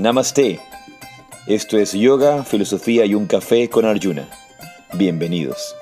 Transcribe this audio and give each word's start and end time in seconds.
Namaste. 0.00 0.58
Esto 1.46 1.76
es 1.76 1.92
Yoga, 1.92 2.42
Filosofía 2.42 3.04
y 3.04 3.14
un 3.14 3.26
Café 3.26 3.68
con 3.68 3.84
Arjuna. 3.84 4.26
Bienvenidos. 4.94 5.76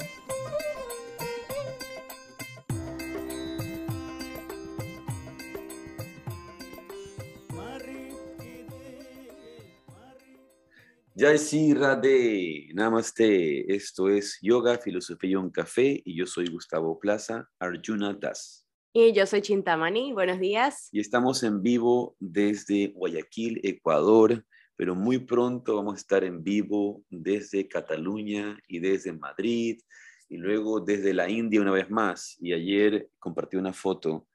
Jai 11.16 11.75
Radhe, 11.75 12.71
Namaste. 12.75 13.73
Esto 13.73 14.09
es 14.09 14.41
Yoga, 14.43 14.79
Filosofía 14.79 15.30
y 15.30 15.37
un 15.37 15.51
Café 15.51 16.02
y 16.05 16.19
yo 16.19 16.27
soy 16.27 16.48
Gustavo 16.48 16.98
Plaza, 16.98 17.48
Arjuna 17.60 18.15
Das. 18.15 18.68
Y 19.01 19.12
yo 19.12 19.27
soy 19.27 19.43
Chintamani, 19.43 20.12
buenos 20.12 20.41
días. 20.41 20.88
Y 20.91 20.98
estamos 20.98 21.45
en 21.45 21.62
vivo 21.62 22.16
desde 22.19 22.88
Guayaquil, 22.88 23.61
Ecuador, 23.62 24.45
pero 24.74 24.97
muy 24.97 25.21
pronto 25.21 25.77
vamos 25.77 25.95
a 25.95 25.98
estar 25.98 26.24
en 26.24 26.43
vivo 26.43 27.05
desde 27.09 27.69
Cataluña 27.69 28.59
y 28.66 28.80
desde 28.80 29.12
Madrid 29.12 29.80
y 30.29 30.37
luego 30.38 30.80
desde 30.80 31.15
la 31.15 31.30
India 31.30 31.61
una 31.61 31.71
vez 31.71 31.88
más. 31.88 32.37
Y 32.41 32.52
ayer 32.52 33.09
compartí 33.21 33.57
una 33.57 33.73
foto 33.73 34.27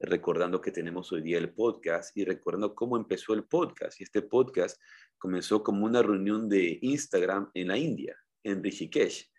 recordando 0.00 0.62
que 0.62 0.72
tenemos 0.72 1.12
hoy 1.12 1.20
día 1.20 1.36
el 1.36 1.52
podcast 1.52 2.16
y 2.16 2.24
recordando 2.24 2.74
cómo 2.74 2.96
empezó 2.96 3.34
el 3.34 3.44
podcast. 3.44 4.00
Y 4.00 4.04
este 4.04 4.22
podcast 4.22 4.80
comenzó 5.18 5.62
como 5.62 5.84
una 5.84 6.00
reunión 6.00 6.48
de 6.48 6.78
Instagram 6.80 7.50
en 7.52 7.68
la 7.68 7.76
India, 7.76 8.16
en 8.42 8.64
Rishikesh. 8.64 9.30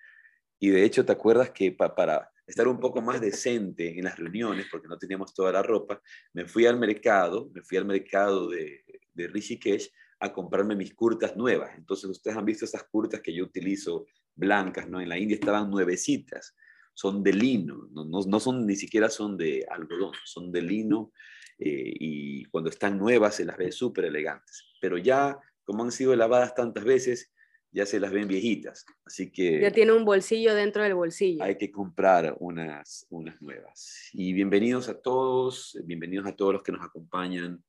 Y 0.60 0.70
de 0.70 0.84
hecho, 0.84 1.04
¿te 1.04 1.14
acuerdas 1.14 1.50
que 1.50 1.72
para 1.72 2.30
estar 2.48 2.68
un 2.68 2.80
poco 2.80 3.02
más 3.02 3.22
decente 3.22 3.98
en 3.98 4.06
las 4.06 4.18
reuniones, 4.18 4.68
porque 4.72 4.88
no 4.88 4.98
teníamos 4.98 5.34
toda 5.34 5.52
la 5.52 5.62
ropa, 5.62 6.02
me 6.34 6.46
fui 6.46 6.66
al 6.66 6.80
mercado, 6.80 7.52
me 7.54 7.62
fui 7.62 7.78
al 7.78 7.86
mercado 7.86 8.50
de, 8.50 8.84
de 9.14 9.28
Rishikesh 9.28 9.92
a 10.20 10.34
comprarme 10.34 10.76
mis 10.76 10.94
curtas 10.96 11.36
nuevas. 11.36 11.72
Entonces, 11.78 12.10
ustedes 12.10 12.38
han 12.38 12.46
visto 12.46 12.66
esas 12.66 12.84
curtas 12.86 13.22
que 13.22 13.34
yo 13.34 13.44
utilizo 13.44 14.06
blancas, 14.36 14.88
¿no? 14.88 15.02
En 15.02 15.10
la 15.10 15.18
India 15.18 15.36
estaban 15.36 15.70
nuevecitas, 15.70 16.56
son 16.94 17.22
de 17.22 17.34
lino, 17.34 17.90
no, 17.92 18.06
no, 18.06 18.40
son 18.40 18.66
ni 18.66 18.76
siquiera 18.76 19.10
son 19.10 19.38
de 19.38 19.66
algodón, 19.70 20.14
son 20.26 20.52
de 20.52 20.62
lino 20.62 21.12
eh, 21.60 21.94
y 22.00 22.46
cuando 22.46 22.70
están 22.70 22.98
nuevas 22.98 23.36
se 23.36 23.46
las 23.46 23.58
ve 23.58 23.72
súper 23.72 24.06
elegantes. 24.06 24.66
Pero 24.82 24.98
ya, 24.98 25.38
como 25.64 25.84
han 25.84 25.92
sido 25.92 26.16
lavadas 26.16 26.56
tantas 26.56 26.84
veces, 26.84 27.32
ya 27.78 27.86
se 27.86 28.00
las 28.00 28.12
ven 28.12 28.28
viejitas. 28.28 28.88
Así 29.06 29.32
que... 29.32 29.62
Ya 29.62 29.70
tiene 29.70 29.92
un 29.92 30.04
bolsillo 30.04 30.56
dentro 30.56 30.82
del 30.82 30.96
bolsillo. 30.96 31.44
Hay 31.44 31.60
que 31.60 31.72
comprar 31.72 32.36
unas, 32.40 33.06
unas 33.12 33.40
nuevas. 33.40 34.10
Y 34.14 34.34
bienvenidos 34.34 34.90
a 34.90 35.00
todos, 35.00 35.78
bienvenidos 35.86 36.26
a 36.26 36.36
todos 36.36 36.54
los 36.54 36.64
que 36.64 36.72
nos 36.72 36.84
acompañan 36.84 37.64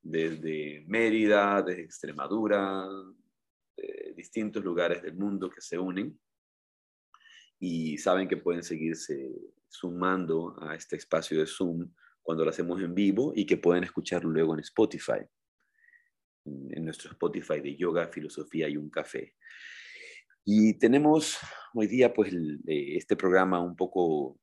desde 0.00 0.82
Mérida, 0.86 1.60
desde 1.60 1.82
Extremadura, 1.82 2.88
de 3.76 4.14
distintos 4.16 4.64
lugares 4.64 5.02
del 5.02 5.16
mundo 5.16 5.50
que 5.50 5.60
se 5.60 5.78
unen 5.78 6.18
y 7.58 7.98
saben 7.98 8.28
que 8.28 8.38
pueden 8.38 8.62
seguirse 8.62 9.30
sumando 9.68 10.56
a 10.62 10.74
este 10.74 10.96
espacio 10.96 11.38
de 11.38 11.46
Zoom 11.46 11.86
cuando 12.22 12.44
lo 12.44 12.50
hacemos 12.50 12.80
en 12.80 12.94
vivo 12.94 13.34
y 13.36 13.44
que 13.44 13.58
pueden 13.58 13.84
escucharlo 13.84 14.30
luego 14.30 14.54
en 14.54 14.60
Spotify 14.60 15.20
en 16.44 16.84
nuestro 16.84 17.10
Spotify 17.10 17.60
de 17.60 17.76
yoga, 17.76 18.08
filosofía 18.08 18.68
y 18.68 18.76
un 18.76 18.90
café. 18.90 19.34
Y 20.44 20.78
tenemos 20.78 21.38
hoy 21.74 21.86
día 21.86 22.12
pues 22.12 22.32
eh, 22.32 22.96
este 22.96 23.16
programa 23.16 23.60
un 23.60 23.76
poco 23.76 24.38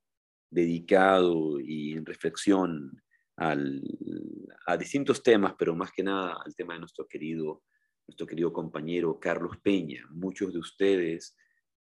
dedicado 0.49 1.59
y 1.59 1.93
en 1.93 2.05
reflexión 2.05 3.01
a 3.35 4.77
distintos 4.77 5.21
temas, 5.21 5.53
pero 5.59 5.75
más 5.75 5.91
que 5.91 6.01
nada 6.01 6.37
al 6.43 6.55
tema 6.55 6.73
de 6.73 6.79
nuestro 6.79 7.07
querido, 7.07 7.63
nuestro 8.07 8.25
querido 8.25 8.51
compañero 8.51 9.19
Carlos 9.19 9.57
Peña. 9.61 10.07
Muchos 10.09 10.53
de 10.53 10.59
ustedes 10.59 11.35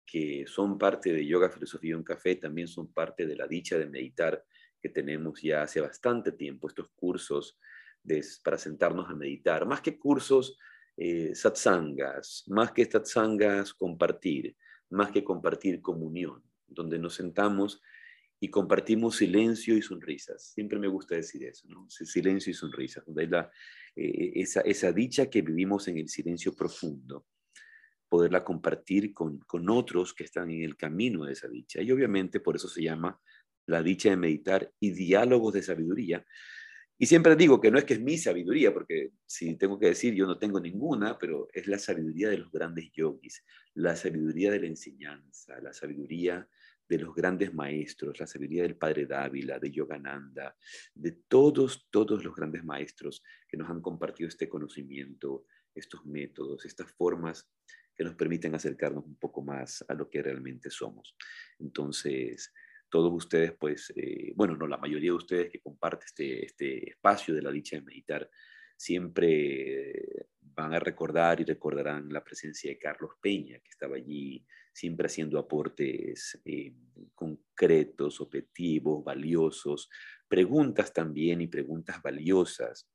que 0.05 0.45
son 0.47 0.77
parte 0.77 1.13
de 1.13 1.25
Yoga, 1.25 1.49
Filosofía 1.49 1.91
y 1.91 1.93
un 1.93 2.03
Café 2.03 2.35
también 2.35 2.67
son 2.67 2.91
parte 2.91 3.25
de 3.25 3.35
la 3.35 3.47
dicha 3.47 3.77
de 3.77 3.87
meditar 3.87 4.43
que 4.81 4.89
tenemos 4.89 5.41
ya 5.41 5.63
hace 5.63 5.81
bastante 5.81 6.31
tiempo, 6.31 6.67
estos 6.67 6.89
cursos 6.95 7.57
para 8.43 8.57
sentarnos 8.57 9.09
a 9.09 9.15
meditar, 9.15 9.65
más 9.65 9.81
que 9.81 9.97
cursos, 9.97 10.57
eh, 10.97 11.35
satsangas, 11.35 12.43
más 12.47 12.71
que 12.71 12.85
satsangas, 12.85 13.73
compartir, 13.73 14.55
más 14.89 15.11
que 15.11 15.23
compartir 15.23 15.81
comunión, 15.81 16.43
donde 16.67 16.99
nos 16.99 17.15
sentamos 17.15 17.81
y 18.39 18.49
compartimos 18.49 19.17
silencio 19.17 19.75
y 19.75 19.81
sonrisas. 19.81 20.51
Siempre 20.53 20.79
me 20.79 20.87
gusta 20.87 21.15
decir 21.15 21.43
eso. 21.43 21.67
Silencio 21.89 22.51
y 22.51 22.53
sonrisas, 22.53 23.05
donde 23.05 23.23
hay 23.23 23.27
la, 23.27 23.51
eh, 23.95 24.31
esa, 24.35 24.61
esa 24.61 24.91
dicha 24.91 25.29
que 25.29 25.41
vivimos 25.41 25.87
en 25.87 25.97
el 25.97 26.09
silencio 26.09 26.53
profundo, 26.53 27.25
poderla 28.07 28.43
compartir 28.43 29.13
con, 29.13 29.39
con 29.39 29.69
otros 29.69 30.13
que 30.13 30.23
están 30.23 30.51
en 30.51 30.63
el 30.63 30.77
camino 30.77 31.25
de 31.25 31.33
esa 31.33 31.47
dicha. 31.47 31.81
Y 31.81 31.91
obviamente 31.91 32.39
por 32.39 32.55
eso 32.55 32.67
se 32.67 32.83
llama 32.83 33.19
la 33.67 33.81
dicha 33.81 34.09
de 34.09 34.17
meditar 34.17 34.71
y 34.79 34.91
diálogos 34.91 35.53
de 35.53 35.63
sabiduría, 35.63 36.25
y 36.97 37.05
siempre 37.07 37.35
digo 37.35 37.59
que 37.59 37.71
no 37.71 37.77
es 37.77 37.83
que 37.83 37.95
es 37.95 38.01
mi 38.01 38.17
sabiduría, 38.17 38.73
porque 38.73 39.11
si 39.25 39.55
tengo 39.57 39.77
que 39.77 39.87
decir, 39.87 40.13
yo 40.13 40.25
no 40.25 40.37
tengo 40.37 40.59
ninguna, 40.59 41.17
pero 41.17 41.47
es 41.53 41.67
la 41.67 41.77
sabiduría 41.77 42.29
de 42.29 42.37
los 42.37 42.51
grandes 42.51 42.89
yogis, 42.93 43.43
la 43.73 43.95
sabiduría 43.95 44.51
de 44.51 44.61
la 44.61 44.67
enseñanza, 44.67 45.59
la 45.61 45.73
sabiduría 45.73 46.47
de 46.87 46.99
los 46.99 47.13
grandes 47.13 47.53
maestros, 47.53 48.19
la 48.19 48.27
sabiduría 48.27 48.63
del 48.63 48.77
padre 48.77 49.05
Dávila, 49.05 49.59
de 49.59 49.71
Yogananda, 49.71 50.55
de 50.93 51.11
todos, 51.27 51.87
todos 51.89 52.23
los 52.23 52.35
grandes 52.35 52.63
maestros 52.63 53.23
que 53.47 53.57
nos 53.57 53.69
han 53.69 53.81
compartido 53.81 54.29
este 54.29 54.47
conocimiento, 54.47 55.45
estos 55.73 56.05
métodos, 56.05 56.65
estas 56.65 56.91
formas 56.93 57.49
que 57.95 58.03
nos 58.03 58.15
permiten 58.15 58.53
acercarnos 58.55 59.05
un 59.05 59.15
poco 59.15 59.41
más 59.41 59.83
a 59.87 59.93
lo 59.93 60.09
que 60.09 60.21
realmente 60.21 60.69
somos. 60.69 61.15
Entonces, 61.59 62.53
todos 62.95 63.11
ustedes, 63.11 63.51
pues, 63.59 63.91
eh, 63.97 64.31
bueno, 64.37 64.55
no, 64.55 64.67
la 64.67 64.77
mayoría 64.77 65.09
de 65.09 65.17
ustedes 65.17 65.51
que 65.51 65.59
comparten 65.59 66.05
este, 66.05 66.45
este 66.45 66.91
espacio 66.91 67.35
de 67.35 67.41
la 67.41 67.51
dicha 67.51 67.75
de 67.75 67.81
meditar, 67.81 68.29
siempre 68.77 70.29
van 70.39 70.73
a 70.73 70.79
recordar 70.79 71.41
y 71.41 71.43
recordarán 71.43 72.07
la 72.07 72.23
presencia 72.23 72.69
de 72.69 72.79
Carlos 72.79 73.11
Peña, 73.21 73.59
que 73.59 73.69
estaba 73.69 73.97
allí 73.97 74.47
siempre 74.71 75.07
haciendo 75.07 75.37
aportes 75.37 76.39
eh, 76.45 76.73
concretos, 77.13 78.21
objetivos, 78.21 79.03
valiosos, 79.03 79.89
preguntas 80.25 80.93
también 80.93 81.41
y 81.41 81.47
preguntas 81.47 82.01
valiosas. 82.01 82.89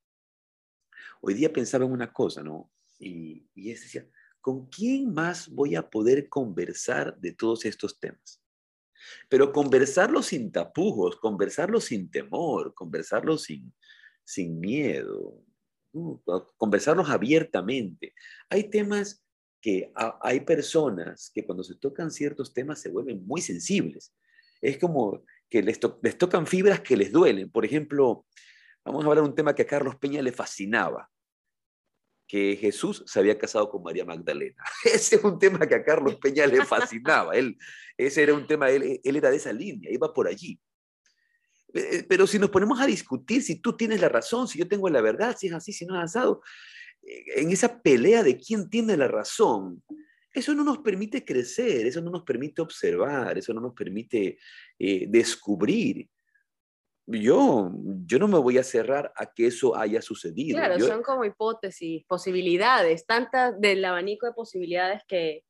Hoy 1.21 1.35
día 1.35 1.53
pensaba 1.53 1.85
en 1.85 1.93
una 1.93 2.11
cosa, 2.11 2.43
¿no? 2.43 2.73
Y, 2.99 3.47
y 3.55 3.71
es 3.71 3.83
decir, 3.83 4.11
¿con 4.41 4.67
quién 4.71 5.13
más 5.13 5.51
voy 5.51 5.75
a 5.75 5.91
poder 5.91 6.31
conversar 6.31 7.21
de 7.21 7.33
todos 7.33 7.67
estos 7.67 8.01
temas? 8.01 8.41
Pero 9.29 9.53
conversarlo 9.53 10.23
sin 10.23 10.51
tapujos, 10.53 11.17
conversarlo 11.17 11.81
sin 11.81 12.11
temor, 12.11 12.75
conversarlo 12.75 13.39
sin, 13.39 13.73
sin 14.25 14.61
miedo, 14.61 15.43
conversarlos 16.57 17.11
abiertamente. 17.11 18.15
Hay 18.49 18.71
temas 18.71 19.25
que 19.61 19.93
hay 20.23 20.41
personas 20.41 21.31
que 21.35 21.45
cuando 21.45 21.63
se 21.63 21.75
tocan 21.75 22.11
ciertos 22.11 22.55
temas 22.55 22.81
se 22.81 22.91
vuelven 22.91 23.27
muy 23.27 23.41
sensibles. 23.41 24.15
Es 24.61 24.79
como 24.79 25.25
que 25.49 25.63
les, 25.63 25.79
les 26.03 26.17
tocan 26.17 26.47
fibras 26.47 26.81
que 26.81 26.97
les 26.97 27.13
duelen. 27.13 27.51
Por 27.51 27.65
ejemplo, 27.65 28.27
vamos 28.85 29.05
a 29.05 29.09
hablar 29.09 29.25
de 29.25 29.31
un 29.31 29.35
tema 29.35 29.55
que 29.55 29.63
a 29.63 29.67
Carlos 29.67 29.97
Peña 29.97 30.23
le 30.23 30.33
fascinaba, 30.33 31.11
que 32.31 32.57
Jesús 32.57 33.03
se 33.07 33.19
había 33.19 33.37
casado 33.37 33.69
con 33.69 33.83
María 33.83 34.05
Magdalena. 34.05 34.63
Ese 34.85 35.17
es 35.17 35.25
un 35.25 35.37
tema 35.37 35.67
que 35.67 35.75
a 35.75 35.83
Carlos 35.83 36.15
Peña 36.17 36.47
le 36.47 36.65
fascinaba. 36.65 37.35
Él, 37.35 37.59
ese 37.97 38.23
era 38.23 38.35
un 38.35 38.47
tema, 38.47 38.71
él, 38.71 39.01
él 39.03 39.17
era 39.17 39.31
de 39.31 39.37
esa 39.37 39.53
línea, 39.53 39.91
iba 39.91 40.15
por 40.15 40.29
allí. 40.29 40.61
Eh, 41.75 41.89
eh, 41.93 42.07
pero 42.09 42.29
si 42.29 42.39
nos 42.39 42.51
ponemos 42.51 42.81
a 42.81 42.87
discutir 42.87 43.43
si 43.43 43.57
tú 43.57 43.77
tienes 43.77 44.01
la 44.01 44.09
razón, 44.09 44.47
si 44.47 44.61
yo 44.61 44.69
tengo 44.69 44.89
la 44.89 45.01
verdad, 45.01 45.37
si 45.37 45.49
es 45.49 45.53
así, 45.55 45.73
si 45.73 45.85
no 45.87 45.97
es 45.97 46.05
asado, 46.05 46.41
eh, 47.03 47.25
en 47.43 47.51
esa 47.51 47.83
pelea 47.83 48.23
de 48.23 48.39
quién 48.39 48.71
tiene 48.71 48.97
la 48.97 49.09
razón, 49.09 49.83
eso 50.33 50.55
no 50.55 50.63
nos 50.63 50.79
permite 50.79 51.25
crecer, 51.25 51.85
eso 51.85 52.01
no 52.01 52.13
nos 52.13 52.23
permite 52.23 52.63
observar, 52.63 53.37
eso 53.37 53.53
no 53.53 53.61
nos 53.61 53.75
permite 53.75 54.39
descubrir 54.79 56.09
yo, 57.11 57.73
yo 58.07 58.19
no 58.19 58.29
me 58.29 58.39
voy 58.39 58.59
a 58.59 58.63
cerrar 58.63 59.13
a 59.17 59.33
que 59.33 59.47
eso 59.47 59.77
haya 59.77 60.03
sucedido. 60.03 60.59
Claro, 60.59 60.79
son 60.81 61.03
como 61.03 61.25
hipótesis, 61.25 62.05
posibilidades, 62.07 63.07
tantas 63.07 63.59
del 63.61 63.85
abanico 63.85 64.27
de 64.27 64.33
posibilidades 64.33 65.03
que, 65.07 65.45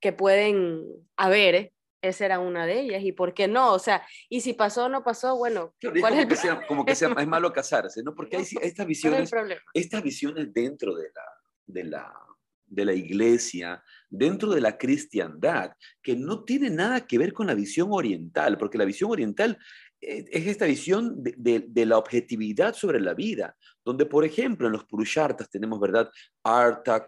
que 0.00 0.12
pueden 0.12 0.84
haber. 1.16 1.54
¿eh? 1.54 1.72
Esa 2.02 2.26
era 2.26 2.38
una 2.38 2.66
de 2.66 2.80
ellas. 2.80 3.02
¿Y 3.04 3.12
por 3.12 3.34
qué 3.34 3.48
no? 3.48 3.72
O 3.72 3.78
sea, 3.78 4.06
y 4.28 4.40
si 4.40 4.54
pasó 4.54 4.86
o 4.86 4.88
no 4.88 5.02
pasó, 5.02 5.36
bueno, 5.36 5.74
¿cuál 6.00 6.14
es, 6.14 6.20
el 6.20 6.28
que 6.28 6.36
sea, 6.36 6.66
como 6.66 6.84
que 6.84 6.94
sea, 6.94 7.14
es 7.18 7.26
malo 7.26 7.52
casarse, 7.52 8.02
¿no? 8.02 8.14
Porque 8.14 8.36
hay 8.36 8.44
estas 8.62 8.86
visiones, 8.86 9.30
estas 9.74 10.02
visiones 10.02 10.52
dentro 10.52 10.94
de 10.94 11.08
la, 11.14 11.22
de 11.66 11.84
la 11.84 12.26
de 12.66 12.84
la 12.84 12.92
iglesia, 12.92 13.82
dentro 14.08 14.50
de 14.50 14.60
la 14.60 14.76
cristiandad, 14.76 15.72
que 16.02 16.16
no 16.16 16.44
tiene 16.44 16.70
nada 16.70 17.06
que 17.06 17.18
ver 17.18 17.32
con 17.32 17.46
la 17.46 17.54
visión 17.54 17.88
oriental, 17.92 18.58
porque 18.58 18.78
la 18.78 18.84
visión 18.84 19.10
oriental 19.10 19.58
es 20.06 20.46
esta 20.46 20.66
visión 20.66 21.20
de, 21.20 21.86
la 21.86 21.98
objetividad 21.98 22.74
sobre 22.74 23.00
la 23.00 23.12
vida, 23.12 23.56
donde, 23.84 24.06
por 24.06 24.24
ejemplo, 24.24 24.66
en 24.66 24.72
los 24.72 24.84
Purushartas 24.84 25.50
tenemos, 25.50 25.80
¿verdad? 25.80 26.08
Arta, 26.44 27.04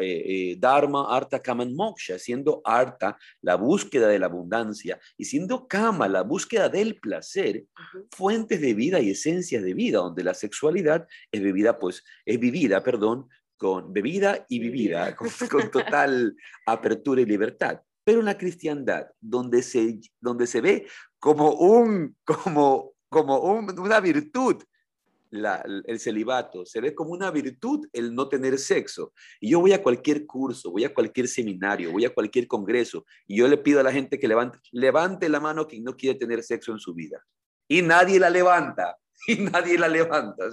eh, 0.00 0.22
eh, 0.24 0.56
Dharma, 0.56 1.14
Arta, 1.14 1.40
Kama, 1.40 1.64
Moksha, 1.64 2.16
siendo 2.18 2.60
Arta 2.64 3.18
la 3.42 3.56
búsqueda 3.56 4.06
de 4.06 4.20
la 4.20 4.26
abundancia 4.26 5.00
y 5.16 5.24
siendo 5.24 5.66
Kama 5.66 6.06
la 6.06 6.22
búsqueda 6.22 6.68
del 6.68 7.00
placer, 7.00 7.64
fuentes 8.12 8.60
de 8.60 8.72
vida 8.72 9.00
y 9.00 9.10
esencias 9.10 9.64
de 9.64 9.74
vida, 9.74 9.98
donde 9.98 10.22
la 10.22 10.34
sexualidad 10.34 11.08
es 11.32 11.42
bebida, 11.42 11.78
pues, 11.80 12.04
es 12.24 12.38
vivida, 12.38 12.84
perdón, 12.84 13.28
con 13.56 13.92
bebida 13.92 14.46
y 14.48 14.60
vivida, 14.60 15.16
con, 15.16 15.28
con 15.50 15.70
total 15.72 16.36
apertura 16.66 17.20
y 17.20 17.26
libertad. 17.26 17.80
Pero 18.04 18.20
en 18.20 18.26
la 18.26 18.38
cristiandad, 18.38 19.08
donde 19.20 19.62
se, 19.62 20.00
donde 20.20 20.46
se 20.46 20.62
ve 20.62 20.86
como, 21.18 21.52
un, 21.52 22.16
como, 22.24 22.92
como 23.08 23.38
una 23.40 24.00
virtud 24.00 24.62
el 25.30 26.00
celibato, 26.00 26.64
se 26.64 26.80
ve 26.80 26.94
como 26.94 27.10
una 27.10 27.30
virtud 27.30 27.86
el 27.92 28.14
no 28.14 28.28
tener 28.28 28.58
sexo. 28.58 29.12
Y 29.40 29.50
yo 29.50 29.60
voy 29.60 29.72
a 29.72 29.82
cualquier 29.82 30.26
curso, 30.26 30.70
voy 30.70 30.84
a 30.84 30.94
cualquier 30.94 31.28
seminario, 31.28 31.92
voy 31.92 32.04
a 32.04 32.14
cualquier 32.14 32.46
congreso, 32.46 33.04
y 33.26 33.38
yo 33.38 33.48
le 33.48 33.58
pido 33.58 33.80
a 33.80 33.82
la 33.82 33.92
gente 33.92 34.18
que 34.18 34.28
levante, 34.28 34.58
levante 34.72 35.28
la 35.28 35.40
mano 35.40 35.66
quien 35.66 35.84
no 35.84 35.96
quiere 35.96 36.18
tener 36.18 36.42
sexo 36.42 36.72
en 36.72 36.78
su 36.78 36.94
vida. 36.94 37.24
Y 37.68 37.82
nadie 37.82 38.18
la 38.18 38.30
levanta, 38.30 38.96
y 39.26 39.36
nadie 39.36 39.78
la 39.78 39.88
levanta. 39.88 40.44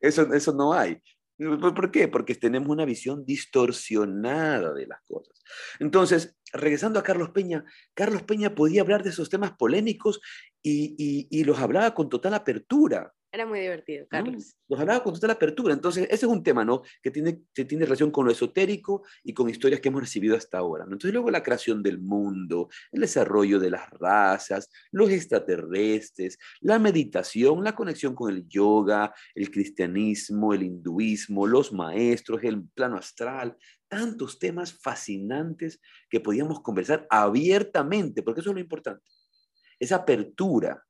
Eso, 0.00 0.34
eso 0.34 0.52
no 0.52 0.74
hay. 0.74 1.00
¿Por 1.36 1.90
qué? 1.90 2.08
Porque 2.08 2.34
tenemos 2.36 2.68
una 2.68 2.84
visión 2.84 3.24
distorsionada 3.24 4.72
de 4.72 4.86
las 4.86 5.00
cosas. 5.06 5.42
Entonces, 5.80 6.36
regresando 6.52 6.98
a 7.00 7.02
Carlos 7.02 7.30
Peña, 7.30 7.64
Carlos 7.92 8.22
Peña 8.22 8.54
podía 8.54 8.82
hablar 8.82 9.02
de 9.02 9.10
esos 9.10 9.30
temas 9.30 9.52
polémicos 9.52 10.20
y, 10.62 11.42
los 11.44 11.58
hablaba 11.58 11.94
con 11.94 12.08
total 12.08 12.34
apertura. 12.34 13.12
Era 13.34 13.46
muy 13.46 13.58
divertido, 13.58 14.06
Carlos. 14.08 14.56
Los 14.68 14.78
hablaba 14.78 15.02
con 15.02 15.12
total 15.12 15.32
apertura. 15.32 15.74
Entonces, 15.74 16.04
ese 16.04 16.24
es 16.26 16.30
un 16.30 16.44
tema, 16.44 16.64
¿no? 16.64 16.82
Que 17.02 17.10
tiene, 17.10 17.42
que 17.52 17.64
tiene 17.64 17.84
relación 17.84 18.12
con 18.12 18.26
lo 18.26 18.30
esotérico 18.30 19.02
y 19.24 19.34
con 19.34 19.50
historias 19.50 19.80
que 19.80 19.88
hemos 19.88 20.02
recibido 20.02 20.36
hasta 20.36 20.58
ahora. 20.58 20.84
Entonces, 20.84 21.12
luego 21.12 21.32
la 21.32 21.42
creación 21.42 21.82
del 21.82 21.98
mundo, 21.98 22.68
el 22.92 23.00
desarrollo 23.00 23.58
de 23.58 23.70
las 23.70 23.90
razas, 23.90 24.70
los 24.92 25.10
extraterrestres, 25.10 26.38
la 26.60 26.78
meditación, 26.78 27.64
la 27.64 27.74
conexión 27.74 28.14
con 28.14 28.32
el 28.32 28.46
yoga, 28.46 29.12
el 29.34 29.50
cristianismo, 29.50 30.54
el 30.54 30.62
hinduismo, 30.62 31.48
los 31.48 31.72
maestros, 31.72 32.44
el 32.44 32.62
plano 32.68 32.98
astral, 32.98 33.56
tantos 33.88 34.38
temas 34.38 34.78
fascinantes 34.80 35.80
que 36.08 36.20
podíamos 36.20 36.60
conversar 36.60 37.04
abiertamente, 37.10 38.22
porque 38.22 38.42
eso 38.42 38.50
es 38.50 38.54
lo 38.54 38.60
importante. 38.60 39.02
Esa 39.80 39.96
apertura, 39.96 40.83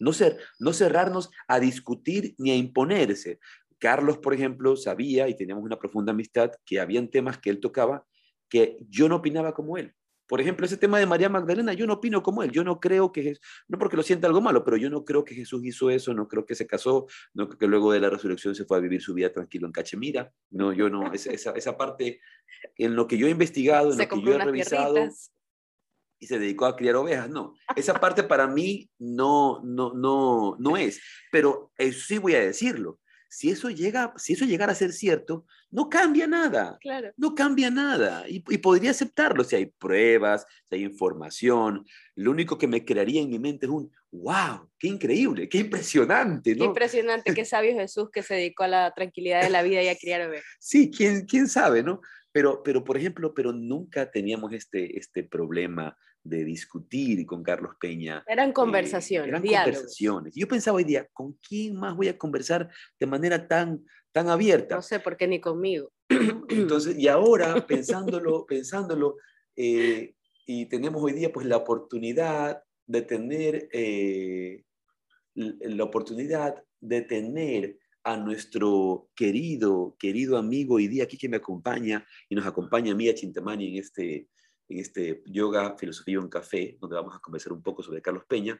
no, 0.00 0.12
ser, 0.12 0.38
no 0.58 0.72
cerrarnos 0.72 1.30
a 1.46 1.60
discutir 1.60 2.34
ni 2.38 2.50
a 2.50 2.56
imponerse. 2.56 3.38
Carlos, 3.78 4.18
por 4.18 4.34
ejemplo, 4.34 4.76
sabía 4.76 5.28
y 5.28 5.36
teníamos 5.36 5.64
una 5.64 5.78
profunda 5.78 6.12
amistad 6.12 6.50
que 6.66 6.80
habían 6.80 7.08
temas 7.08 7.38
que 7.38 7.50
él 7.50 7.60
tocaba 7.60 8.04
que 8.48 8.78
yo 8.88 9.08
no 9.08 9.16
opinaba 9.16 9.54
como 9.54 9.78
él. 9.78 9.94
Por 10.30 10.40
ejemplo, 10.40 10.64
ese 10.64 10.76
tema 10.76 11.00
de 11.00 11.06
María 11.06 11.28
Magdalena, 11.28 11.72
yo 11.72 11.88
no 11.88 11.94
opino 11.94 12.22
como 12.22 12.44
él, 12.44 12.52
yo 12.52 12.62
no 12.62 12.78
creo 12.78 13.10
que, 13.10 13.36
no 13.66 13.78
porque 13.78 13.96
lo 13.96 14.04
sienta 14.04 14.28
algo 14.28 14.40
malo, 14.40 14.62
pero 14.62 14.76
yo 14.76 14.88
no 14.88 15.04
creo 15.04 15.24
que 15.24 15.34
Jesús 15.34 15.64
hizo 15.64 15.90
eso, 15.90 16.14
no 16.14 16.28
creo 16.28 16.46
que 16.46 16.54
se 16.54 16.68
casó, 16.68 17.08
no 17.34 17.48
creo 17.48 17.58
que 17.58 17.66
luego 17.66 17.92
de 17.92 17.98
la 17.98 18.10
resurrección 18.10 18.54
se 18.54 18.64
fue 18.64 18.76
a 18.76 18.80
vivir 18.80 19.02
su 19.02 19.12
vida 19.12 19.32
tranquilo 19.32 19.66
en 19.66 19.72
Cachemira, 19.72 20.32
no, 20.50 20.72
yo 20.72 20.88
no, 20.88 21.12
esa, 21.12 21.32
esa 21.32 21.76
parte, 21.76 22.20
en 22.76 22.94
lo 22.94 23.08
que 23.08 23.18
yo 23.18 23.26
he 23.26 23.30
investigado, 23.30 23.90
en 23.90 23.98
lo 23.98 24.08
que 24.08 24.22
yo 24.22 24.34
he 24.34 24.38
revisado, 24.38 24.94
y 26.20 26.26
se 26.26 26.38
dedicó 26.38 26.66
a 26.66 26.76
criar 26.76 26.96
ovejas, 26.96 27.28
no, 27.28 27.54
esa 27.74 27.94
parte 27.94 28.22
para 28.22 28.46
mí 28.46 28.88
no, 28.98 29.60
no, 29.64 29.92
no, 29.94 30.56
no 30.60 30.76
es, 30.76 31.00
pero 31.32 31.72
sí 31.92 32.18
voy 32.18 32.34
a 32.34 32.40
decirlo, 32.40 33.00
si 33.30 33.48
eso 33.48 33.70
llega, 33.70 34.12
si 34.16 34.32
eso 34.32 34.44
llegara 34.44 34.72
a 34.72 34.74
ser 34.74 34.92
cierto, 34.92 35.46
no 35.70 35.88
cambia 35.88 36.26
nada. 36.26 36.76
Claro. 36.80 37.12
No 37.16 37.34
cambia 37.36 37.70
nada. 37.70 38.24
Y, 38.28 38.40
podría 38.40 38.90
aceptarlo 38.90 39.44
si 39.44 39.54
hay 39.54 39.66
pruebas, 39.66 40.44
si 40.68 40.74
hay 40.74 40.82
información. 40.82 41.86
Lo 42.16 42.32
único 42.32 42.58
que 42.58 42.66
me 42.66 42.84
crearía 42.84 43.22
en 43.22 43.30
mi 43.30 43.38
mente 43.38 43.66
es 43.66 43.72
un, 43.72 43.92
wow, 44.10 44.68
qué 44.76 44.88
increíble, 44.88 45.48
qué 45.48 45.58
impresionante. 45.58 46.56
¿no? 46.56 46.58
Qué 46.58 46.64
impresionante, 46.64 47.32
qué 47.32 47.44
sabio 47.44 47.74
Jesús 47.74 48.10
que 48.10 48.24
se 48.24 48.34
dedicó 48.34 48.64
a 48.64 48.68
la 48.68 48.92
tranquilidad 48.94 49.42
de 49.42 49.50
la 49.50 49.62
vida 49.62 49.80
y 49.80 49.88
a 49.88 49.96
criar 49.96 50.28
ovejas. 50.28 50.44
Sí, 50.58 50.90
quién, 50.90 51.24
quién 51.24 51.48
sabe, 51.48 51.84
¿no? 51.84 52.00
Pero, 52.32 52.62
pero, 52.64 52.82
por 52.82 52.96
ejemplo, 52.96 53.32
pero 53.32 53.52
nunca 53.52 54.10
teníamos 54.10 54.52
este, 54.52 54.98
este 54.98 55.22
problema 55.22 55.96
de 56.22 56.44
discutir 56.44 57.24
con 57.26 57.42
Carlos 57.42 57.72
Peña. 57.80 58.22
Eran 58.26 58.52
conversaciones, 58.52 59.28
eran 59.28 59.42
conversaciones. 59.42 60.34
Yo 60.34 60.46
pensaba 60.46 60.76
hoy 60.76 60.84
día, 60.84 61.08
¿con 61.12 61.32
quién 61.34 61.76
más 61.76 61.96
voy 61.96 62.08
a 62.08 62.18
conversar 62.18 62.68
de 62.98 63.06
manera 63.06 63.48
tan, 63.48 63.84
tan 64.12 64.28
abierta? 64.28 64.76
No 64.76 64.82
sé, 64.82 65.00
por 65.00 65.16
qué 65.16 65.26
ni 65.26 65.40
conmigo. 65.40 65.92
Entonces, 66.48 66.98
y 66.98 67.08
ahora, 67.08 67.66
pensándolo, 67.66 68.44
pensándolo, 68.46 69.16
eh, 69.56 70.14
y 70.46 70.66
tenemos 70.66 71.02
hoy 71.02 71.12
día 71.12 71.32
pues 71.32 71.46
la 71.46 71.56
oportunidad 71.56 72.62
de 72.86 73.02
tener, 73.02 73.68
eh, 73.72 74.64
la 75.34 75.84
oportunidad 75.84 76.62
de 76.80 77.02
tener 77.02 77.78
a 78.02 78.16
nuestro 78.16 79.10
querido, 79.14 79.96
querido 79.98 80.38
amigo 80.38 80.76
hoy 80.76 80.88
día 80.88 81.04
aquí 81.04 81.18
que 81.18 81.28
me 81.28 81.36
acompaña 81.36 82.06
y 82.28 82.34
nos 82.34 82.46
acompaña 82.46 82.92
a 82.92 82.94
mí 82.96 83.08
a 83.08 83.14
Chintamani 83.14 83.68
en 83.68 83.76
este, 83.76 84.28
en 84.70 84.78
este 84.78 85.22
Yoga, 85.26 85.76
Filosofía 85.76 86.18
en 86.18 86.28
Café, 86.28 86.78
donde 86.80 86.96
vamos 86.96 87.14
a 87.14 87.18
conversar 87.18 87.52
un 87.52 87.62
poco 87.62 87.82
sobre 87.82 88.00
Carlos 88.00 88.24
Peña, 88.26 88.58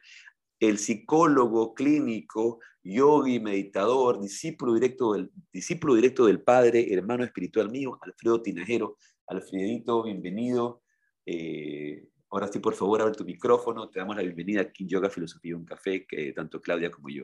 el 0.59 0.77
psicólogo 0.77 1.73
clínico, 1.73 2.59
yogi, 2.83 3.39
meditador, 3.39 4.21
discípulo 4.21 4.73
directo 4.73 5.13
del, 5.13 5.31
discípulo 5.51 5.95
directo 5.95 6.25
del 6.25 6.43
Padre, 6.43 6.93
hermano 6.93 7.23
espiritual 7.23 7.71
mío, 7.71 7.97
Alfredo 8.01 8.41
Tinajero. 8.41 8.97
Alfredito, 9.25 10.03
bienvenido. 10.03 10.83
Eh, 11.25 12.09
ahora 12.29 12.47
sí, 12.47 12.59
por 12.59 12.75
favor, 12.75 13.01
abre 13.01 13.15
tu 13.15 13.25
micrófono. 13.25 13.89
Te 13.89 13.99
damos 13.99 14.15
la 14.15 14.21
bienvenida 14.21 14.61
aquí 14.61 14.83
en 14.83 14.89
Yoga, 14.89 15.09
Filosofía 15.09 15.53
en 15.53 15.65
Café, 15.65 16.05
que 16.05 16.31
tanto 16.33 16.61
Claudia 16.61 16.91
como 16.91 17.09
yo. 17.09 17.23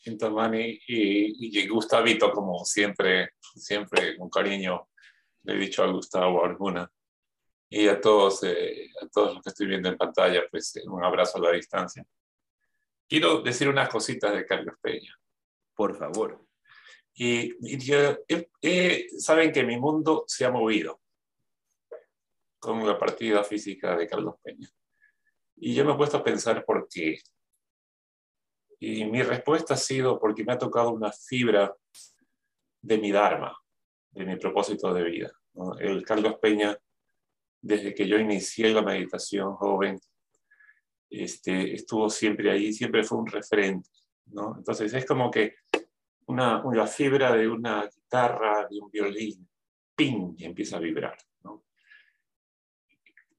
Chintamani 0.00 0.80
y, 0.86 1.58
y 1.58 1.68
Gustavito, 1.68 2.32
como 2.32 2.64
siempre, 2.66 3.30
siempre 3.54 4.18
con 4.18 4.28
cariño 4.28 4.88
le 5.44 5.54
he 5.54 5.58
dicho 5.58 5.82
a 5.82 5.90
Gustavo 5.90 6.44
Arguna 6.44 6.90
y 7.68 7.88
a 7.88 8.00
todos, 8.00 8.42
eh, 8.44 8.90
a 9.02 9.08
todos 9.08 9.34
los 9.34 9.42
que 9.42 9.50
estoy 9.50 9.66
viendo 9.66 9.88
en 9.88 9.96
pantalla, 9.96 10.42
pues 10.50 10.76
eh, 10.76 10.82
un 10.86 11.02
abrazo 11.02 11.38
a 11.38 11.42
la 11.42 11.52
distancia. 11.52 12.04
Quiero 13.08 13.42
decir 13.42 13.68
unas 13.68 13.88
cositas 13.88 14.32
de 14.32 14.46
Carlos 14.46 14.76
Peña. 14.80 15.18
Por 15.74 15.96
favor. 15.96 16.44
Y, 17.16 17.54
saben 19.18 19.52
que 19.52 19.62
mi 19.62 19.78
mundo 19.78 20.24
se 20.26 20.44
ha 20.44 20.50
movido 20.50 21.00
con 22.58 22.84
la 22.86 22.98
partida 22.98 23.44
física 23.44 23.96
de 23.96 24.06
Carlos 24.06 24.36
Peña. 24.42 24.68
Y 25.56 25.74
yo 25.74 25.84
me 25.84 25.92
he 25.92 25.96
puesto 25.96 26.16
a 26.16 26.24
pensar 26.24 26.64
por 26.64 26.88
qué. 26.88 27.20
Y 28.80 29.04
mi 29.04 29.22
respuesta 29.22 29.74
ha 29.74 29.76
sido 29.76 30.18
porque 30.18 30.44
me 30.44 30.52
ha 30.52 30.58
tocado 30.58 30.90
una 30.90 31.12
fibra 31.12 31.74
de 32.82 32.98
mi 32.98 33.12
Dharma, 33.12 33.56
de 34.10 34.24
mi 34.24 34.36
propósito 34.36 34.92
de 34.92 35.04
vida. 35.04 35.32
El 35.78 36.04
Carlos 36.04 36.36
Peña 36.40 36.76
desde 37.64 37.94
que 37.94 38.06
yo 38.06 38.18
inicié 38.18 38.70
la 38.74 38.82
meditación 38.82 39.54
joven, 39.54 39.98
este, 41.08 41.74
estuvo 41.74 42.10
siempre 42.10 42.50
ahí, 42.50 42.74
siempre 42.74 43.02
fue 43.04 43.18
un 43.18 43.26
referente. 43.26 43.88
¿no? 44.26 44.54
Entonces 44.58 44.92
es 44.92 45.06
como 45.06 45.30
que 45.30 45.54
una, 46.26 46.62
una 46.62 46.86
fibra 46.86 47.34
de 47.34 47.48
una 47.48 47.86
guitarra, 47.86 48.66
de 48.68 48.78
un 48.78 48.90
violín, 48.90 49.48
¡ping! 49.96 50.34
y 50.36 50.44
empieza 50.44 50.76
a 50.76 50.80
vibrar. 50.80 51.16
¿no? 51.42 51.64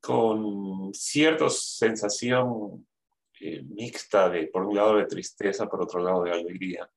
Con 0.02 0.92
cierta 0.92 1.48
sensación 1.50 2.88
eh, 3.40 3.62
mixta 3.62 4.28
de, 4.28 4.48
por 4.48 4.66
un 4.66 4.76
lado, 4.76 4.98
de 4.98 5.06
tristeza, 5.06 5.68
por 5.68 5.84
otro 5.84 6.02
lado, 6.02 6.24
de 6.24 6.32
alegría. 6.32 6.90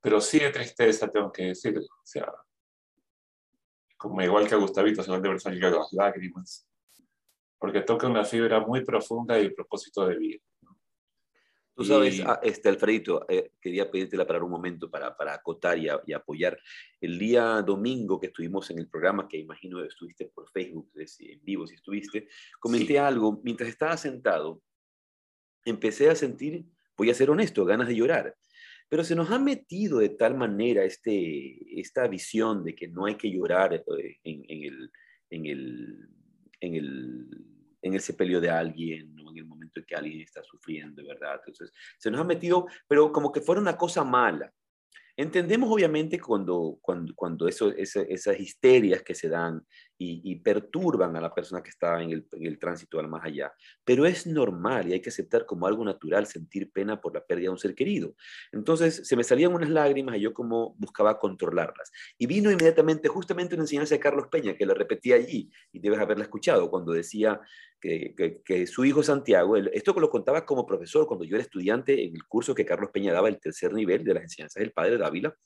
Pero 0.00 0.22
sí 0.22 0.38
de 0.38 0.50
tristeza, 0.50 1.10
tengo 1.10 1.30
que 1.30 1.46
decir. 1.46 1.76
O 1.78 2.02
sea, 2.02 2.32
como 3.96 4.20
igual 4.22 4.46
que 4.48 4.54
a 4.54 4.58
Gustavito, 4.58 5.02
se 5.02 5.10
van 5.10 5.22
de 5.22 5.38
salir 5.38 5.62
las 5.62 5.92
lágrimas, 5.92 6.68
porque 7.58 7.80
toca 7.80 8.06
una 8.06 8.24
fibra 8.24 8.60
muy 8.60 8.84
profunda 8.84 9.38
y 9.38 9.46
el 9.46 9.54
propósito 9.54 10.06
de 10.06 10.16
vida. 10.16 10.40
Tú 11.76 11.84
sabes, 11.84 12.20
ah, 12.24 12.38
este, 12.40 12.68
Alfredito, 12.68 13.26
eh, 13.28 13.50
quería 13.60 13.90
pedírtela 13.90 14.24
para 14.24 14.44
un 14.44 14.50
momento 14.50 14.88
para, 14.88 15.16
para 15.16 15.34
acotar 15.34 15.76
y, 15.76 15.88
y, 16.06 16.12
apoyar. 16.12 16.56
El 17.00 17.18
día 17.18 17.62
domingo 17.62 18.20
que 18.20 18.28
estuvimos 18.28 18.70
en 18.70 18.78
el 18.78 18.88
programa, 18.88 19.26
que 19.26 19.38
imagino 19.38 19.82
estuviste 19.82 20.26
por 20.26 20.48
Facebook, 20.50 20.92
en 20.94 21.44
vivo 21.44 21.66
si 21.66 21.74
estuviste, 21.74 22.28
comenté 22.60 23.00
algo. 23.00 23.40
Mientras 23.42 23.68
estaba 23.68 23.96
sentado, 23.96 24.62
empecé 25.64 26.08
a 26.10 26.14
sentir, 26.14 26.64
voy 26.96 27.10
a 27.10 27.14
ser 27.14 27.30
honesto, 27.30 27.64
ganas 27.64 27.88
de 27.88 27.96
llorar. 27.96 28.36
Pero 28.88 29.02
se 29.02 29.14
nos 29.14 29.30
ha 29.30 29.38
metido 29.38 29.98
de 29.98 30.10
tal 30.10 30.36
manera 30.36 30.84
este, 30.84 31.80
esta 31.80 32.06
visión 32.06 32.64
de 32.64 32.74
que 32.74 32.88
no 32.88 33.06
hay 33.06 33.16
que 33.16 33.30
llorar 33.30 33.74
eh, 33.74 34.18
en, 34.22 34.44
el, 34.48 34.90
en, 35.30 35.46
el, 35.46 36.08
en, 36.60 36.74
el, 36.74 37.28
en 37.82 37.94
el 37.94 38.00
sepelio 38.00 38.40
de 38.40 38.50
alguien 38.50 39.18
o 39.20 39.30
en 39.30 39.38
el 39.38 39.44
momento 39.46 39.64
momento 39.64 39.80
en 39.80 39.86
que 39.86 39.94
alguien 39.94 40.20
está 40.20 40.42
sufriendo, 40.42 41.04
¿verdad? 41.06 41.40
Entonces, 41.46 41.72
se 41.98 42.10
nos 42.10 42.20
ha 42.20 42.24
metido, 42.24 42.66
pero 42.88 43.12
como 43.12 43.32
que 43.32 43.40
fuera 43.40 43.60
una 43.60 43.76
cosa 43.76 44.04
mala. 44.04 44.52
Entendemos 45.16 45.70
obviamente 45.70 46.18
cuando, 46.18 46.78
cuando, 46.80 47.14
cuando 47.14 47.46
eso, 47.46 47.70
esas 47.70 48.40
histerias 48.40 49.02
que 49.02 49.14
se 49.14 49.28
dan 49.28 49.64
y, 49.98 50.34
perturban 50.36 51.16
a 51.16 51.20
la 51.20 51.32
persona 51.32 51.62
que 51.62 51.70
está 51.70 52.02
en 52.02 52.10
el, 52.10 52.26
el, 52.32 52.58
tránsito 52.58 52.98
al 52.98 53.08
más 53.08 53.24
allá, 53.24 53.52
pero 53.84 54.04
es 54.04 54.26
normal 54.26 54.88
y 54.88 54.92
hay 54.94 55.00
que 55.00 55.08
aceptar 55.08 55.46
como 55.46 55.66
algo 55.66 55.84
natural 55.84 56.26
sentir 56.26 56.70
pena 56.70 57.00
por 57.00 57.14
la 57.14 57.24
pérdida 57.24 57.46
de 57.46 57.50
un 57.50 57.58
ser 57.58 57.74
querido. 57.74 58.14
Entonces 58.52 59.06
se 59.06 59.16
me 59.16 59.24
salían 59.24 59.54
unas 59.54 59.70
lágrimas 59.70 60.16
y 60.16 60.20
yo 60.20 60.34
como 60.34 60.74
buscaba 60.78 61.18
controlarlas. 61.18 61.92
Y 62.18 62.26
vino 62.26 62.50
inmediatamente 62.50 63.08
justamente 63.08 63.54
una 63.54 63.64
enseñanza 63.64 63.94
de 63.94 64.00
Carlos 64.00 64.26
Peña 64.30 64.56
que 64.56 64.66
le 64.66 64.74
repetía 64.74 65.16
allí 65.16 65.50
y 65.72 65.78
debes 65.78 66.00
haberla 66.00 66.24
escuchado 66.24 66.70
cuando 66.70 66.92
decía 66.92 67.40
que, 67.80 68.42
que, 68.44 68.66
su 68.66 68.84
hijo 68.84 69.02
Santiago, 69.02 69.56
esto 69.56 69.92
lo 70.00 70.08
contaba 70.08 70.46
como 70.46 70.66
profesor 70.66 71.06
cuando 71.06 71.24
yo 71.24 71.36
era 71.36 71.44
estudiante 71.44 72.04
en 72.04 72.14
el 72.14 72.24
curso 72.26 72.54
que 72.54 72.64
Carlos 72.64 72.90
Peña 72.90 73.12
daba, 73.12 73.28
el 73.28 73.38
tercer 73.38 73.74
nivel 73.74 74.04
de 74.04 74.14
las 74.14 74.22
enseñanzas 74.22 74.60
del 74.60 74.72
padre 74.72 74.96
Dávila 74.96 75.36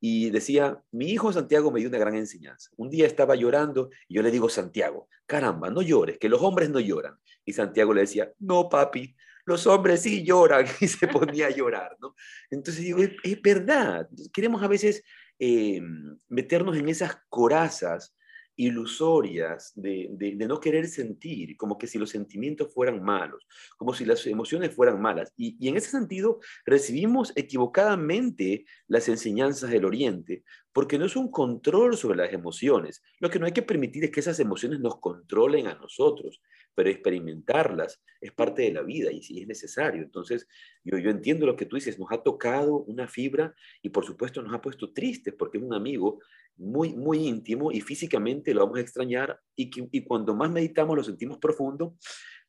y 0.00 0.30
decía, 0.30 0.82
mi 0.92 1.10
hijo 1.10 1.32
Santiago 1.32 1.70
me 1.70 1.80
dio 1.80 1.88
una 1.88 1.98
gran 1.98 2.14
enseñanza. 2.14 2.70
Un 2.76 2.90
día 2.90 3.06
estaba 3.06 3.34
llorando 3.34 3.90
y 4.08 4.14
yo 4.14 4.22
le 4.22 4.30
digo, 4.30 4.48
Santiago, 4.48 5.08
caramba, 5.26 5.70
no 5.70 5.82
llores, 5.82 6.18
que 6.18 6.28
los 6.28 6.42
hombres 6.42 6.70
no 6.70 6.80
lloran. 6.80 7.16
Y 7.44 7.52
Santiago 7.52 7.94
le 7.94 8.02
decía, 8.02 8.32
no, 8.38 8.68
papi, 8.68 9.16
los 9.44 9.66
hombres 9.66 10.02
sí 10.02 10.24
lloran 10.24 10.66
y 10.80 10.88
se 10.88 11.08
ponía 11.08 11.46
a 11.46 11.50
llorar, 11.50 11.96
¿no? 12.00 12.14
Entonces 12.50 12.84
digo, 12.84 12.98
es, 13.00 13.42
verdad, 13.42 14.08
queremos 14.32 14.62
a 14.62 14.68
veces 14.68 15.02
eh, 15.38 15.80
meternos 16.28 16.76
en 16.76 16.88
esas 16.88 17.16
corazas 17.28 18.15
ilusorias 18.56 19.72
de, 19.76 20.36
no 20.48 20.58
querer 20.60 20.88
sentir, 20.88 21.56
como 21.56 21.78
que 21.78 21.86
si 21.86 21.98
los 21.98 22.10
sentimientos 22.10 22.72
fueran 22.72 23.02
malos, 23.02 23.46
como 23.76 23.94
si 23.94 24.04
las 24.04 24.26
emociones 24.26 24.74
fueran 24.74 25.00
malas. 25.00 25.32
Y, 25.36 25.56
y, 25.60 25.68
en 25.68 25.76
ese 25.76 25.90
sentido 25.90 26.40
recibimos 26.64 27.32
equivocadamente 27.36 28.64
las 28.88 29.08
enseñanzas 29.08 29.70
del 29.70 29.84
Oriente, 29.84 30.42
porque 30.72 30.98
no 30.98 31.04
es 31.04 31.16
un 31.16 31.30
control 31.30 31.96
sobre 31.96 32.18
las 32.18 32.32
emociones. 32.32 33.02
Lo 33.20 33.30
que 33.30 33.38
no 33.38 33.46
hay 33.46 33.52
que 33.52 33.62
permitir 33.62 34.04
es 34.04 34.10
que 34.10 34.20
esas 34.20 34.40
emociones 34.40 34.80
nos 34.80 35.00
controlen 35.00 35.66
a 35.66 35.74
nosotros, 35.74 36.40
pero 36.76 36.90
experimentarlas 36.90 38.02
es 38.20 38.32
parte 38.32 38.62
de 38.62 38.72
la 38.72 38.82
vida 38.82 39.10
y 39.10 39.22
si 39.22 39.40
es 39.40 39.48
necesario. 39.48 40.02
Entonces, 40.02 40.46
yo, 40.84 40.98
yo 40.98 41.10
entiendo 41.10 41.46
lo 41.46 41.56
que 41.56 41.64
tú 41.64 41.76
dices, 41.76 41.98
nos 41.98 42.12
ha 42.12 42.22
tocado 42.22 42.80
una 42.80 43.08
fibra 43.08 43.54
y 43.80 43.88
por 43.88 44.04
supuesto 44.04 44.42
nos 44.42 44.54
ha 44.54 44.60
puesto 44.60 44.92
tristes 44.92 45.34
porque 45.34 45.56
es 45.56 45.64
un 45.64 45.72
amigo 45.72 46.20
muy, 46.58 46.94
muy 46.94 47.26
íntimo 47.26 47.72
y 47.72 47.80
físicamente 47.80 48.52
lo 48.52 48.60
vamos 48.60 48.78
a 48.78 48.82
extrañar 48.82 49.40
y, 49.56 49.70
y 49.90 50.04
cuando 50.04 50.34
más 50.34 50.50
meditamos 50.50 50.94
lo 50.94 51.02
sentimos 51.02 51.38
profundo, 51.38 51.96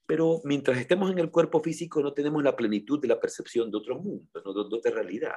pero 0.05 0.41
mientras 0.43 0.77
estemos 0.77 1.09
en 1.09 1.19
el 1.19 1.31
cuerpo 1.31 1.61
físico 1.63 2.01
no 2.01 2.13
tenemos 2.13 2.43
la 2.43 2.55
plenitud 2.55 2.99
de 2.99 3.07
la 3.07 3.19
percepción 3.19 3.71
de 3.71 3.77
otro 3.77 3.97
mundo, 3.97 4.27
de, 4.33 4.41
otra 4.77 4.91
realidad. 4.91 5.35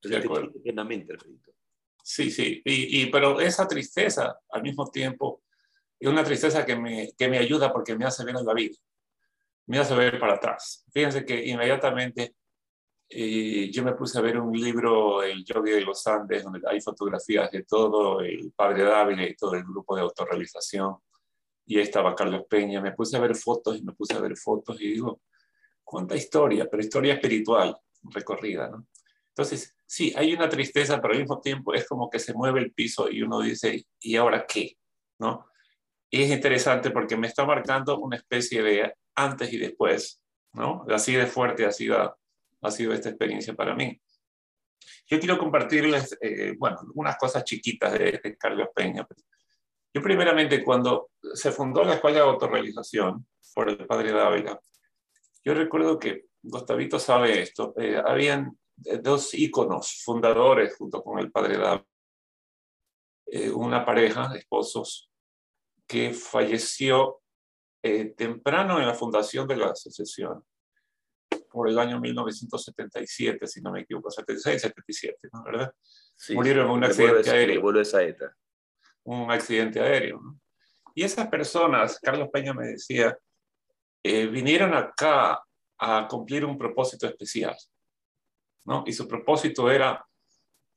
Entonces, 0.00 0.22
te 0.52 0.60
plenamente, 0.60 1.12
Alfredito. 1.12 1.52
Sí, 2.02 2.30
sí, 2.30 2.62
y, 2.64 3.02
y, 3.02 3.06
pero 3.10 3.40
esa 3.40 3.68
tristeza 3.68 4.38
al 4.50 4.62
mismo 4.62 4.90
tiempo 4.90 5.42
es 6.04 6.12
una 6.12 6.24
tristeza 6.24 6.64
que 6.64 6.76
me, 6.76 7.12
que 7.16 7.28
me 7.28 7.38
ayuda 7.38 7.72
porque 7.72 7.96
me 7.96 8.04
hace 8.04 8.24
ver 8.24 8.36
en 8.36 8.46
la 8.46 8.54
vida, 8.54 8.76
me 9.66 9.78
hace 9.78 9.94
ver 9.94 10.18
para 10.18 10.34
atrás. 10.34 10.84
Fíjense 10.92 11.24
que 11.24 11.46
inmediatamente 11.46 12.34
y 13.14 13.70
yo 13.70 13.84
me 13.84 13.92
puse 13.92 14.18
a 14.18 14.22
ver 14.22 14.38
un 14.38 14.58
libro, 14.58 15.22
El 15.22 15.44
Yogi 15.44 15.72
de 15.72 15.82
los 15.82 16.06
Andes, 16.06 16.44
donde 16.44 16.60
hay 16.66 16.80
fotografías 16.80 17.50
de 17.50 17.64
todo 17.64 18.20
el 18.20 18.52
padre 18.56 18.84
Dávila 18.84 19.28
y 19.28 19.36
todo 19.36 19.54
el 19.54 19.64
grupo 19.64 19.94
de 19.94 20.00
autorrealización. 20.00 20.96
Y 21.66 21.78
estaba 21.78 22.14
Carlos 22.14 22.44
Peña. 22.48 22.80
Me 22.80 22.92
puse 22.92 23.18
a 23.18 23.20
ver 23.20 23.36
fotos 23.36 23.76
y 23.76 23.82
me 23.82 23.92
puse 23.92 24.14
a 24.14 24.20
ver 24.20 24.34
fotos 24.36 24.80
y 24.80 24.92
digo, 24.92 25.20
cuánta 25.84 26.16
historia, 26.16 26.66
pero 26.70 26.82
historia 26.82 27.14
espiritual 27.14 27.76
recorrida, 28.04 28.70
¿no? 28.70 28.86
Entonces, 29.28 29.76
sí, 29.86 30.12
hay 30.16 30.32
una 30.32 30.48
tristeza, 30.48 31.00
pero 31.00 31.12
al 31.12 31.20
mismo 31.20 31.40
tiempo 31.40 31.74
es 31.74 31.86
como 31.86 32.08
que 32.08 32.18
se 32.18 32.32
mueve 32.32 32.60
el 32.60 32.72
piso 32.72 33.10
y 33.10 33.22
uno 33.22 33.40
dice, 33.40 33.86
¿y 34.00 34.16
ahora 34.16 34.46
qué? 34.46 34.78
¿No? 35.18 35.46
Y 36.14 36.22
es 36.22 36.30
interesante 36.30 36.90
porque 36.90 37.16
me 37.16 37.26
está 37.26 37.44
marcando 37.46 37.98
una 37.98 38.16
especie 38.16 38.62
de 38.62 38.94
antes 39.14 39.50
y 39.52 39.56
después, 39.56 40.22
¿no? 40.52 40.84
Así 40.90 41.14
de 41.14 41.26
fuerte 41.26 41.64
ha 41.64 41.72
sido 41.72 42.16
ha 42.62 42.70
sido 42.70 42.92
esta 42.92 43.08
experiencia 43.08 43.54
para 43.54 43.74
mí. 43.74 44.00
Yo 45.06 45.18
quiero 45.18 45.38
compartirles, 45.38 46.16
eh, 46.20 46.54
bueno, 46.58 46.78
algunas 46.80 47.16
cosas 47.18 47.44
chiquitas 47.44 47.92
de, 47.92 48.36
Carlos 48.38 48.68
Peña. 48.74 49.06
Yo 49.92 50.00
primeramente, 50.00 50.64
cuando 50.64 51.10
se 51.34 51.52
fundó 51.52 51.84
la 51.84 51.94
Escuela 51.94 52.18
de 52.18 52.24
Autorrealización 52.24 53.26
por 53.54 53.68
el 53.68 53.86
padre 53.86 54.12
Dávila, 54.12 54.58
yo 55.44 55.54
recuerdo 55.54 55.98
que 55.98 56.26
Gustavito 56.40 56.98
sabe 56.98 57.42
esto, 57.42 57.74
eh, 57.76 58.00
habían 58.04 58.58
dos 58.76 59.34
íconos 59.34 60.02
fundadores 60.04 60.76
junto 60.76 61.02
con 61.02 61.18
el 61.18 61.30
padre 61.30 61.58
Dávila, 61.58 61.86
eh, 63.26 63.50
una 63.50 63.84
pareja 63.84 64.28
de 64.28 64.38
esposos 64.38 65.11
que 65.92 66.14
falleció 66.14 67.20
temprano 68.16 68.80
en 68.80 68.86
la 68.86 68.94
fundación 68.94 69.46
de 69.46 69.56
la 69.56 69.66
asociación 69.66 70.42
por 71.50 71.68
el 71.68 71.78
año 71.78 72.00
1977, 72.00 73.46
si 73.46 73.60
no 73.60 73.72
me 73.72 73.80
equivoco, 73.80 74.10
76, 74.10 74.62
77, 74.62 75.28
¿no? 75.34 75.42
¿verdad? 75.44 75.74
Murieron 76.30 76.64
en 76.64 76.72
un 76.72 76.84
accidente 76.84 77.30
aéreo. 77.30 77.60
Un 79.02 79.30
accidente 79.30 79.80
aéreo. 79.80 80.18
¿no? 80.22 80.40
Y 80.94 81.02
esas 81.04 81.28
personas, 81.28 82.00
Carlos 82.00 82.30
Peña 82.32 82.54
me 82.54 82.68
decía, 82.68 83.18
eh, 84.02 84.26
vinieron 84.28 84.72
acá 84.72 85.44
a 85.76 86.08
cumplir 86.08 86.46
un 86.46 86.56
propósito 86.56 87.06
especial. 87.06 87.56
¿no? 88.64 88.82
Y 88.86 88.94
su 88.94 89.06
propósito 89.06 89.70
era, 89.70 90.02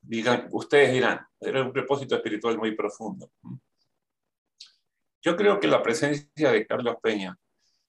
digan, 0.02 0.48
ustedes 0.50 0.92
dirán, 0.92 1.26
era 1.40 1.62
un 1.62 1.72
propósito 1.72 2.16
espiritual 2.16 2.58
muy 2.58 2.76
profundo. 2.76 3.30
Yo 5.26 5.34
creo 5.34 5.58
que 5.58 5.66
la 5.66 5.82
presencia 5.82 6.52
de 6.52 6.64
Carlos 6.64 6.98
Peña 7.02 7.36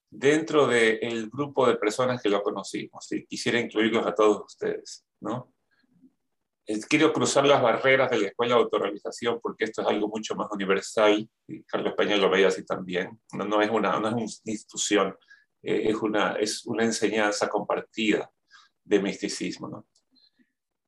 dentro 0.10 0.65
del 0.65 1.29
grupo 1.29 1.67
de 1.67 1.75
personas 1.75 2.20
que 2.20 2.29
lo 2.29 2.41
conocimos 2.41 3.12
y 3.12 3.27
quisiera 3.27 3.60
incluirlos 3.60 4.08
a 4.08 4.15
todos 4.15 4.44
ustedes, 4.44 5.06
¿no? 5.22 5.53
Quiero 6.89 7.13
cruzar 7.13 7.46
las 7.46 7.62
barreras 7.62 8.10
de 8.10 8.17
la 8.17 8.27
escuela 8.29 8.56
de 8.56 8.62
autorrealización 8.62 9.39
porque 9.39 9.65
esto 9.65 9.84
es 9.84 9.88
algo 9.88 10.08
mucho 10.08 10.34
más 10.34 10.48
universal 10.51 11.29
y 11.48 11.63
Carlos 11.65 11.94
Peña 11.96 12.17
lo 12.17 12.27
veía 12.27 12.48
así 12.48 12.65
también. 12.65 13.22
No, 13.34 13.46
no, 13.46 13.62
es, 13.62 13.70
una, 13.70 14.00
no 14.00 14.08
es 14.08 14.13
una 14.15 14.51
institución, 14.51 15.15
eh, 15.62 15.84
es, 15.89 15.96
una, 15.96 16.38
es 16.39 16.65
una 16.65 16.86
enseñanza 16.86 17.48
compartida 17.50 18.32
de 18.84 19.00
misticismo, 19.00 19.67
¿no? 19.67 19.88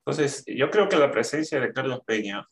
Entonces, 0.04 0.44
yo 0.48 0.72
creo 0.72 0.90
que 0.90 0.98
la 0.98 1.12
presencia 1.12 1.60
de 1.60 1.72
Carlos 1.72 2.00
Peña 2.08 2.50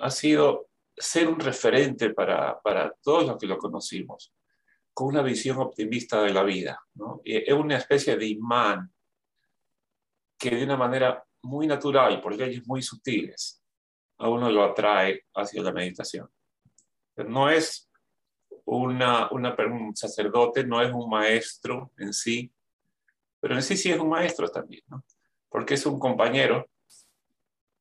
ha 0.00 0.10
sido 0.10 0.68
ser 0.96 1.28
un 1.28 1.38
referente 1.38 2.10
para, 2.10 2.60
para 2.60 2.94
todos 3.02 3.26
los 3.26 3.38
que 3.38 3.46
lo 3.46 3.58
conocimos 3.58 4.32
con 4.96 5.08
una 5.08 5.22
visión 5.22 5.58
optimista 5.58 6.22
de 6.22 6.32
la 6.32 6.42
vida. 6.42 6.80
Es 7.22 7.52
una 7.52 7.76
especie 7.76 8.16
de 8.16 8.28
imán 8.28 8.90
que 10.38 10.50
de 10.50 10.64
una 10.64 10.78
manera 10.78 11.22
muy 11.42 11.66
natural, 11.66 12.20
por 12.22 12.34
leyes 12.34 12.66
muy 12.66 12.80
sutiles, 12.82 13.62
a 14.18 14.28
uno 14.28 14.50
lo 14.50 14.64
atrae 14.64 15.26
hacia 15.34 15.62
la 15.62 15.72
meditación. 15.72 16.30
No 17.16 17.50
es 17.50 17.90
una, 18.64 19.28
un 19.30 19.94
sacerdote, 19.94 20.64
no 20.64 20.80
es 20.80 20.92
un 20.92 21.10
maestro 21.10 21.92
en 21.98 22.14
sí, 22.14 22.50
pero 23.38 23.54
en 23.54 23.62
sí 23.62 23.76
sí 23.76 23.90
es 23.90 23.98
un 23.98 24.08
maestro 24.08 24.48
también, 24.48 24.82
porque 25.48 25.74
es 25.74 25.84
un 25.84 25.98
compañero 25.98 26.68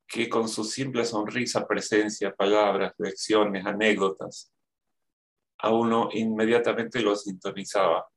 que 0.07 0.29
con 0.29 0.47
su 0.47 0.63
simple 0.63 1.05
sonrisa, 1.05 1.67
presencia, 1.67 2.33
palabras, 2.33 2.93
lecciones, 2.97 3.65
anécdotas, 3.65 4.51
a 5.57 5.71
uno 5.71 6.09
inmediatamente 6.13 7.01
lo 7.01 7.15
sintonizaba 7.15 8.07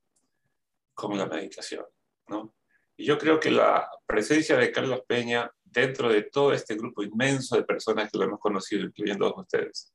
con 0.94 1.16
la 1.16 1.26
meditación. 1.26 1.84
¿no? 2.28 2.54
Y 2.96 3.06
yo 3.06 3.16
creo 3.16 3.40
que 3.40 3.50
la 3.50 3.88
presencia 4.06 4.56
de 4.56 4.72
Carlos 4.72 5.02
Peña 5.06 5.50
dentro 5.64 6.08
de 6.08 6.22
todo 6.24 6.52
este 6.52 6.74
grupo 6.74 7.02
inmenso 7.02 7.56
de 7.56 7.64
personas 7.64 8.10
que 8.10 8.18
lo 8.18 8.24
hemos 8.24 8.40
conocido, 8.40 8.84
incluyendo 8.84 9.26
a 9.26 9.40
ustedes, 9.40 9.92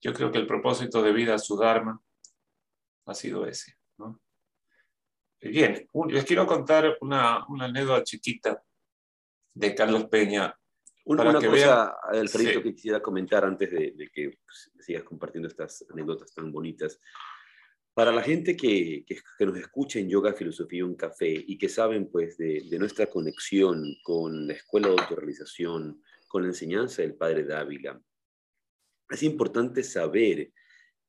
yo 0.00 0.12
creo 0.12 0.32
que 0.32 0.38
el 0.38 0.46
propósito 0.46 1.02
de 1.02 1.12
vida, 1.12 1.38
su 1.38 1.56
Dharma, 1.56 2.00
ha 3.06 3.14
sido 3.14 3.46
ese. 3.46 3.76
¿no? 3.98 4.20
Bien, 5.40 5.88
les 6.08 6.24
quiero 6.24 6.46
contar 6.46 6.96
una, 7.00 7.46
una 7.48 7.66
anécdota 7.66 8.02
chiquita 8.02 8.62
de 9.54 9.74
Carlos 9.74 10.06
Peña 10.06 10.58
una, 11.04 11.34
cosa, 11.34 11.96
Alfredito, 12.10 12.62
que 12.62 12.74
quisiera 12.74 13.00
comentar 13.00 13.44
antes 13.44 13.70
de, 13.70 14.10
que 14.12 14.38
pues, 14.44 14.70
sigas 14.80 15.04
compartiendo 15.04 15.48
estas 15.48 15.84
anécdotas 15.90 16.32
tan 16.34 16.52
bonitas. 16.52 17.00
Para 17.94 18.10
la 18.10 18.22
gente 18.22 18.56
que, 18.56 19.04
que, 19.06 19.46
nos 19.46 19.58
escucha 19.58 19.98
en 19.98 20.08
Yoga, 20.08 20.32
Filosofía 20.32 20.78
y 20.78 20.82
un 20.82 20.94
Café 20.94 21.44
y 21.46 21.58
que 21.58 21.68
saben 21.68 22.10
pues 22.10 22.38
de, 22.38 22.62
de, 22.70 22.78
nuestra 22.78 23.06
conexión 23.06 23.84
con 24.02 24.46
la 24.46 24.54
Escuela 24.54 24.88
de 24.88 24.98
Autorrealización, 24.98 26.02
con 26.26 26.42
la 26.42 26.48
enseñanza 26.48 27.02
del 27.02 27.14
Padre 27.14 27.44
Dávila, 27.44 28.00
es 29.12 29.22
importante 29.22 29.82
saber 29.82 30.52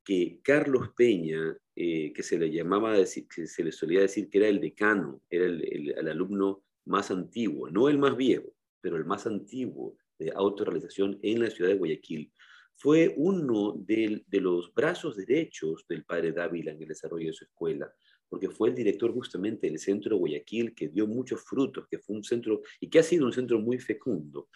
que 0.04 0.40
Carlos 0.42 0.90
Peña, 0.94 1.56
eh, 1.74 2.12
que 2.12 2.22
se 2.22 2.38
le 2.38 2.52
llamaba, 2.52 2.94
que 2.96 3.46
se 3.46 3.64
le 3.64 3.72
solía 3.72 4.00
decir 4.00 4.28
que 4.28 4.38
era 4.38 4.48
el 4.48 4.60
decano, 4.60 5.22
era 5.30 5.46
el, 5.46 6.08
alumno 6.08 6.62
más 6.84 7.10
antiguo, 7.10 7.70
no 7.70 7.88
el 7.88 7.98
más 7.98 8.16
viejo, 8.16 8.54
pero 8.84 8.98
el 8.98 9.06
más 9.06 9.26
antiguo 9.26 9.96
de 10.18 10.30
autorrealización 10.36 11.18
en 11.22 11.40
la 11.40 11.48
ciudad 11.48 11.70
de 11.70 11.78
Guayaquil, 11.78 12.30
fue 12.74 13.14
uno 13.16 13.72
de, 13.78 14.22
los 14.30 14.74
brazos 14.74 15.16
derechos 15.16 15.86
del 15.88 16.04
padre 16.04 16.32
Dávila 16.32 16.72
en 16.72 16.82
el 16.82 16.88
desarrollo 16.88 17.28
de 17.28 17.32
su 17.32 17.44
escuela, 17.44 17.90
porque 18.28 18.50
fue 18.50 18.68
el 18.68 18.74
director 18.74 19.10
justamente 19.14 19.68
del 19.68 19.78
centro 19.78 20.18
Guayaquil 20.18 20.74
que 20.74 20.88
dio 20.88 21.06
muchos 21.06 21.42
frutos, 21.42 21.86
que 21.88 21.98
fue 21.98 22.16
un 22.16 22.24
centro 22.24 22.60
y 22.78 22.90
que 22.90 22.98
ha 22.98 23.02
sido 23.02 23.24
un 23.24 23.32
centro 23.32 23.58
muy 23.58 23.78
fecundo. 23.78 24.50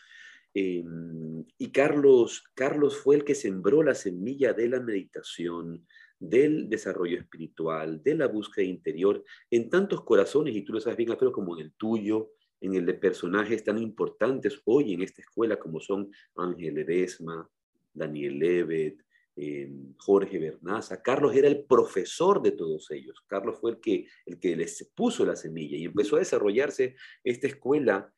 Em, 0.52 1.42
y 1.56 1.72
Carlos, 1.72 2.44
Carlos 2.54 2.98
fue 2.98 3.16
el 3.16 3.24
que 3.24 3.34
sembró 3.34 3.82
la 3.82 3.94
semilla 3.94 4.52
de 4.52 4.68
la 4.68 4.80
meditación, 4.80 5.86
del 6.18 6.68
desarrollo 6.68 7.18
espiritual, 7.18 8.02
de 8.02 8.14
la 8.14 8.26
búsqueda 8.26 8.66
interior 8.66 9.24
en 9.50 9.70
tantos 9.70 10.04
corazones, 10.04 10.54
y 10.54 10.62
tú 10.62 10.74
lo 10.74 10.80
sabes 10.80 10.98
bien, 10.98 11.16
pero 11.18 11.32
como 11.32 11.56
en 11.56 11.64
el 11.64 11.72
tuyo, 11.72 12.32
en 12.60 12.74
el 12.74 12.86
de 12.86 12.94
personajes 12.94 13.64
tan 13.64 13.78
importantes 13.78 14.60
hoy 14.64 14.94
en 14.94 15.02
esta 15.02 15.22
escuela 15.22 15.58
como 15.58 15.80
son 15.80 16.10
Ángel 16.36 16.78
Edesma, 16.78 17.48
Daniel 17.92 18.38
Levet, 18.38 19.04
em, 19.36 19.94
Jorge 19.96 20.38
Bernaza. 20.38 21.02
Carlos 21.02 21.34
era 21.34 21.48
el 21.48 21.64
profesor 21.64 22.42
de 22.42 22.52
todos 22.52 22.90
ellos. 22.90 23.22
Carlos 23.26 23.58
fue 23.60 23.72
el 23.72 23.80
que, 23.80 24.06
el 24.26 24.38
que 24.38 24.56
les 24.56 24.90
puso 24.94 25.24
la 25.24 25.36
semilla 25.36 25.76
y 25.76 25.84
empezó 25.84 26.16
a 26.16 26.20
desarrollarse 26.20 26.96
esta 27.22 27.46
escuela 27.46 28.12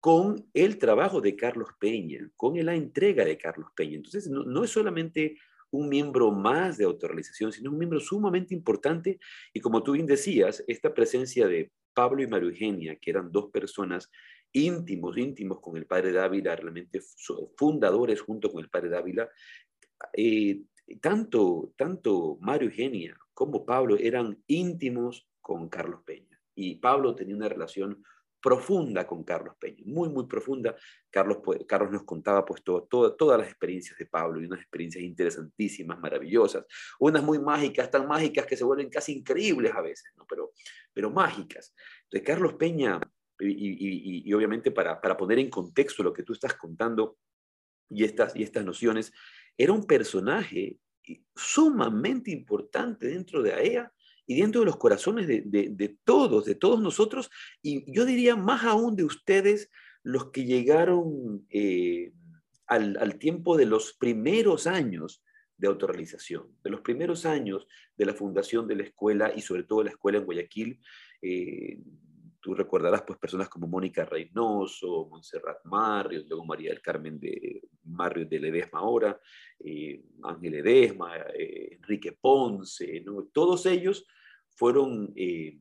con 0.00 0.48
el 0.54 0.78
trabajo 0.78 1.20
de 1.20 1.34
Carlos 1.34 1.70
Peña, 1.78 2.30
con 2.36 2.64
la 2.64 2.74
entrega 2.74 3.24
de 3.24 3.36
Carlos 3.36 3.70
Peña. 3.74 3.96
Entonces, 3.96 4.28
no, 4.28 4.62
es 4.62 4.70
solamente 4.70 5.36
un 5.70 5.88
miembro 5.88 6.30
más 6.30 6.78
de 6.78 6.84
autorrealización, 6.84 7.52
sino 7.52 7.70
un 7.70 7.78
miembro 7.78 8.00
sumamente 8.00 8.54
importante. 8.54 9.18
Y 9.52 9.60
como 9.60 9.82
tú 9.82 9.92
bien 9.92 10.06
decías, 10.06 10.64
esta 10.66 10.94
presencia 10.94 11.46
de 11.46 11.70
Pablo 11.94 12.22
y 12.22 12.26
María 12.26 12.48
Eugenia, 12.48 12.96
que 12.96 13.10
eran 13.10 13.32
dos 13.32 13.50
personas 13.50 14.10
íntimos, 14.52 15.18
íntimos 15.18 15.60
con 15.60 15.76
el 15.76 15.86
padre 15.86 16.12
Dávila, 16.12 16.56
realmente 16.56 17.00
fundadores 17.56 18.20
junto 18.20 18.50
con 18.50 18.62
el 18.62 18.70
padre 18.70 18.88
Dávila, 18.88 19.28
eh, 20.12 20.62
tanto, 21.00 21.72
tanto 21.76 22.38
Mario 22.40 22.68
Eugenia 22.68 23.18
como 23.34 23.64
Pablo 23.64 23.96
eran 23.98 24.42
íntimos 24.46 25.28
con 25.40 25.68
Carlos 25.68 26.00
Peña. 26.04 26.40
Y 26.54 26.76
Pablo 26.76 27.14
tenía 27.14 27.36
una 27.36 27.48
relación 27.48 28.02
profunda 28.40 29.06
con 29.06 29.24
Carlos 29.24 29.54
Peña, 29.58 29.82
muy, 29.84 30.08
muy 30.08 30.26
profunda. 30.26 30.76
Carlos, 31.10 31.38
Carlos 31.66 31.90
nos 31.90 32.04
contaba 32.04 32.44
pues 32.44 32.62
todas 32.62 33.38
las 33.38 33.48
experiencias 33.48 33.98
de 33.98 34.06
Pablo 34.06 34.40
y 34.40 34.46
unas 34.46 34.60
experiencias 34.60 35.02
interesantísimas, 35.02 35.98
maravillosas, 35.98 36.64
unas 37.00 37.22
muy 37.22 37.38
mágicas, 37.38 37.90
tan 37.90 38.06
mágicas 38.06 38.46
que 38.46 38.56
se 38.56 38.64
vuelven 38.64 38.90
casi 38.90 39.12
increíbles 39.18 39.74
a 39.74 39.80
veces, 39.80 40.12
¿no? 40.16 40.26
pero, 40.28 40.52
pero 40.92 41.10
mágicas. 41.10 41.74
Entonces, 42.04 42.26
Carlos 42.26 42.54
Peña, 42.54 43.00
y, 43.40 44.32
obviamente 44.32 44.70
para, 44.70 45.00
para, 45.00 45.16
poner 45.16 45.38
en 45.38 45.48
contexto 45.48 46.02
lo 46.02 46.12
que 46.12 46.24
tú 46.24 46.32
estás 46.32 46.54
contando 46.54 47.18
y 47.88 48.04
estas, 48.04 48.34
y 48.34 48.42
estas 48.42 48.64
nociones, 48.64 49.12
era 49.56 49.72
un 49.72 49.86
personaje 49.86 50.78
sumamente 51.34 52.30
importante 52.30 53.06
dentro 53.06 53.42
de 53.42 53.52
AEA 53.52 53.92
y 54.28 54.42
dentro 54.42 54.60
de 54.60 54.66
los 54.66 54.76
corazones 54.76 55.26
de, 55.26 55.96
todos, 56.04 56.44
de 56.44 56.54
todos 56.54 56.82
nosotros, 56.82 57.30
y 57.62 57.90
yo 57.90 58.04
diría 58.04 58.36
más 58.36 58.62
aún 58.62 58.94
de 58.94 59.04
ustedes, 59.04 59.70
los 60.02 60.30
que 60.30 60.44
llegaron 60.44 61.46
eh, 61.48 62.12
al, 62.66 63.18
tiempo 63.18 63.56
de 63.56 63.64
los 63.64 63.94
primeros 63.94 64.66
años 64.66 65.24
de 65.56 65.68
autorrealización, 65.68 66.46
de 66.62 66.68
los 66.68 66.82
primeros 66.82 67.24
años 67.24 67.66
de 67.96 68.04
la 68.04 68.12
fundación 68.12 68.68
de 68.68 68.76
la 68.76 68.82
escuela 68.82 69.32
y 69.34 69.40
sobre 69.40 69.62
todo 69.62 69.78
de 69.78 69.86
la 69.86 69.92
escuela 69.92 70.18
en 70.18 70.26
Guayaquil. 70.26 70.78
Eh, 71.22 71.78
tú 72.38 72.54
recordarás 72.54 73.04
pues 73.06 73.18
personas 73.18 73.48
como 73.48 73.66
Mónica 73.66 74.04
Reynoso, 74.04 75.08
Montserrat 75.10 75.64
Marrios, 75.64 76.26
luego 76.28 76.44
María 76.44 76.68
del 76.68 76.82
Carmen 76.82 77.18
de 77.18 77.62
Marrios 77.84 78.28
de 78.28 78.40
Ledesma 78.40 78.80
ahora, 78.80 79.18
eh, 79.58 80.04
Ángel 80.22 80.52
Ledesma, 80.52 81.14
Enrique 81.34 82.12
Ponce, 82.12 83.02
todos 83.32 83.64
ellos 83.64 84.06
fueron, 84.58 85.12
eh, 85.14 85.56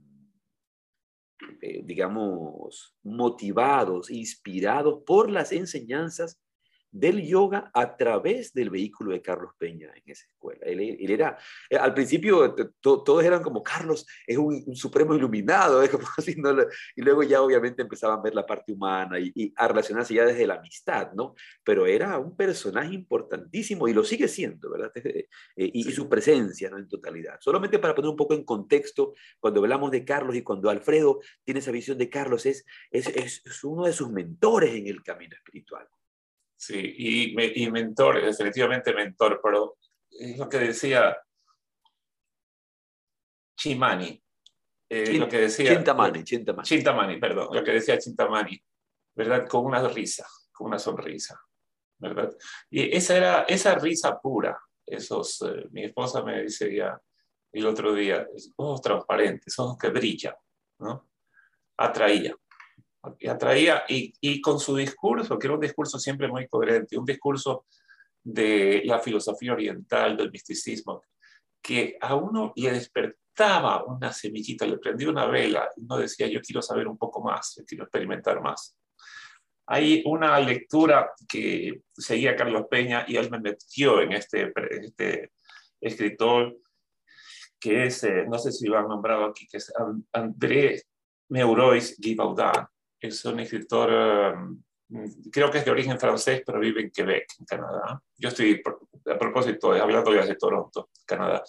eh, 1.62 1.82
digamos, 1.86 2.96
motivados, 3.04 4.10
inspirados 4.10 5.04
por 5.06 5.30
las 5.30 5.52
enseñanzas 5.52 6.40
del 6.92 7.26
yoga 7.26 7.70
a 7.74 7.96
través 7.96 8.54
del 8.54 8.70
vehículo 8.70 9.12
de 9.12 9.22
Carlos 9.22 9.52
Peña 9.58 9.92
en 9.96 10.12
esa 10.12 10.26
escuela. 10.26 10.66
Él, 10.66 10.98
era, 11.12 11.38
eh, 11.70 11.78
al 11.78 11.94
principio 11.94 12.56
todos 12.82 13.24
eran 13.24 13.44
como 13.44 13.64
Carlos 13.64 14.06
es 14.26 14.38
un, 14.38 14.76
supremo 14.76 15.16
iluminado, 15.16 15.84
y 16.96 17.02
luego 17.02 17.24
ya 17.24 17.42
obviamente 17.42 17.82
empezaban 17.82 18.20
a 18.20 18.22
ver 18.22 18.36
la 18.36 18.46
parte 18.46 18.72
humana 18.72 19.20
y, 19.20 19.54
a 19.56 19.68
relacionarse 19.68 20.14
ya 20.14 20.26
desde 20.26 20.48
la 20.48 20.56
amistad, 20.56 21.12
¿no? 21.14 21.36
Pero 21.64 21.86
era 21.86 22.18
un 22.18 22.36
personaje 22.36 22.94
importantísimo 22.94 23.88
y 23.88 23.94
lo 23.94 24.04
sigue 24.04 24.28
siendo, 24.28 24.70
¿verdad? 24.70 24.92
Eh, 24.96 25.28
y, 25.56 25.84
su 25.92 26.08
presencia, 26.10 26.70
¿no? 26.70 26.78
En 26.78 26.88
totalidad. 26.88 27.38
Solamente 27.40 27.80
para 27.80 27.96
poner 27.96 28.10
un 28.10 28.18
poco 28.18 28.34
en 28.34 28.44
contexto, 28.44 29.14
cuando 29.40 29.62
hablamos 29.62 29.92
de 29.92 30.06
Carlos 30.06 30.36
y 30.36 30.44
cuando 30.44 30.70
Alfredo 30.70 31.20
tiene 31.44 31.60
esa 31.60 31.72
visión 31.72 31.98
de 31.98 32.10
Carlos, 32.10 32.46
es, 32.46 32.66
es, 32.92 33.08
es 33.08 33.64
uno 33.64 33.86
de 33.86 33.94
sus 33.94 34.10
mentores 34.12 34.74
en 34.74 34.88
el 34.88 35.02
camino 35.04 35.36
espiritual. 35.36 35.88
Sí, 36.58 36.96
y, 36.98 37.64
y 37.64 37.72
mentor, 37.72 38.20
definitivamente 38.26 38.92
mentor, 38.92 39.40
pero 39.44 39.78
es 40.10 40.38
lo 40.38 40.50
que 40.50 40.58
decía 40.58 41.16
Chimani. 43.56 44.22
Eh, 44.90 45.18
lo 45.18 45.28
que 45.28 45.40
decía, 45.42 45.76
Chintamani, 45.76 46.24
Chintamani. 46.24 46.66
Chintamani, 46.66 47.20
perdón, 47.20 47.50
lo 47.52 47.64
que 47.64 47.74
decía 47.74 48.00
Chintamani, 48.00 48.60
¿verdad? 49.16 49.48
Con 49.48 49.66
una 49.66 49.86
risa, 49.88 50.26
con 50.52 50.68
una 50.68 50.80
sonrisa, 50.80 51.40
¿verdad? 52.00 52.36
Y 52.70 52.96
esa 52.96 53.18
era 53.18 53.42
esa 53.44 53.76
risa 53.76 54.20
pura, 54.20 54.58
esos, 54.86 55.42
eh, 55.42 55.68
mi 55.72 55.84
esposa 55.84 56.24
me 56.24 56.42
dice 56.42 56.74
ya 56.74 57.00
el 57.52 57.66
otro 57.66 57.94
día, 57.94 58.26
ojos 58.56 58.82
transparentes, 58.82 59.60
ojos 59.60 59.78
que 59.78 59.90
brillan, 59.90 60.36
¿no? 60.80 61.10
Atraía 61.78 62.34
y 63.20 63.28
atraía, 63.28 63.84
y, 63.88 64.14
y, 64.20 64.42
con 64.42 64.60
su 64.60 64.76
discurso, 64.76 65.38
que 65.38 65.48
era 65.48 65.56
un 65.56 65.62
discurso 65.62 66.00
siempre 66.00 66.28
muy 66.28 66.48
coherente, 66.48 66.98
un 66.98 67.06
discurso 67.06 67.66
de 68.24 68.82
la 68.86 69.00
filosofía 69.00 69.54
oriental, 69.54 70.18
del 70.18 70.32
misticismo, 70.32 71.02
que 71.62 71.98
a 72.02 72.16
uno 72.16 72.54
le 72.56 72.72
despertaba 72.72 73.86
una 73.86 74.12
semillita, 74.12 74.66
le 74.66 74.78
prendía 74.78 75.10
una 75.10 75.28
vela, 75.28 75.70
y 75.76 75.84
uno 75.84 75.98
decía, 75.98 76.28
yo 76.28 76.42
quiero 76.42 76.62
saber 76.62 76.88
un 76.88 76.98
poco 76.98 77.22
más, 77.22 77.56
yo 77.58 77.66
quiero 77.66 77.86
experimentar 77.86 78.42
más. 78.42 78.78
Hay 79.68 80.02
una 80.06 80.40
lectura 80.40 81.12
que 81.28 81.82
seguía 81.94 82.36
Carlos 82.36 82.68
Peña 82.70 83.06
y 83.08 83.18
él 83.18 83.30
me 83.30 83.40
metió 83.40 84.02
en 84.02 84.14
este, 84.14 84.54
este 84.82 85.32
escritor 85.82 86.58
que 87.60 87.86
es, 87.86 88.04
eh, 88.04 88.26
no 88.28 88.38
sé 88.38 88.52
si 88.52 88.68
lo 88.68 88.78
han 88.78 88.88
nombrado 88.88 89.26
aquí, 89.26 89.48
que 89.48 89.58
es 89.58 89.74
André 90.14 90.84
Meurois 91.30 91.98
Guibaudin, 92.00 92.66
es 93.00 93.26
un 93.26 93.40
escritor, 93.40 94.34
um, 94.36 94.64
creo 95.32 95.52
que 95.52 95.60
es 95.60 95.66
de 95.66 95.72
origen 95.72 96.00
francés, 96.00 96.44
pero 96.46 96.60
vive 96.60 96.82
en 96.82 96.92
Quebec, 96.92 97.28
en 97.40 97.46
Canadá. 97.46 98.02
Yo 98.18 98.30
estoy, 98.30 98.62
a 99.06 99.18
propósito, 99.18 99.72
hablando 99.74 100.14
ya 100.14 100.26
de 100.26 100.36
Toronto, 100.36 100.90
Canadá. 101.06 101.44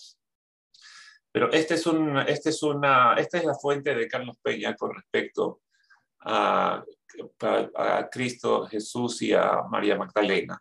Pero 1.30 1.52
este 1.52 1.74
es 1.74 1.86
un, 1.86 2.18
este 2.18 2.50
es 2.50 2.62
una, 2.62 3.14
esta 3.14 3.38
es 3.38 3.44
la 3.44 3.54
fuente 3.54 3.94
de 3.94 4.08
Carlos 4.08 4.36
Peña 4.42 4.74
con 4.74 4.94
respecto 4.94 5.60
a, 6.20 6.82
a, 7.76 8.08
Cristo, 8.10 8.66
Jesús 8.66 9.22
y 9.22 9.32
a 9.32 9.62
María 9.70 9.96
Magdalena. 9.96 10.60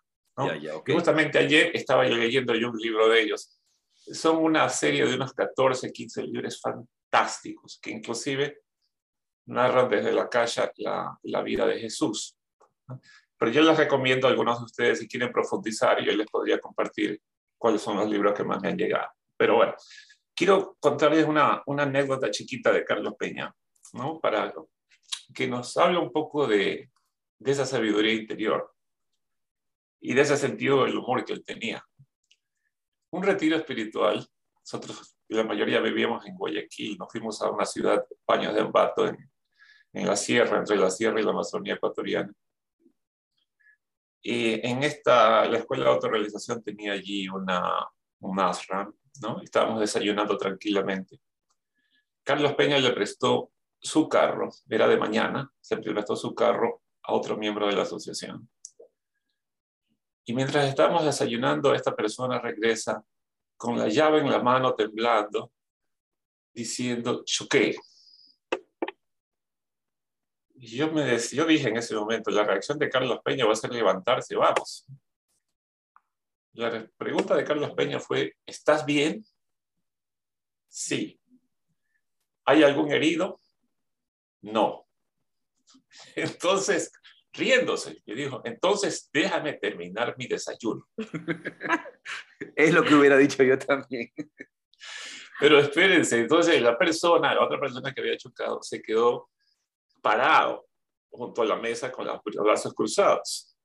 Justamente 0.86 1.40
ayer 1.40 1.72
estaba 1.74 2.08
yo 2.08 2.16
leyendo 2.16 2.54
yo 2.54 2.70
un 2.70 2.78
libro 2.78 3.10
de 3.10 3.22
ellos. 3.22 3.60
Son 3.94 4.38
una 4.38 4.70
serie 4.70 5.06
de 5.06 5.16
unos 5.16 5.34
14, 5.34 5.92
15 5.92 6.24
libros 6.24 6.62
fantásticos, 6.62 7.80
que 7.82 7.90
inclusive 7.90 8.60
narran 9.48 9.90
desde 9.90 10.12
la 10.12 10.30
calle 10.30 10.72
la, 10.78 11.18
la 11.24 11.42
vida 11.42 11.66
de 11.66 11.80
Jesús. 11.80 12.38
Pero 13.38 13.52
yo 13.52 13.62
les 13.62 13.78
recomiendo 13.78 14.28
a 14.28 14.32
algunos 14.32 14.60
de 14.60 14.66
ustedes 14.66 15.00
si 15.00 15.08
quieren 15.08 15.32
profundizar, 15.32 16.04
yo 16.04 16.12
les 16.14 16.28
podría 16.28 16.60
compartir 16.60 17.22
cuáles 17.58 17.82
son 17.82 17.98
los 17.98 18.10
libros 18.10 18.34
que 18.34 18.44
más 18.44 18.62
me 18.62 18.70
han 18.70 18.78
llegado. 18.78 19.10
Pero 19.36 19.56
bueno, 19.56 19.74
quiero 20.36 20.78
contarles 20.80 21.26
una, 21.26 21.62
una 21.66 21.84
anécdota 21.84 22.32
chiquita 22.32 22.72
de 22.72 22.84
Carlos 22.84 23.16
Peña, 23.18 23.54
¿no? 23.94 24.20
Para 24.20 24.54
que 25.34 25.48
nos 25.48 25.76
hable 25.78 25.98
un 25.98 26.12
poco 26.12 26.48
de, 26.48 26.90
de 27.40 27.52
esa 27.52 27.66
sabiduría 27.66 28.14
interior 28.14 28.74
y 30.00 30.14
de 30.14 30.22
ese 30.22 30.38
sentido 30.38 30.84
del 30.84 30.98
humor 30.98 31.24
que 31.24 31.34
él 31.34 31.44
tenía. 31.44 31.84
Un 33.12 33.24
retiro 33.24 33.56
espiritual, 33.56 34.28
nosotros 34.60 35.18
la 35.30 35.44
mayoría 35.44 35.80
vivíamos 35.80 36.26
en 36.26 36.36
Guayaquil, 36.36 36.98
nos 36.98 37.12
fuimos 37.12 37.42
a 37.42 37.52
una 37.52 37.66
ciudad, 37.66 38.06
Paños 38.26 38.54
de 38.54 38.62
Ambato, 38.62 39.08
en, 39.08 39.30
en 39.98 40.08
la 40.08 40.16
sierra, 40.16 40.60
entre 40.60 40.78
la 40.78 40.90
sierra 40.90 41.20
y 41.20 41.24
la 41.24 41.32
Amazonía 41.32 41.76
ecuatoriana. 41.76 42.34
Y 44.22 44.66
en 44.68 44.84
esta, 44.84 45.46
la 45.46 45.58
escuela 45.60 45.86
de 45.86 45.92
autorrealización 45.92 46.62
tenía 46.62 46.94
allí 46.94 47.28
una, 47.30 47.88
un 48.20 48.40
ashram, 48.40 48.94
¿no? 49.22 49.42
Estábamos 49.42 49.80
desayunando 49.80 50.38
tranquilamente. 50.38 51.20
Carlos 52.24 52.54
Peña 52.56 52.78
le 52.78 52.92
prestó 52.92 53.52
su 53.80 54.10
carro, 54.10 54.50
era 54.70 54.88
de 54.88 54.98
mañana, 54.98 55.52
se 55.62 55.78
prestó 55.78 56.16
su 56.16 56.36
carro 56.36 56.82
a 57.04 57.14
otro 57.14 57.38
miembro 57.38 57.68
de 57.68 57.76
la 57.76 57.84
asociación. 57.84 58.50
Y 60.26 60.34
mientras 60.34 60.68
estábamos 60.68 61.06
desayunando, 61.06 61.74
esta 61.74 61.96
persona 61.96 62.40
regresa 62.40 63.04
con 63.56 63.80
la 63.80 63.88
llave 63.88 64.20
en 64.20 64.30
la 64.30 64.40
mano, 64.40 64.76
temblando, 64.76 65.54
diciendo, 66.54 67.24
choqué. 67.24 67.76
Y 70.60 70.78
yo, 70.78 70.92
me 70.92 71.18
yo 71.18 71.46
dije 71.46 71.70
en 71.70 71.78
ese 71.78 71.96
momento, 71.96 72.32
la 72.32 72.44
reacción 72.44 72.80
de 72.80 72.90
Carlos 72.90 73.20
Peña 73.24 73.46
va 73.46 73.54
a 73.54 73.56
ser 73.56 73.72
levantarse, 73.72 74.36
vamos. 74.36 74.86
La 76.54 76.88
pregunta 76.98 77.36
de 77.36 77.44
Carlos 77.44 77.74
Peña 77.74 78.00
fue, 78.00 78.36
¿estás 78.46 78.84
bien? 78.84 79.24
Sí. 80.68 81.20
¿Hay 82.46 82.64
algún 82.64 82.92
herido? 82.92 83.40
No. 84.42 84.88
Entonces, 86.16 86.92
riéndose, 87.34 88.02
le 88.06 88.16
dijo, 88.16 88.42
entonces 88.44 89.10
déjame 89.14 89.54
terminar 89.54 90.16
mi 90.18 90.26
desayuno. 90.26 90.88
es 92.56 92.74
lo 92.74 92.84
que 92.84 92.96
hubiera 92.96 93.16
dicho 93.18 93.44
yo 93.44 93.60
también. 93.60 94.12
Pero 95.40 95.60
espérense, 95.60 96.20
entonces 96.20 96.60
la 96.64 96.76
persona, 96.76 97.36
la 97.36 97.46
otra 97.46 97.60
persona 97.60 97.94
que 97.94 98.02
había 98.02 98.18
chocado, 98.18 98.64
se 98.64 98.82
quedó 98.82 99.30
parado 100.08 100.70
junto 101.10 101.42
a 101.42 101.46
la 101.46 101.58
mesa 101.58 101.92
con 101.92 102.08
los 102.08 102.22
brazos 102.24 102.74
cruzados. 102.74 103.58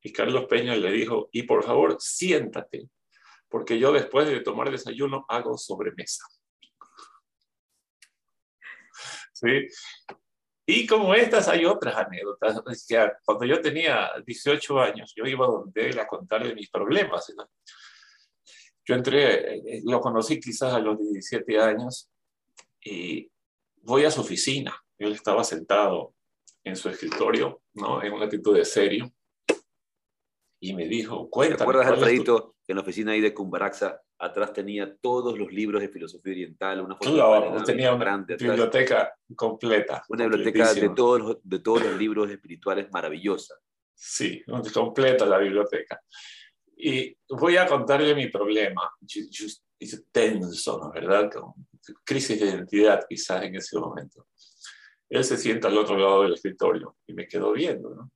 Y 0.00 0.12
Carlos 0.12 0.44
Peña 0.44 0.76
le 0.76 0.92
dijo, 0.92 1.28
y 1.32 1.42
por 1.42 1.64
favor, 1.64 1.96
siéntate, 1.98 2.88
porque 3.48 3.76
yo 3.76 3.90
después 3.90 4.28
de 4.28 4.40
tomar 4.40 4.70
desayuno 4.70 5.26
hago 5.28 5.58
sobremesa. 5.58 6.24
¿Sí? 9.32 9.66
Y 10.64 10.86
como 10.86 11.12
estas 11.12 11.48
hay 11.48 11.64
otras 11.64 11.96
anécdotas. 11.96 12.62
cuando 13.24 13.44
yo 13.44 13.60
tenía 13.60 14.12
18 14.24 14.80
años, 14.80 15.12
yo 15.16 15.24
iba 15.24 15.44
donde 15.44 15.88
él 15.88 15.98
a 15.98 16.06
contarle 16.06 16.54
mis 16.54 16.70
problemas. 16.70 17.34
Yo 18.84 18.94
entré, 18.94 19.56
eh, 19.56 19.82
lo 19.84 20.00
conocí 20.00 20.38
quizás 20.38 20.72
a 20.72 20.78
los 20.78 21.00
17 21.00 21.58
años 21.58 22.08
y 22.80 23.28
voy 23.82 24.04
a 24.04 24.10
su 24.12 24.20
oficina. 24.20 24.80
Él 25.00 25.12
estaba 25.12 25.42
sentado 25.42 26.14
en 26.62 26.76
su 26.76 26.88
escritorio, 26.88 27.62
¿no? 27.74 28.02
en 28.02 28.12
una 28.12 28.26
actitud 28.26 28.54
de 28.54 28.64
serio 28.64 29.10
y 30.62 30.74
me 30.74 30.86
dijo, 30.86 31.28
cuéntame. 31.30 31.56
¿Te 31.56 31.62
acuerdas, 31.62 31.86
Alfredito, 31.86 32.56
que 32.64 32.72
en 32.72 32.76
la 32.76 32.82
oficina 32.82 33.12
ahí 33.12 33.20
de 33.22 33.32
Cumbaraxa 33.32 34.02
atrás 34.18 34.52
tenía 34.52 34.94
todos 35.00 35.38
los 35.38 35.50
libros 35.50 35.80
de 35.80 35.88
filosofía 35.88 36.32
oriental, 36.32 36.82
una 36.82 36.96
foto 36.96 37.64
tenía 37.64 37.94
una 37.94 38.18
biblioteca 38.18 39.14
completa. 39.34 40.04
Una 40.10 40.28
biblioteca 40.28 40.74
de 40.74 40.90
todos, 40.90 41.20
los, 41.20 41.38
de 41.42 41.58
todos 41.60 41.82
los 41.82 41.96
libros 41.96 42.30
espirituales 42.30 42.88
maravillosa. 42.92 43.54
Sí, 43.94 44.44
completa 44.74 45.24
la 45.24 45.38
biblioteca. 45.38 46.02
Y 46.76 47.16
voy 47.30 47.56
a 47.56 47.66
contarle 47.66 48.14
mi 48.14 48.28
problema. 48.28 48.90
Es 49.78 50.04
tenso, 50.12 50.78
¿no? 50.78 50.92
¿verdad? 50.92 51.30
Con 51.32 51.54
crisis 52.04 52.38
de 52.38 52.46
identidad 52.46 53.06
quizás 53.08 53.42
en 53.44 53.56
ese 53.56 53.78
momento. 53.78 54.26
Él 55.10 55.24
se 55.24 55.36
sienta 55.36 55.68
al 55.68 55.76
otro 55.76 55.98
lado 55.98 56.22
del 56.22 56.34
escritorio 56.34 56.96
y 57.06 57.12
me 57.12 57.28
quedó 57.28 57.52
viendo, 57.52 57.90
¿no? 57.90 58.10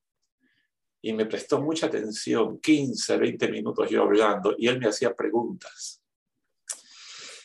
y 1.06 1.12
me 1.12 1.26
prestó 1.26 1.60
mucha 1.60 1.88
atención, 1.88 2.58
15, 2.58 3.18
20 3.18 3.48
minutos 3.48 3.90
yo 3.90 4.04
hablando, 4.04 4.54
y 4.56 4.68
él 4.68 4.78
me 4.78 4.88
hacía 4.88 5.14
preguntas. 5.14 6.02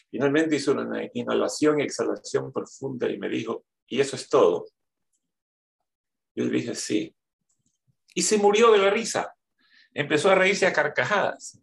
Finalmente 0.09 0.55
hizo 0.55 0.71
una 0.71 1.01
inhalación 1.13 1.77
y 1.77 1.83
exhalación 1.83 2.53
profunda 2.53 3.09
y 3.09 3.19
me 3.19 3.27
dijo, 3.27 3.65
¿y 3.85 3.99
eso 3.99 4.15
es 4.15 4.29
todo? 4.29 4.65
Yo 6.33 6.45
le 6.45 6.51
dije, 6.51 6.73
sí. 6.73 7.13
Y 8.15 8.21
se 8.21 8.37
murió 8.37 8.71
de 8.71 8.77
la 8.77 8.91
risa. 8.91 9.35
Empezó 9.93 10.29
a 10.29 10.35
reírse 10.35 10.65
a 10.65 10.71
carcajadas. 10.71 11.59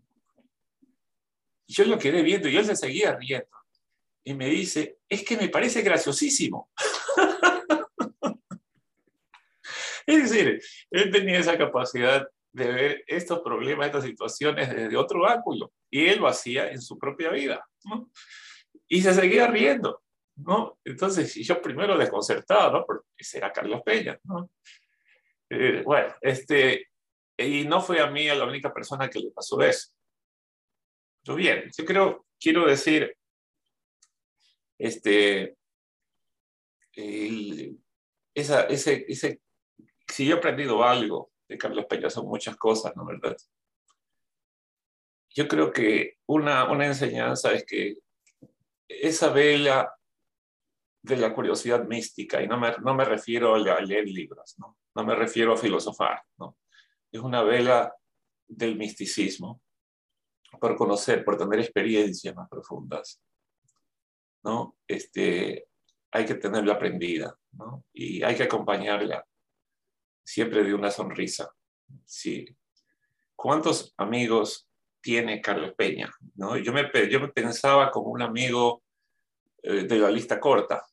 Yo 1.67 1.85
lo 1.87 1.99
quedé 1.99 2.21
viendo 2.21 2.47
y 2.51 2.59
él 2.59 2.67
se 2.67 2.77
seguía 2.77 3.17
riendo. 3.17 3.57
Y 4.23 4.35
me 4.35 4.51
dice, 4.51 4.99
es 5.09 5.25
que 5.25 5.39
me 5.39 5.49
parece 5.49 5.81
graciosísimo. 5.81 6.71
Es 10.17 10.31
decir, 10.31 10.61
él 10.91 11.11
tenía 11.11 11.39
esa 11.39 11.59
capacidad 11.59 12.29
de 12.53 12.73
ver 12.73 13.05
estos 13.07 13.41
problemas, 13.41 13.87
estas 13.87 14.05
situaciones 14.05 14.71
desde 14.71 14.97
otro 14.97 15.27
ángulo, 15.29 15.73
y 15.91 16.07
él 16.07 16.21
lo 16.21 16.29
hacía 16.29 16.71
en 16.71 16.81
su 16.81 16.99
propia 16.99 17.31
vida, 17.31 17.67
¿no? 17.85 18.11
Y 18.89 19.03
se 19.03 19.13
seguía 19.13 19.47
riendo, 19.49 20.03
¿no? 20.37 20.79
Entonces, 20.85 21.35
yo 21.35 21.61
primero 21.61 21.99
desconcertado, 21.99 22.73
¿no? 22.73 22.85
Porque 22.87 23.05
era 23.35 23.53
Carlos 23.53 23.83
Peña, 23.85 24.19
¿no? 24.25 24.51
Eh, 25.51 25.83
bueno, 25.85 26.15
este, 26.23 26.89
y 27.37 27.65
no 27.67 27.81
fue 27.83 28.01
a 28.01 28.11
mí 28.11 28.27
la 28.27 28.45
única 28.45 28.73
persona 28.73 29.11
que 29.11 29.19
le 29.19 29.31
pasó 29.33 29.61
eso. 29.61 29.91
Yo 31.25 31.35
bien, 31.35 31.71
yo 31.77 31.85
creo, 31.85 32.27
quiero 32.41 32.67
decir, 32.67 33.15
este, 34.79 35.57
esa, 38.35 38.63
ese, 38.63 39.05
ese 39.09 39.41
yo 40.07 40.35
he 40.35 40.39
aprendido 40.39 40.83
algo 40.85 41.31
de 41.49 41.59
Carlos 41.59 41.87
Peña, 41.87 42.11
son 42.11 42.27
muchas 42.27 42.57
cosas, 42.57 42.95
¿no 42.97 43.05
verdad? 43.05 43.37
Yo 45.31 45.47
creo 45.49 45.73
que 45.73 46.19
una, 46.27 46.71
una 46.71 46.87
enseñanza 46.87 47.53
es 47.53 47.65
que 47.65 47.99
esa 48.89 49.31
vela 49.31 49.93
de 51.03 51.17
la 51.17 51.35
curiosidad 51.35 51.87
mística, 51.87 52.43
y 52.43 52.49
no 52.49 52.59
me, 52.59 52.73
no 52.83 52.95
me 52.95 53.05
refiero 53.05 53.55
a 53.55 53.81
leer 53.81 54.09
libros, 54.09 54.57
¿no? 54.59 54.77
no 54.95 55.05
me 55.05 55.15
refiero 55.15 55.53
a 55.53 55.57
filosofar, 55.57 56.23
¿no? 56.39 56.57
es 57.13 57.21
una 57.21 57.43
vela 57.43 57.95
del 58.49 58.77
misticismo, 58.77 59.61
por 60.61 60.77
conocer, 60.77 61.25
por 61.25 61.37
tener 61.37 61.61
experiencias 61.61 62.35
más 62.35 62.49
profundas. 62.49 63.21
¿no? 64.43 64.77
Este, 64.87 65.69
hay 66.11 66.25
que 66.25 66.35
tenerla 66.35 66.75
aprendida 66.75 67.37
¿no? 67.53 67.85
y 67.93 68.23
hay 68.23 68.35
que 68.35 68.45
acompañarla 68.45 69.25
siempre 70.27 70.65
de 70.65 70.75
una 70.75 70.91
sonrisa. 70.91 71.49
Sí. 72.05 72.45
¿Cuántos 73.37 73.95
amigos 73.97 74.69
tiene 75.01 75.41
Carlos 75.41 75.73
Peña? 75.77 76.13
¿No? 76.35 76.57
Yo, 76.57 76.73
me, 76.73 76.91
yo 77.09 77.33
pensaba 77.33 77.91
como 77.93 78.11
un 78.11 78.23
amigo 78.23 78.83
eh, 79.63 79.85
de 79.85 79.99
la 79.99 80.11
lista 80.11 80.41
corta, 80.41 80.85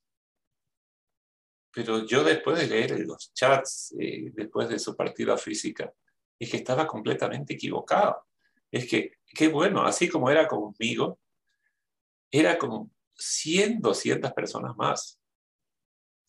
pero 1.73 2.05
yo 2.05 2.23
después 2.23 2.59
de 2.59 2.67
leer 2.67 2.99
los 2.99 3.33
chats, 3.33 3.95
eh, 3.99 4.31
después 4.33 4.69
de 4.69 4.77
su 4.77 4.95
partida 4.95 5.35
física, 5.35 5.91
es 6.37 6.51
que 6.51 6.57
estaba 6.57 6.85
completamente 6.85 7.55
equivocado. 7.55 8.27
Es 8.71 8.87
que, 8.87 9.17
qué 9.25 9.47
bueno, 9.47 9.81
así 9.81 10.07
como 10.07 10.29
era 10.29 10.47
conmigo, 10.47 11.19
era 12.29 12.57
con 12.59 12.91
100, 13.15 13.81
200 13.81 14.31
personas 14.33 14.75
más. 14.75 15.19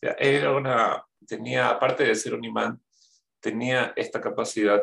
era 0.01 0.55
una, 0.55 1.05
tenía, 1.27 1.69
aparte 1.69 2.03
de 2.03 2.15
ser 2.15 2.33
un 2.33 2.43
imán, 2.43 2.81
tenía 3.45 3.93
esta 3.95 4.19
capacidad 4.19 4.81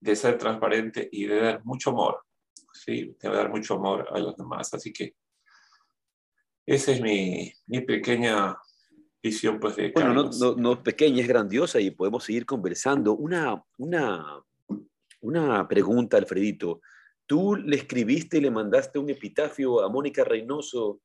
de 0.00 0.14
ser 0.14 0.36
transparente 0.36 1.08
y 1.10 1.24
de 1.24 1.40
dar 1.40 1.64
mucho 1.64 1.88
amor, 1.88 2.20
¿sí? 2.74 3.16
de 3.18 3.28
dar 3.30 3.48
mucho 3.48 3.76
amor 3.76 4.06
a 4.12 4.18
los 4.18 4.36
demás. 4.36 4.74
Así 4.74 4.92
que 4.92 5.14
esa 6.66 6.92
es 6.92 7.00
mi, 7.00 7.50
mi 7.66 7.80
pequeña 7.80 8.54
visión 9.22 9.58
pues, 9.58 9.76
de 9.76 9.92
Bueno, 9.92 10.12
no, 10.12 10.24
no, 10.24 10.56
no, 10.56 10.82
pequeña, 10.82 11.22
es 11.22 11.28
grandiosa 11.28 11.80
y 11.80 11.90
podemos 11.90 12.22
seguir 12.22 12.44
conversando. 12.44 13.14
Una, 13.14 13.64
una, 13.78 14.44
una 15.22 15.66
pregunta, 15.66 16.18
Alfredito. 16.18 16.82
Tú 17.24 17.56
le 17.56 17.76
escribiste 17.76 18.36
y 18.36 18.40
le 18.42 18.50
mandaste 18.50 18.98
un 18.98 19.08
epitafio 19.08 19.82
a 19.82 19.88
Mónica 19.88 20.22
Reynoso 20.22 21.00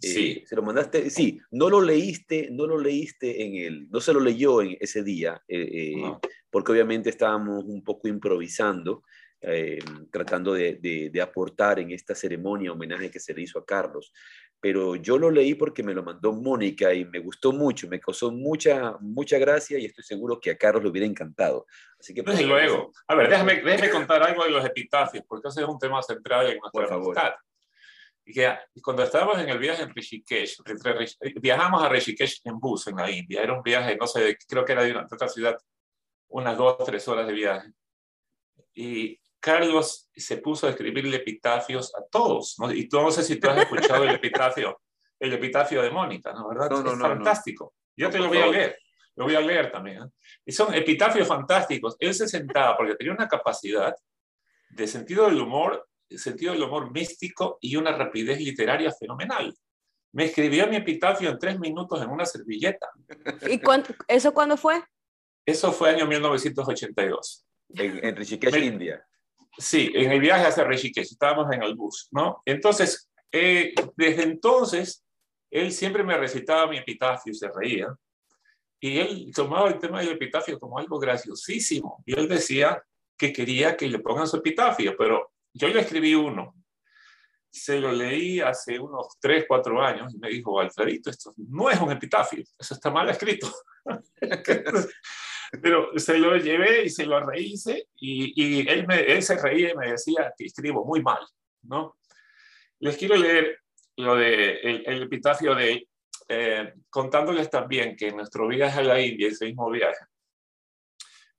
Sí. 0.00 0.30
Eh, 0.30 0.44
se 0.46 0.54
lo 0.54 0.62
mandaste, 0.62 1.10
sí, 1.10 1.40
no 1.50 1.68
lo 1.68 1.80
leíste, 1.80 2.48
no 2.52 2.66
lo 2.66 2.78
leíste 2.78 3.44
en 3.44 3.56
el, 3.56 3.90
no 3.90 4.00
se 4.00 4.12
lo 4.12 4.20
leyó 4.20 4.62
en 4.62 4.76
ese 4.80 5.02
día, 5.02 5.42
eh, 5.48 5.92
eh, 5.92 6.16
porque 6.50 6.72
obviamente 6.72 7.10
estábamos 7.10 7.64
un 7.64 7.82
poco 7.82 8.06
improvisando, 8.06 9.02
tratando 10.10 10.52
de, 10.54 11.10
de, 11.12 11.20
aportar 11.20 11.78
en 11.78 11.92
esta 11.92 12.12
ceremonia 12.12 12.72
homenaje 12.72 13.08
que 13.08 13.20
se 13.20 13.32
le 13.32 13.42
hizo 13.42 13.60
a 13.60 13.64
Carlos. 13.64 14.12
Pero 14.60 14.96
yo 14.96 15.16
lo 15.16 15.30
leí 15.30 15.54
porque 15.54 15.84
me 15.84 15.94
lo 15.94 16.02
mandó 16.02 16.32
Mónica 16.32 16.92
y 16.92 17.04
me 17.04 17.20
gustó 17.20 17.52
mucho, 17.52 17.86
me 17.86 18.00
causó 18.00 18.32
mucha, 18.32 18.96
mucha 18.98 19.38
gracia 19.38 19.78
y 19.78 19.84
estoy 19.84 20.02
seguro 20.02 20.40
que 20.40 20.50
a 20.50 20.58
Carlos 20.58 20.82
le 20.82 20.90
hubiera 20.90 21.06
encantado. 21.06 21.66
Así 22.00 22.12
que, 22.12 22.22
Desde 22.22 22.44
luego. 22.44 22.90
A 23.06 23.14
ver, 23.14 23.30
déjame, 23.30 23.62
déjame 23.62 23.90
contar 24.08 24.24
algo 24.24 24.42
de 24.42 24.50
los 24.50 24.64
epitafios, 24.64 25.24
porque 25.28 25.46
ese 25.46 25.62
es 25.62 25.68
un 25.68 25.78
tema 25.78 26.02
central 26.02 26.46
en 26.46 26.58
nuestra 26.58 26.80
Por 26.80 26.88
favor. 26.88 27.16
Y 28.28 28.34
que 28.34 28.54
cuando 28.82 29.04
estábamos 29.04 29.38
en 29.38 29.48
el 29.48 29.58
viaje 29.58 29.82
en 29.82 29.94
Rishikesh, 29.94 30.58
viajamos 31.40 31.82
a 31.82 31.88
Rishikesh 31.88 32.42
en 32.44 32.60
bus 32.60 32.86
en 32.88 32.96
la 32.96 33.10
India, 33.10 33.42
era 33.42 33.54
un 33.54 33.62
viaje, 33.62 33.96
no 33.96 34.06
sé, 34.06 34.36
creo 34.46 34.66
que 34.66 34.72
era 34.72 34.82
de, 34.82 34.94
otra 34.94 35.28
ciudad, 35.28 35.56
unas 36.28 36.58
dos, 36.58 36.76
tres 36.84 37.08
horas 37.08 37.26
de 37.26 37.32
viaje. 37.32 37.72
Y 38.74 39.18
Carlos 39.40 40.10
se 40.14 40.36
puso 40.36 40.66
a 40.66 40.70
escribirle 40.70 41.16
epitafios 41.16 41.94
a 41.94 42.02
todos, 42.10 42.56
¿no? 42.58 42.70
Y 42.70 42.86
tú 42.86 43.00
no 43.00 43.10
sé 43.10 43.22
si 43.22 43.40
tú 43.40 43.48
has 43.48 43.62
escuchado 43.62 44.04
el 44.04 44.16
epitafio, 44.16 44.78
el 45.18 45.32
epitafio 45.32 45.80
de 45.80 45.90
Mónica, 45.90 46.34
¿no? 46.34 46.50
¿Verdad? 46.50 46.68
No, 46.68 46.82
no, 46.82 46.92
es 46.92 46.98
no, 46.98 47.08
fantástico. 47.08 47.76
Yo 47.96 48.10
te 48.10 48.18
lo 48.18 48.28
voy 48.28 48.42
a 48.42 48.46
leer, 48.46 48.78
lo 49.16 49.24
voy 49.24 49.36
a 49.36 49.40
leer 49.40 49.72
también. 49.72 50.02
¿eh? 50.02 50.10
Y 50.44 50.52
son 50.52 50.74
epitafios 50.74 51.26
fantásticos. 51.26 51.96
Él 51.98 52.12
se 52.12 52.28
sentaba 52.28 52.76
porque 52.76 52.94
tenía 52.94 53.14
una 53.14 53.26
capacidad 53.26 53.96
de 54.68 54.86
sentido 54.86 55.24
del 55.24 55.40
humor, 55.40 55.88
sentido 56.16 56.52
del 56.52 56.62
humor 56.62 56.90
místico 56.92 57.58
y 57.60 57.76
una 57.76 57.92
rapidez 57.92 58.40
literaria 58.40 58.92
fenomenal. 58.92 59.54
Me 60.12 60.24
escribió 60.24 60.66
mi 60.66 60.76
epitafio 60.76 61.28
en 61.30 61.38
tres 61.38 61.58
minutos 61.58 62.00
en 62.02 62.08
una 62.08 62.24
servilleta. 62.24 62.88
¿Y 63.48 63.58
cuán- 63.60 63.84
eso 64.06 64.32
cuándo 64.32 64.56
fue? 64.56 64.82
Eso 65.44 65.72
fue 65.72 65.90
año 65.90 66.06
1982. 66.06 67.44
En, 67.74 68.04
en 68.04 68.16
Rishikesh, 68.16 68.52
Me- 68.52 68.58
India. 68.64 69.04
Sí, 69.58 69.90
en 69.94 70.10
el 70.12 70.20
viaje 70.20 70.46
hacia 70.46 70.64
Rishikesh, 70.64 71.12
estábamos 71.12 71.52
en 71.52 71.62
el 71.62 71.74
bus, 71.74 72.08
¿no? 72.12 72.42
Entonces, 72.44 73.10
eh, 73.32 73.74
desde 73.96 74.22
entonces, 74.22 75.04
él 75.50 75.72
siempre 75.72 76.04
me 76.04 76.16
recitaba 76.16 76.66
mi 76.70 76.78
epitafio 76.78 77.32
y 77.32 77.34
se 77.36 77.48
reía. 77.50 77.88
Y 78.80 78.98
él 78.98 79.32
tomaba 79.34 79.68
el 79.68 79.78
tema 79.78 80.00
del 80.00 80.10
epitafio 80.12 80.58
como 80.58 80.78
algo 80.78 80.98
graciosísimo. 80.98 82.02
Y 82.06 82.18
él 82.18 82.28
decía 82.28 82.82
que 83.16 83.32
quería 83.32 83.76
que 83.76 83.88
le 83.88 83.98
pongan 83.98 84.28
su 84.28 84.36
epitafio, 84.36 84.94
pero 84.96 85.32
yo 85.58 85.68
le 85.68 85.80
escribí 85.80 86.14
uno. 86.14 86.54
Se 87.50 87.80
lo 87.80 87.90
leí 87.92 88.40
hace 88.40 88.78
unos 88.78 89.18
3, 89.20 89.46
4 89.48 89.82
años 89.82 90.14
y 90.14 90.18
me 90.18 90.28
dijo, 90.28 90.60
Alfredito, 90.60 91.10
esto 91.10 91.34
no 91.36 91.70
es 91.70 91.80
un 91.80 91.90
epitafio, 91.90 92.44
eso 92.58 92.74
está 92.74 92.90
mal 92.90 93.08
escrito. 93.08 93.52
Pero 95.62 95.98
se 95.98 96.18
lo 96.18 96.36
llevé 96.36 96.84
y 96.84 96.90
se 96.90 97.06
lo 97.06 97.20
rehice 97.20 97.88
y, 97.96 98.68
él, 98.68 99.22
se 99.22 99.36
reía 99.38 99.72
y 99.72 99.76
me 99.76 99.90
decía 99.90 100.32
que 100.36 100.44
escribo 100.44 100.84
muy 100.84 101.02
mal, 101.02 101.26
¿no? 101.62 101.96
Les 102.80 102.96
quiero 102.96 103.16
leer 103.16 103.58
lo 103.96 104.14
de 104.14 104.60
el, 104.60 105.02
epitafio 105.02 105.54
de 105.54 105.88
eh, 106.28 106.74
contándoles 106.90 107.48
también 107.48 107.96
que 107.96 108.08
en 108.08 108.16
nuestro 108.16 108.46
viaje 108.46 108.80
a 108.80 108.84
la 108.84 109.00
India, 109.00 109.28
ese 109.28 109.46
mismo 109.46 109.70
viaje, 109.70 110.04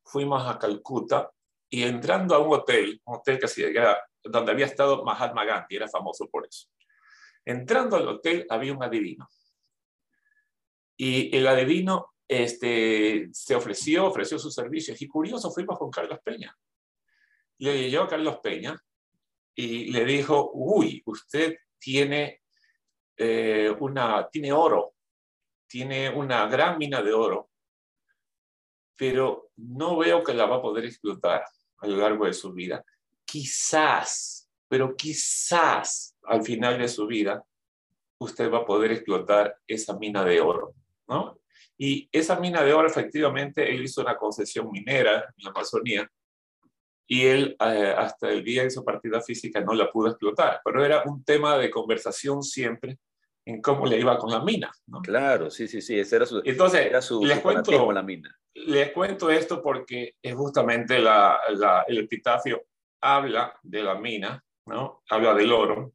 fuimos 0.03 0.45
a 0.47 0.57
Calcuta 0.57 1.29
y 1.69 1.83
entrando 1.83 2.33
a 2.33 2.39
un 2.39 2.53
hotel, 2.53 2.99
un 3.05 3.17
hotel 3.17 3.39
que 3.39 3.47
se 3.47 3.69
era, 3.69 3.97
donde 4.23 4.51
había 4.51 4.65
estado 4.65 5.03
Mahatma 5.03 5.45
Gandhi, 5.45 5.75
era 5.75 5.87
famoso 5.87 6.27
por 6.29 6.45
eso. 6.45 6.67
Entrando 7.45 7.95
al 7.95 8.07
hotel 8.07 8.45
había 8.49 8.73
un 8.73 8.83
adivino. 8.83 9.27
Y 10.97 11.35
el 11.35 11.47
adivino 11.47 12.13
este, 12.27 13.29
se 13.31 13.55
ofreció, 13.55 14.05
ofreció 14.05 14.37
sus 14.37 14.53
servicios. 14.53 15.01
Y 15.01 15.07
curioso, 15.07 15.49
fuimos 15.51 15.77
con 15.79 15.89
Carlos 15.89 16.19
Peña. 16.23 16.55
Le 17.59 17.73
leyó 17.73 18.03
a 18.03 18.07
Carlos 18.07 18.39
Peña 18.43 18.81
y 19.55 19.91
le 19.91 20.05
dijo, 20.05 20.51
uy, 20.53 21.01
usted 21.05 21.57
tiene, 21.77 22.43
eh, 23.17 23.73
una, 23.79 24.29
tiene 24.29 24.53
oro, 24.53 24.95
tiene 25.67 26.09
una 26.09 26.47
gran 26.47 26.77
mina 26.77 27.01
de 27.01 27.13
oro, 27.13 27.49
pero 28.95 29.51
no 29.57 29.97
veo 29.97 30.23
que 30.23 30.33
la 30.33 30.45
va 30.45 30.57
a 30.57 30.61
poder 30.61 30.85
explotar 30.85 31.43
a 31.77 31.87
lo 31.87 31.97
largo 31.97 32.25
de 32.25 32.33
su 32.33 32.53
vida. 32.53 32.83
Quizás, 33.31 34.49
pero 34.67 34.95
quizás 34.95 36.15
al 36.23 36.43
final 36.43 36.77
de 36.79 36.87
su 36.87 37.05
vida, 37.07 37.43
usted 38.19 38.51
va 38.51 38.59
a 38.59 38.65
poder 38.65 38.91
explotar 38.91 39.55
esa 39.67 39.97
mina 39.97 40.23
de 40.25 40.41
oro, 40.41 40.73
¿no? 41.07 41.39
Y 41.77 42.09
esa 42.11 42.39
mina 42.39 42.63
de 42.63 42.73
oro, 42.73 42.87
efectivamente, 42.87 43.73
él 43.73 43.83
hizo 43.83 44.01
una 44.01 44.17
concesión 44.17 44.69
minera 44.71 45.19
en 45.37 45.43
la 45.43 45.49
Amazonía 45.51 46.09
y 47.07 47.25
él 47.25 47.55
eh, 47.59 47.93
hasta 47.97 48.29
el 48.29 48.43
día 48.43 48.63
de 48.63 48.69
su 48.71 48.83
partida 48.83 49.21
física 49.21 49.61
no 49.61 49.73
la 49.73 49.89
pudo 49.91 50.09
explotar, 50.09 50.61
pero 50.63 50.83
era 50.83 51.03
un 51.05 51.23
tema 51.23 51.57
de 51.57 51.69
conversación 51.69 52.43
siempre 52.43 52.97
en 53.45 53.61
cómo 53.61 53.85
le 53.85 53.99
iba 53.99 54.17
con 54.17 54.31
la 54.31 54.43
mina, 54.43 54.71
¿no? 54.87 55.01
Claro, 55.01 55.49
sí, 55.49 55.67
sí, 55.67 55.81
sí. 55.81 55.97
Ese 55.99 56.17
era 56.17 56.25
su, 56.25 56.41
Entonces, 56.43 56.85
era 56.85 57.01
su, 57.01 57.23
les 57.23 57.37
su 57.37 57.43
cuento- 57.43 57.91
la 57.91 58.03
mina. 58.03 58.35
les 58.53 58.91
cuento 58.91 59.29
esto 59.31 59.61
porque 59.63 60.15
es 60.21 60.35
justamente 60.35 60.99
la, 60.99 61.39
la- 61.51 61.85
el 61.87 61.99
epitafio 61.99 62.65
habla 63.01 63.57
de 63.63 63.83
la 63.83 63.95
mina, 63.95 64.43
¿no? 64.65 65.03
Habla 65.09 65.33
del 65.33 65.51
oro. 65.51 65.93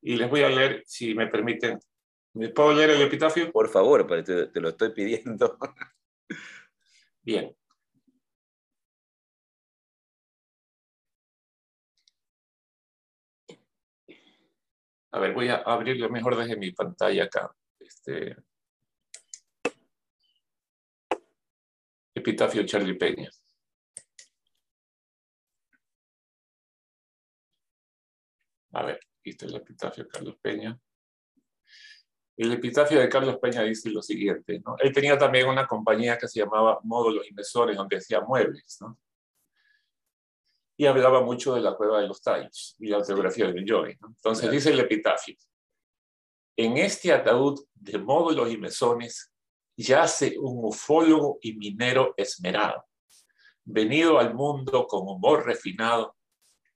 Y 0.00 0.16
les 0.16 0.28
voy 0.28 0.42
a 0.42 0.48
leer, 0.48 0.82
si 0.86 1.14
me 1.14 1.28
permiten, 1.28 1.78
¿me 2.34 2.48
puedo 2.50 2.72
leer 2.74 2.90
el 2.90 3.02
epitafio? 3.02 3.50
Por 3.52 3.68
favor, 3.68 4.06
te, 4.24 4.48
te 4.48 4.60
lo 4.60 4.70
estoy 4.70 4.90
pidiendo. 4.92 5.58
Bien. 7.22 7.54
A 15.12 15.20
ver, 15.20 15.34
voy 15.34 15.48
a 15.48 15.56
abrirlo 15.56 16.08
mejor 16.08 16.36
desde 16.36 16.56
mi 16.56 16.72
pantalla 16.72 17.24
acá. 17.24 17.54
Este... 17.78 18.36
Epitafio 22.14 22.64
Charlie 22.64 22.94
Peña. 22.94 23.30
A 28.72 28.84
ver, 28.84 28.96
aquí 28.96 29.30
está 29.30 29.46
el 29.46 29.56
epitafio 29.56 30.04
de 30.04 30.10
Carlos 30.10 30.36
Peña. 30.40 30.78
El 32.36 32.52
epitafio 32.52 32.98
de 32.98 33.08
Carlos 33.08 33.38
Peña 33.38 33.62
dice 33.62 33.90
lo 33.90 34.02
siguiente, 34.02 34.60
¿no? 34.64 34.76
Él 34.78 34.92
tenía 34.92 35.18
también 35.18 35.48
una 35.48 35.66
compañía 35.66 36.16
que 36.16 36.26
se 36.26 36.40
llamaba 36.40 36.80
Módulos 36.82 37.28
Inversores, 37.28 37.76
donde 37.76 37.98
hacía 37.98 38.20
muebles, 38.22 38.78
¿no? 38.80 38.98
Y 40.78 40.86
hablaba 40.86 41.20
mucho 41.20 41.54
de 41.54 41.60
la 41.60 41.76
cueva 41.76 42.00
de 42.00 42.08
los 42.08 42.22
tallos 42.22 42.74
y 42.78 42.86
la 42.86 42.96
autografía 42.96 43.52
de 43.52 43.62
Joy, 43.64 43.98
¿no? 44.00 44.08
Entonces 44.08 44.50
dice 44.50 44.70
el 44.70 44.80
epitafio, 44.80 45.36
en 46.56 46.76
este 46.78 47.12
ataúd 47.12 47.64
de 47.74 47.98
módulos 47.98 48.50
y 48.50 48.56
mesones 48.56 49.32
yace 49.76 50.38
un 50.38 50.64
ufólogo 50.64 51.38
y 51.42 51.54
minero 51.54 52.14
esmerado, 52.16 52.84
venido 53.64 54.18
al 54.18 54.34
mundo 54.34 54.86
con 54.86 55.06
humor 55.06 55.44
refinado 55.44 56.16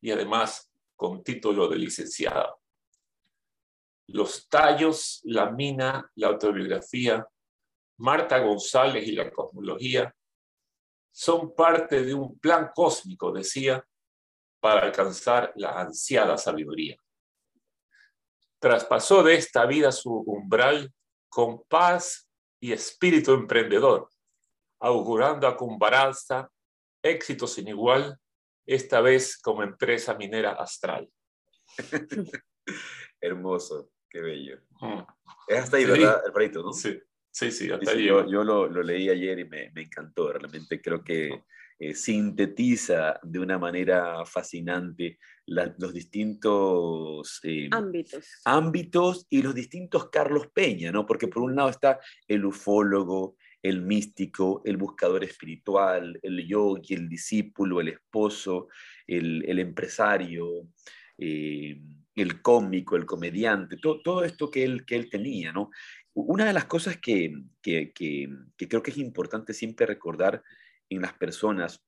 y 0.00 0.10
además 0.10 0.70
con 0.96 1.22
título 1.22 1.68
de 1.68 1.76
licenciado. 1.76 2.60
Los 4.08 4.48
tallos, 4.48 5.20
la 5.24 5.50
mina, 5.50 6.10
la 6.14 6.28
autobiografía, 6.28 7.26
Marta 7.98 8.38
González 8.38 9.06
y 9.06 9.12
la 9.12 9.30
cosmología 9.30 10.14
son 11.12 11.54
parte 11.54 12.02
de 12.04 12.14
un 12.14 12.38
plan 12.38 12.70
cósmico, 12.74 13.32
decía, 13.32 13.86
para 14.60 14.82
alcanzar 14.82 15.52
la 15.56 15.80
ansiada 15.80 16.36
sabiduría. 16.36 16.96
Traspasó 18.58 19.22
de 19.22 19.34
esta 19.34 19.66
vida 19.66 19.92
su 19.92 20.12
umbral 20.12 20.92
con 21.28 21.62
paz 21.64 22.28
y 22.60 22.72
espíritu 22.72 23.32
emprendedor, 23.32 24.10
augurando 24.80 25.46
a 25.46 25.56
Cumbaranza 25.56 26.50
éxito 27.02 27.46
sin 27.46 27.68
igual, 27.68 28.18
esta 28.66 29.00
vez 29.00 29.38
como 29.38 29.62
empresa 29.62 30.14
minera 30.14 30.52
astral. 30.52 31.08
Hermoso, 33.20 33.90
qué 34.10 34.20
bello. 34.20 34.58
Mm, 34.80 35.00
Es 35.48 35.58
hasta 35.58 35.76
ahí, 35.76 35.84
Sí. 35.84 35.90
¿verdad, 35.90 36.22
Alfredito? 36.26 36.62
¿no? 36.62 36.72
Sí, 36.72 36.98
sí, 37.30 37.50
sí, 37.50 37.70
hasta 37.70 37.90
ahí 37.92 38.06
yo, 38.06 38.22
lo, 38.24 38.66
lo 38.66 38.82
leí 38.82 39.08
ayer 39.08 39.38
y 39.38 39.44
me, 39.44 39.70
me 39.72 39.82
encantó. 39.82 40.32
Realmente 40.32 40.80
creo 40.80 41.02
que 41.02 41.42
eh, 41.78 41.94
sintetiza 41.94 43.20
de 43.22 43.38
una 43.38 43.58
manera 43.58 44.24
fascinante 44.24 45.18
la- 45.46 45.74
los 45.78 45.92
distintos 45.92 47.38
eh, 47.42 47.68
Ámbitos. 47.70 48.40
ámbitos 48.44 49.26
y 49.30 49.42
los 49.42 49.54
distintos 49.54 50.08
Carlos 50.10 50.48
Peña, 50.52 50.90
¿no? 50.90 51.04
Porque 51.06 51.28
por 51.28 51.42
un 51.42 51.54
lado 51.54 51.68
está 51.68 52.00
el 52.26 52.44
ufólogo, 52.44 53.36
el 53.68 53.82
místico, 53.82 54.62
el 54.64 54.76
buscador 54.76 55.24
espiritual, 55.24 56.18
el 56.22 56.46
yogi, 56.46 56.94
el 56.94 57.08
discípulo, 57.08 57.80
el 57.80 57.88
esposo, 57.88 58.68
el, 59.06 59.58
empresario, 59.58 60.68
eh, 61.18 61.80
el 62.14 62.42
cómico, 62.42 62.96
el 62.96 63.04
comediante, 63.04 63.76
todo, 63.76 64.00
todo 64.02 64.24
esto 64.24 64.50
que 64.50 64.62
él, 64.64 64.84
que 64.84 64.94
él 64.94 65.10
tenía, 65.10 65.52
¿no? 65.52 65.70
Una 66.14 66.46
de 66.46 66.52
las 66.52 66.66
cosas 66.66 66.98
que, 66.98 67.34
que, 67.60 67.92
que, 67.92 68.28
creo 68.68 68.82
que 68.82 68.92
es 68.92 68.98
importante 68.98 69.52
siempre 69.52 69.84
recordar 69.84 70.42
en 70.88 71.02
las 71.02 71.14
personas, 71.14 71.84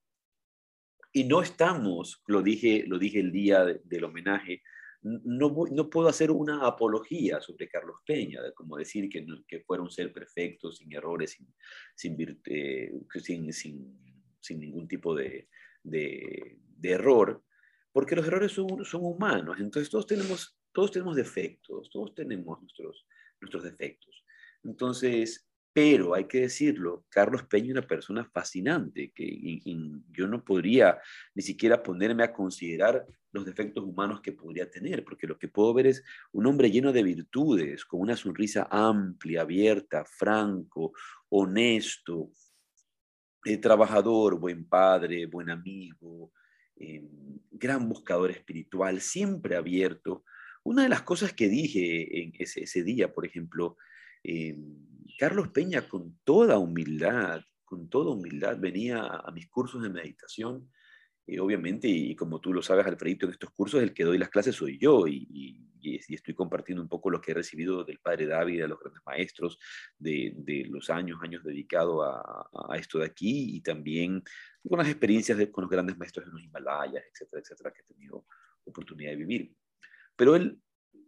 y 1.13 1.23
no 1.23 1.41
estamos, 1.41 2.21
lo 2.27 2.41
dije, 2.41 2.83
lo 2.87 2.99
dije 2.99 3.19
el 3.19 3.31
día 3.31 3.63
de- 3.65 3.81
del 3.85 4.03
homenaje, 4.03 4.61
no, 5.01 5.49
voy- 5.49 5.71
no 5.71 5.89
puedo 5.89 6.09
hacer 6.09 6.31
una 6.31 6.65
apología 6.67 7.39
sobre 7.41 7.69
Carlos 7.69 7.97
Peña, 8.05 8.39
como 8.55 8.77
decir 8.77 9.09
que, 9.09 9.25
que 9.47 9.61
fuera 9.61 9.83
un 9.83 9.89
ser 9.91 10.11
perfecto, 10.13 10.71
sin 10.71 10.93
errores, 10.93 11.31
sin, 11.31 11.53
sin, 11.95 12.39
eh, 12.45 12.91
sin, 13.23 13.53
sin- 13.53 13.97
sin 14.39 14.59
ningún 14.59 14.87
tipo 14.87 15.15
de, 15.15 15.49
de- 15.83 16.59
de 16.77 16.89
error, 16.91 17.43
porque 17.91 18.15
los 18.15 18.25
errores 18.27 18.51
son, 18.51 18.83
son 18.85 19.01
humanos, 19.03 19.57
entonces 19.59 19.89
todos 19.89 20.05
tenemos, 20.07 20.57
todos 20.71 20.91
tenemos 20.91 21.15
defectos, 21.15 21.89
todos 21.89 22.13
tenemos 22.13 22.61
nuestros, 22.61 23.05
nuestros 23.41 23.63
defectos. 23.63 24.23
Entonces, 24.63 25.48
pero 25.71 26.15
hay 26.15 26.25
que 26.25 26.41
decirlo, 26.41 27.05
Carlos 27.09 27.43
Peña 27.43 27.67
es 27.67 27.71
una 27.71 27.87
persona 27.87 28.25
fascinante, 28.25 29.11
que 29.13 29.61
yo 30.11 30.27
no 30.27 30.43
podría 30.43 30.99
ni 31.35 31.43
siquiera 31.43 31.83
ponerme 31.83 32.23
a 32.23 32.33
considerar 32.33 33.05
los 33.31 33.45
defectos 33.45 33.83
humanos 33.83 34.21
que 34.21 34.31
podría 34.31 34.69
tener, 34.69 35.03
porque 35.03 35.27
lo 35.27 35.37
que 35.37 35.47
puedo 35.47 35.73
ver 35.73 35.87
es 35.87 36.03
un 36.31 36.47
hombre 36.47 36.71
lleno 36.71 36.91
de 36.91 37.03
virtudes, 37.03 37.85
con 37.85 38.01
una 38.01 38.15
sonrisa 38.15 38.67
amplia, 38.71 39.41
abierta, 39.41 40.03
franco, 40.05 40.93
honesto, 41.29 42.31
eh, 43.45 43.57
trabajador, 43.57 44.39
buen 44.39 44.67
padre, 44.67 45.27
buen 45.27 45.49
amigo, 45.49 46.33
eh, 46.75 47.07
gran 47.51 47.87
buscador 47.87 48.31
espiritual, 48.31 49.01
siempre 49.01 49.55
abierto. 49.55 50.25
Una 50.63 50.83
de 50.83 50.89
las 50.89 51.03
cosas 51.03 51.33
que 51.33 51.47
dije 51.47 52.23
en 52.23 52.33
ese, 52.37 52.83
día, 52.83 53.13
por 53.13 53.25
ejemplo, 53.25 53.77
eh, 54.23 54.57
Carlos 55.19 55.49
Peña 55.49 55.87
con 55.87 56.17
toda 56.23 56.57
humildad, 56.57 57.41
con 57.65 57.89
toda 57.89 58.11
humildad 58.11 58.57
venía 58.57 59.03
a 59.03 59.31
mis 59.31 59.49
cursos 59.49 59.83
de 59.83 59.89
meditación 59.89 60.69
obviamente, 61.37 61.87
y, 61.87 62.15
como 62.15 62.39
tú 62.39 62.53
lo 62.53 62.63
sabes, 62.63 62.87
Alfredito, 62.87 63.27
en 63.27 63.33
estos 63.33 63.51
cursos 63.51 63.83
el 63.83 63.93
que 63.93 64.03
doy 64.03 64.17
las 64.17 64.29
clases 64.29 64.55
soy 64.55 64.79
yo 64.79 65.07
y, 65.07 65.65
estoy 65.81 66.33
compartiendo 66.33 66.81
un 66.81 66.89
poco 66.89 67.09
lo 67.09 67.21
que 67.21 67.31
he 67.31 67.33
recibido 67.33 67.83
del 67.83 67.99
padre 67.99 68.25
David, 68.25 68.61
de 68.61 68.67
los 68.67 68.79
grandes 68.79 69.01
maestros, 69.05 69.59
de, 69.97 70.65
los 70.69 70.89
años, 70.89 71.19
años 71.21 71.43
dedicados 71.43 72.05
a, 72.05 72.77
esto 72.77 72.99
de 72.99 73.05
aquí 73.05 73.55
y 73.55 73.61
también 73.61 74.21
con 74.67 74.81
experiencias 74.81 75.37
con 75.51 75.63
los 75.63 75.71
grandes 75.71 75.97
maestros 75.97 76.25
en 76.25 76.33
los 76.33 76.43
Himalayas, 76.43 77.03
etcétera, 77.11 77.41
etcétera, 77.41 77.71
que 77.71 77.81
he 77.81 77.93
tenido 77.93 78.25
oportunidad 78.65 79.11
de 79.11 79.17
vivir. 79.17 79.55
Pero 80.15 80.35
él, 80.35 80.61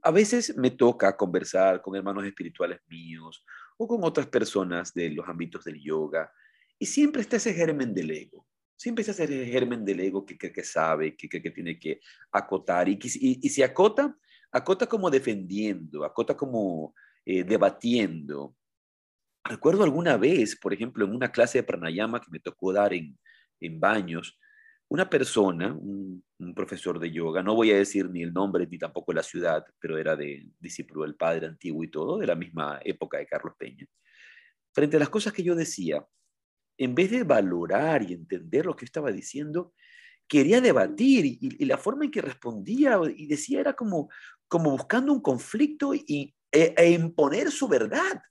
a 0.03 0.11
veces 0.11 0.57
me 0.57 0.71
toca 0.71 1.17
conversar 1.17 1.81
con 1.81 1.95
hermanos 1.95 2.25
espirituales 2.25 2.79
míos 2.87 3.43
o 3.83 3.87
con 3.87 4.03
otras 4.03 4.27
personas 4.27 4.93
de 4.93 5.09
los 5.09 5.27
ámbitos 5.27 5.63
del 5.63 5.81
yoga 5.81 6.31
y 6.77 6.85
siempre 6.85 7.21
está 7.21 7.37
ese 7.37 7.53
germen 7.53 7.93
del 7.93 8.11
ego 8.11 8.47
siempre 8.81 9.03
se 9.03 9.11
hace 9.11 9.25
el 9.25 9.45
germen 9.45 9.85
del 9.85 9.99
ego 9.99 10.25
que 10.25 10.35
que 10.37 10.63
sabe, 10.63 11.15
que 11.15 11.29
que 11.29 11.51
tiene 11.51 11.77
que 11.77 12.01
acotar. 12.31 12.89
Y, 12.89 12.97
y, 13.03 13.39
y, 13.45 13.49
se 13.49 13.63
acota, 13.63 14.17
acota 14.51 14.87
como 14.87 15.11
defendiendo, 15.11 16.03
acota 16.03 16.35
como 16.35 16.95
eh, 17.23 17.43
debatiendo. 17.43 18.55
Recuerdo 19.43 19.83
alguna 19.83 20.17
vez, 20.17 20.55
por 20.55 20.73
ejemplo, 20.73 21.05
en 21.05 21.13
una 21.13 21.31
clase 21.31 21.59
de 21.59 21.63
pranayama 21.63 22.19
que 22.21 22.31
me 22.31 22.39
tocó 22.39 22.73
dar 22.73 22.91
en, 22.91 23.19
en 23.59 23.79
baños, 23.79 24.39
una 24.91 25.09
persona, 25.09 25.71
un, 25.73 26.21
profesor 26.53 26.99
de 26.99 27.09
yoga, 27.09 27.41
no 27.41 27.55
voy 27.55 27.71
a 27.71 27.77
decir 27.77 28.09
ni 28.09 28.23
el 28.23 28.33
nombre 28.33 28.67
ni 28.67 28.77
tampoco 28.77 29.13
la 29.13 29.23
ciudad, 29.23 29.63
pero 29.79 29.97
era 29.97 30.17
de 30.17 30.49
discípulo 30.59 31.03
del 31.03 31.15
padre 31.15 31.47
antiguo 31.47 31.81
y 31.83 31.89
todo, 31.89 32.17
de 32.17 32.27
la 32.27 32.35
misma 32.35 32.77
época 32.83 33.17
de 33.17 33.25
Carlos 33.25 33.53
Peña. 33.57 33.85
Frente 34.73 34.97
a 34.97 34.99
las 34.99 35.07
cosas 35.07 35.31
que 35.31 35.43
yo 35.43 35.55
decía, 35.55 36.05
en 36.77 36.93
vez 36.93 37.09
de 37.09 37.23
valorar 37.23 38.03
y 38.03 38.13
entender 38.13 38.65
lo 38.65 38.75
que 38.75 38.83
estaba 38.83 39.13
diciendo, 39.13 39.73
quería 40.27 40.59
debatir 40.59 41.25
y, 41.25 41.63
la 41.63 41.77
forma 41.77 42.03
en 42.03 42.11
que 42.11 42.21
respondía 42.21 42.99
y 43.15 43.27
decía 43.27 43.61
era 43.61 43.73
como, 43.73 44.09
como 44.49 44.71
buscando 44.71 45.13
un 45.13 45.21
conflicto 45.21 45.93
y, 45.93 46.35
e, 46.51 46.73
e 46.75 46.91
imponer 46.91 47.49
su 47.49 47.69
verdad. 47.69 48.21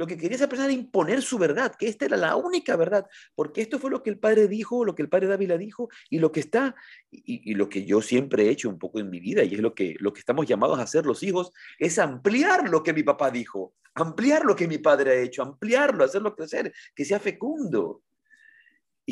Lo 0.00 0.06
que 0.06 0.16
quería 0.16 0.36
esa 0.36 0.48
persona 0.48 0.72
era 0.72 0.80
imponer 0.80 1.20
su 1.20 1.36
verdad, 1.36 1.74
que 1.78 1.86
esta 1.86 2.06
era 2.06 2.16
la 2.16 2.34
única 2.34 2.74
verdad, 2.74 3.06
porque 3.34 3.60
esto 3.60 3.78
fue 3.78 3.90
lo 3.90 4.02
que 4.02 4.08
el 4.08 4.18
padre 4.18 4.48
dijo, 4.48 4.82
lo 4.82 4.94
que 4.94 5.02
el 5.02 5.10
padre 5.10 5.26
Dávila 5.26 5.58
dijo, 5.58 5.90
y 6.08 6.20
lo 6.20 6.32
que 6.32 6.40
está, 6.40 6.74
y, 7.10 7.52
lo 7.52 7.68
que 7.68 7.84
yo 7.84 8.00
siempre 8.00 8.44
he 8.44 8.48
hecho 8.48 8.70
un 8.70 8.78
poco 8.78 8.98
en 8.98 9.10
mi 9.10 9.20
vida, 9.20 9.44
y 9.44 9.56
es 9.56 9.60
lo 9.60 9.74
que, 9.74 9.96
lo 9.98 10.14
que 10.14 10.20
estamos 10.20 10.46
llamados 10.46 10.78
a 10.78 10.84
hacer 10.84 11.04
los 11.04 11.22
hijos, 11.22 11.52
es 11.78 11.98
ampliar 11.98 12.70
lo 12.70 12.82
que 12.82 12.94
mi 12.94 13.02
papá 13.02 13.30
dijo 13.30 13.74
ampliar 13.92 14.44
lo 14.46 14.56
que 14.56 14.68
mi 14.68 14.78
padre 14.78 15.10
ha 15.10 15.20
hecho, 15.20 15.42
ampliarlo, 15.42 16.04
hacerlo 16.04 16.34
crecer, 16.34 16.72
que 16.94 17.04
sea 17.04 17.18
fecundo. 17.20 18.02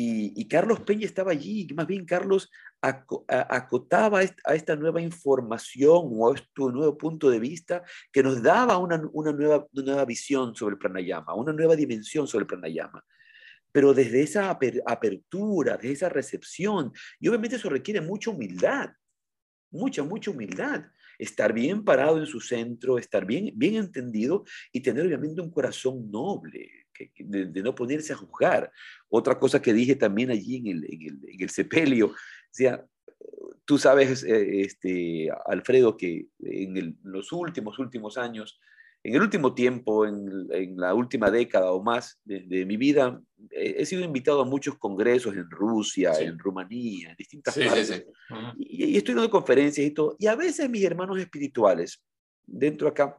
Y, 0.01 0.47
Carlos 0.47 0.79
Peña 0.79 1.05
estaba 1.05 1.33
allí, 1.33 1.67
más 1.75 1.85
bien 1.85 2.05
Carlos 2.05 2.49
acotaba 2.79 4.21
a 4.45 4.55
esta 4.55 4.77
nueva 4.77 5.01
información 5.01 6.09
o 6.13 6.31
a 6.31 6.35
este 6.35 6.61
nuevo 6.71 6.97
punto 6.97 7.29
de 7.29 7.37
vista 7.37 7.83
que 8.09 8.23
nos 8.23 8.41
daba 8.41 8.77
una, 8.77 8.97
nueva, 8.97 10.05
visión 10.05 10.55
sobre 10.55 10.75
el 10.75 10.79
pranayama, 10.79 11.33
una 11.33 11.51
nueva 11.51 11.75
dimensión 11.75 12.29
sobre 12.29 12.43
el 12.43 12.47
pranayama. 12.47 13.03
Pero 13.73 13.93
desde 13.93 14.21
esa 14.21 14.49
apertura, 14.49 15.75
desde 15.75 15.91
esa 15.91 16.07
recepción, 16.07 16.93
y 17.19 17.27
obviamente 17.27 17.57
eso 17.57 17.69
requiere 17.69 17.99
mucha 17.99 18.31
humildad, 18.31 18.91
mucha, 19.69 20.01
mucha 20.03 20.31
humildad 20.31 20.85
estar 21.17 21.51
bien 21.51 21.83
parado 21.83 22.17
en 22.19 22.25
su 22.25 22.39
centro, 22.39 22.97
estar 22.97 23.25
bien, 23.25 23.51
bien 23.53 23.75
entendido 23.75 24.45
y 24.71 24.79
tener 24.79 25.05
obviamente 25.05 25.41
un 25.41 25.51
corazón 25.51 26.09
noble, 26.09 26.69
de, 27.17 27.63
no 27.63 27.75
ponerse 27.75 28.13
a 28.13 28.17
juzgar. 28.17 28.71
Otra 29.09 29.37
cosa 29.39 29.61
que 29.61 29.73
dije 29.73 29.95
también 29.95 30.31
allí 30.31 30.57
en 30.57 30.67
el, 30.67 30.85
en 30.85 31.41
el, 31.41 31.49
sepelio, 31.49 32.13
sea, 32.51 32.85
tú 33.65 33.77
sabes, 33.77 34.23
eh, 34.23 34.61
este, 34.61 35.29
Alfredo, 35.45 35.97
que 35.97 36.27
en 36.39 36.97
los 37.03 37.31
últimos, 37.31 37.79
últimos 37.79 38.17
años, 38.17 38.59
en 39.03 39.15
el 39.15 39.21
último 39.21 39.53
tiempo, 39.53 40.05
en, 40.05 40.77
la 40.77 40.93
última 40.93 41.31
década 41.31 41.71
o 41.71 41.81
más 41.81 42.19
de, 42.25 42.65
mi 42.65 42.75
vida, 42.75 43.21
he, 43.51 43.85
sido 43.85 44.03
invitado 44.03 44.41
a 44.41 44.45
muchos 44.45 44.77
congresos 44.77 45.35
en 45.35 45.49
Rusia, 45.49 46.13
en 46.19 46.37
Rumanía, 46.37 47.11
en 47.11 47.15
distintas 47.15 47.57
partes. 47.57 48.05
y, 48.57 48.97
estoy 48.97 49.15
dando 49.15 49.29
conferencias 49.29 49.87
y 49.87 49.91
todo. 49.91 50.15
Y 50.19 50.27
a 50.27 50.35
veces 50.35 50.69
mis 50.69 50.83
hermanos 50.83 51.17
espirituales, 51.19 52.03
dentro 52.45 52.89
acá, 52.89 53.17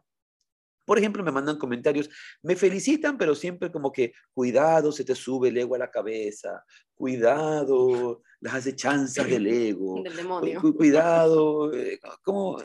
por 0.90 0.98
ejemplo, 0.98 1.22
me 1.22 1.30
mandan 1.30 1.56
comentarios, 1.56 2.10
me 2.42 2.56
felicitan, 2.56 3.16
pero 3.16 3.36
siempre 3.36 3.70
como 3.70 3.92
que, 3.92 4.12
cuidado, 4.34 4.90
se 4.90 5.04
te 5.04 5.14
sube 5.14 5.50
el 5.50 5.56
ego 5.56 5.76
a 5.76 5.78
la 5.78 5.88
cabeza, 5.88 6.64
cuidado, 6.96 8.22
las 8.40 8.54
acechanzas 8.54 9.24
del 9.28 9.46
ego, 9.46 10.02
del 10.02 10.16
demonio. 10.16 10.60
cuidado, 10.76 11.72
eh, 11.72 12.00
como 12.24 12.60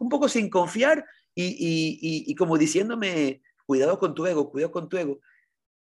un 0.00 0.08
poco 0.08 0.28
sin 0.28 0.50
confiar 0.50 1.06
y, 1.36 2.34
como 2.34 2.58
diciéndome, 2.58 3.42
cuidado 3.64 3.96
con 4.00 4.12
tu 4.12 4.26
ego, 4.26 4.50
cuidado 4.50 4.72
con 4.72 4.88
tu 4.88 4.96
ego. 4.96 5.20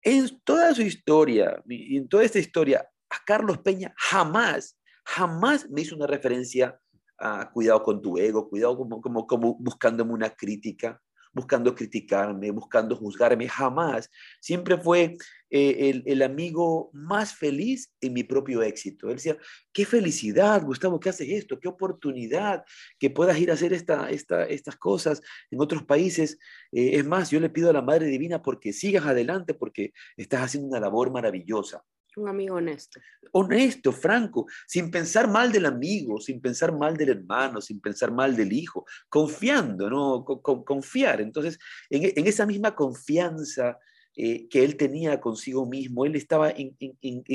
En 0.01 0.29
toda 0.45 0.73
su 0.77 0.83
historia, 0.83 1.61
en 1.69 2.09
toda 2.09 2.23
esta 2.23 2.39
historia, 2.39 2.89
a 3.11 3.17
Carlos 3.27 3.59
Peña 3.59 3.93
jamás, 3.97 4.79
jamás 5.05 5.69
me 5.69 5.81
hizo 5.81 5.97
una 5.97 6.07
referencia 6.07 6.81
a 7.19 7.51
cuidado 7.51 7.83
con 7.83 8.01
tu 8.01 8.17
ego, 8.17 8.49
cuidado 8.49 8.77
como, 8.77 9.01
como, 9.01 9.27
como 9.27 9.55
buscándome 9.57 10.13
una 10.13 10.31
crítica 10.31 11.03
buscando 11.33 11.75
criticarme, 11.75 12.51
buscando 12.51 12.97
juzgarme, 12.97 13.49
jamás. 13.49 14.11
Siempre 14.41 14.77
fue 14.77 15.17
eh, 15.51 16.03
el, 16.05 16.23
amigo 16.23 16.91
más 16.93 17.35
feliz 17.35 17.91
en 18.01 18.13
mi 18.13 18.23
propio 18.23 18.63
éxito. 18.63 19.09
Él 19.09 19.17
decía, 19.17 19.39
qué 19.73 19.85
felicidad, 19.87 20.63
Gustavo, 20.63 21.01
que 21.01 21.09
haces 21.09 21.29
esto, 21.31 21.59
qué 21.59 21.69
oportunidad 21.69 22.65
que 22.99 23.11
puedas 23.11 23.39
ir 23.39 23.51
a 23.51 23.55
hacer 23.55 23.73
esta, 23.73 24.11
esta, 24.11 24.45
estas 24.45 24.77
cosas 24.77 25.23
en 25.51 25.61
otros 25.61 25.85
países. 25.85 26.39
Eh, 26.73 26.91
es 26.95 27.07
más, 27.07 27.31
yo 27.31 27.41
le 27.41 27.51
pido 27.51 27.71
a 27.71 27.73
la 27.73 27.83
Madre 27.83 28.07
Divina 28.07 28.43
porque 28.43 28.73
sigas 28.73 29.07
adelante, 29.07 29.55
porque 29.55 29.93
estás 30.17 30.43
haciendo 30.43 30.69
una 30.69 30.81
labor 30.81 31.11
maravillosa. 31.11 31.83
Un 32.17 32.29
amigo 32.29 32.57
honesto. 32.57 33.01
Honesto, 33.33 33.93
franco, 33.93 34.47
sin 34.67 34.91
pensar 34.91 35.29
mal 35.29 35.53
del 35.53 35.67
amigo, 35.67 36.21
sin 36.21 36.41
pensar 36.41 36.77
mal 36.77 36.97
del 36.97 37.11
hermano, 37.11 37.61
sin 37.61 37.81
pensar 37.81 38.11
mal 38.11 38.35
del 38.35 38.53
hijo, 38.53 38.87
confiando, 39.09 39.91
¿no? 39.91 40.25
confiar. 40.25 41.21
Entonces, 41.21 41.59
en, 41.91 42.27
esa 42.27 42.47
misma 42.47 42.75
confianza 42.75 43.79
eh, 44.17 44.49
que 44.49 44.65
él 44.65 44.77
tenía 44.77 45.21
consigo 45.21 45.67
mismo, 45.67 46.07
él 46.07 46.17
estaba 46.17 46.51
en, 46.51 46.75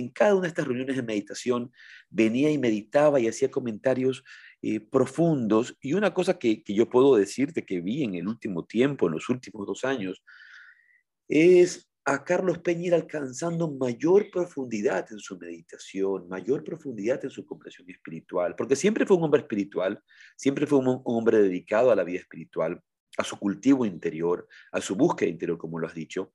cada 0.09 0.33
una 0.33 0.43
de 0.43 0.47
estas 0.49 0.67
reuniones 0.67 0.95
de 0.95 1.03
meditación, 1.03 1.71
venía 2.09 2.49
y 2.49 2.57
meditaba 2.57 3.19
y 3.19 3.27
hacía 3.27 3.51
comentarios 3.51 4.23
eh, 4.61 4.79
profundos. 4.79 5.77
Y 5.81 5.93
una 5.93 6.13
cosa 6.13 6.39
que, 6.39 6.63
que 6.63 6.73
yo 6.73 6.89
puedo 6.89 7.15
decirte 7.15 7.63
que 7.63 7.79
vi 7.79 8.03
en 8.03 8.15
el 8.15 8.27
último 8.27 8.65
tiempo, 8.65 9.07
en 9.07 9.13
los 9.13 9.29
últimos 9.29 9.67
dos 9.67 9.85
años, 9.85 10.23
es 11.29 11.92
a 12.05 12.23
Carlos 12.23 12.59
Peña 12.59 12.87
ir 12.87 12.93
alcanzando 12.93 13.71
mayor 13.71 14.29
profundidad 14.29 15.09
en 15.11 15.19
su 15.19 15.37
meditación, 15.37 16.27
mayor 16.27 16.63
profundidad 16.63 17.23
en 17.23 17.29
su 17.29 17.45
comprensión 17.45 17.89
espiritual, 17.89 18.55
porque 18.55 18.75
siempre 18.75 19.05
fue 19.05 19.17
un 19.17 19.23
hombre 19.23 19.41
espiritual, 19.41 20.01
siempre 20.35 20.67
fue 20.67 20.79
un, 20.79 21.01
hombre 21.05 21.41
dedicado 21.41 21.91
a 21.91 21.95
la 21.95 22.03
vida 22.03 22.19
espiritual, 22.19 22.81
a 23.17 23.23
su 23.23 23.37
cultivo 23.37 23.85
interior, 23.85 24.47
a 24.71 24.81
su 24.81 24.95
búsqueda 24.95 25.29
interior, 25.29 25.57
como 25.57 25.79
lo 25.79 25.87
has 25.87 25.93
dicho, 25.93 26.33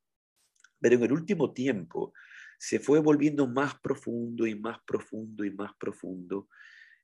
pero 0.80 0.94
en 0.94 1.02
el 1.02 1.12
último 1.12 1.52
tiempo 1.52 2.14
se 2.58 2.78
fue 2.78 3.00
volviendo 3.00 3.46
más 3.46 3.78
profundo 3.78 4.46
y 4.46 4.54
más 4.54 4.78
profundo 4.86 5.44
y 5.44 5.50
más 5.50 5.72
profundo. 5.78 6.48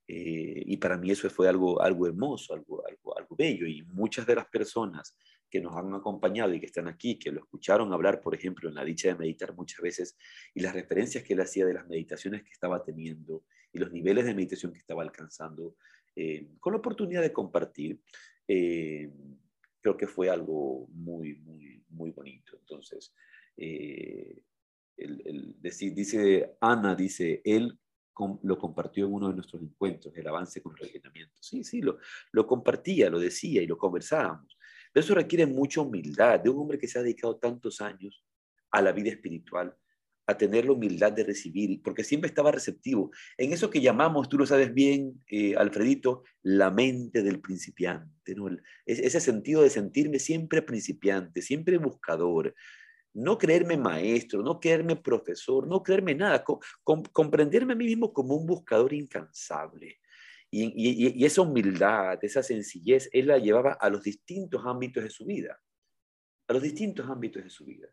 Eh, 0.06 0.62
y 0.66 0.76
para 0.76 0.96
mí 0.96 1.10
eso 1.10 1.28
fue 1.30 1.48
algo, 1.48 1.80
algo 1.80 2.06
hermoso, 2.06 2.54
algo, 2.54 2.86
algo, 2.86 3.18
algo 3.18 3.36
bello. 3.36 3.66
Y 3.66 3.82
muchas 3.82 4.26
de 4.26 4.34
las 4.34 4.46
personas 4.46 5.16
que 5.54 5.60
nos 5.60 5.76
han 5.76 5.94
acompañado 5.94 6.52
y 6.52 6.58
que 6.58 6.66
están 6.66 6.88
aquí, 6.88 7.16
que 7.16 7.30
lo 7.30 7.38
escucharon 7.38 7.92
hablar, 7.92 8.20
por 8.20 8.34
ejemplo, 8.34 8.68
en 8.68 8.74
la 8.74 8.84
dicha 8.84 9.06
de 9.06 9.14
meditar 9.14 9.54
muchas 9.54 9.80
veces, 9.80 10.18
y 10.52 10.58
las 10.58 10.74
referencias 10.74 11.22
que 11.22 11.34
él 11.34 11.40
hacía 11.42 11.64
de 11.64 11.74
las 11.74 11.86
meditaciones 11.86 12.42
que 12.42 12.50
estaba 12.50 12.82
teniendo 12.82 13.44
y 13.72 13.78
los 13.78 13.92
niveles 13.92 14.24
de 14.24 14.34
meditación 14.34 14.72
que 14.72 14.80
estaba 14.80 15.04
alcanzando, 15.04 15.76
eh, 16.16 16.48
con 16.58 16.72
la 16.72 16.80
oportunidad 16.80 17.22
de 17.22 17.32
compartir, 17.32 18.00
eh, 18.48 19.12
creo 19.80 19.96
que 19.96 20.08
fue 20.08 20.28
algo 20.28 20.88
muy, 20.88 21.36
muy, 21.36 21.84
muy 21.90 22.10
bonito. 22.10 22.56
Entonces, 22.58 23.14
eh, 23.56 24.42
dice 24.96 26.56
Ana, 26.60 26.96
dice, 26.96 27.42
él 27.44 27.78
lo 28.42 28.58
compartió 28.58 29.06
en 29.06 29.12
uno 29.12 29.28
de 29.28 29.34
nuestros 29.34 29.62
encuentros, 29.62 30.16
el 30.16 30.26
avance 30.26 30.60
con 30.60 30.72
el 30.72 30.88
rellenamiento. 30.88 31.36
Sí, 31.40 31.62
sí, 31.62 31.80
lo 31.80 32.46
compartía, 32.48 33.08
lo 33.08 33.20
decía 33.20 33.62
y 33.62 33.68
lo 33.68 33.78
conversábamos. 33.78 34.53
Eso 34.94 35.14
requiere 35.14 35.46
mucha 35.46 35.80
humildad 35.80 36.40
de 36.40 36.50
un 36.50 36.60
hombre 36.60 36.78
que 36.78 36.88
se 36.88 36.98
ha 36.98 37.02
dedicado 37.02 37.36
tantos 37.36 37.80
años 37.80 38.24
a 38.70 38.80
la 38.80 38.92
vida 38.92 39.10
espiritual, 39.10 39.76
a 40.26 40.36
tener 40.36 40.64
la 40.64 40.72
humildad 40.72 41.12
de 41.12 41.24
recibir, 41.24 41.82
porque 41.82 42.04
siempre 42.04 42.28
estaba 42.28 42.50
receptivo. 42.50 43.10
En 43.36 43.52
eso 43.52 43.70
que 43.70 43.80
llamamos, 43.80 44.28
tú 44.28 44.38
lo 44.38 44.46
sabes 44.46 44.72
bien, 44.72 45.22
eh, 45.28 45.54
Alfredito, 45.56 46.22
la 46.42 46.70
mente 46.70 47.22
del 47.22 47.40
principiante, 47.40 48.34
¿no? 48.34 48.48
ese 48.86 49.20
sentido 49.20 49.62
de 49.62 49.70
sentirme 49.70 50.18
siempre 50.18 50.62
principiante, 50.62 51.42
siempre 51.42 51.78
buscador, 51.78 52.54
no 53.14 53.38
creerme 53.38 53.76
maestro, 53.76 54.42
no 54.42 54.58
creerme 54.58 54.96
profesor, 54.96 55.68
no 55.68 55.82
creerme 55.82 56.14
nada, 56.14 56.44
comprenderme 57.12 57.74
a 57.74 57.76
mí 57.76 57.84
mismo 57.84 58.12
como 58.12 58.34
un 58.34 58.46
buscador 58.46 58.92
incansable. 58.92 59.98
Y, 60.56 61.24
esa 61.24 61.42
humildad, 61.42 62.18
esa 62.22 62.42
sencillez, 62.42 63.08
él 63.12 63.26
la 63.26 63.38
llevaba 63.38 63.72
a 63.72 63.90
los 63.90 64.04
distintos 64.04 64.64
ámbitos 64.64 65.02
de 65.02 65.10
su 65.10 65.24
vida, 65.24 65.60
a 66.46 66.52
los 66.52 66.62
distintos 66.62 67.08
ámbitos 67.10 67.42
de 67.42 67.50
su 67.50 67.64
vida. 67.64 67.88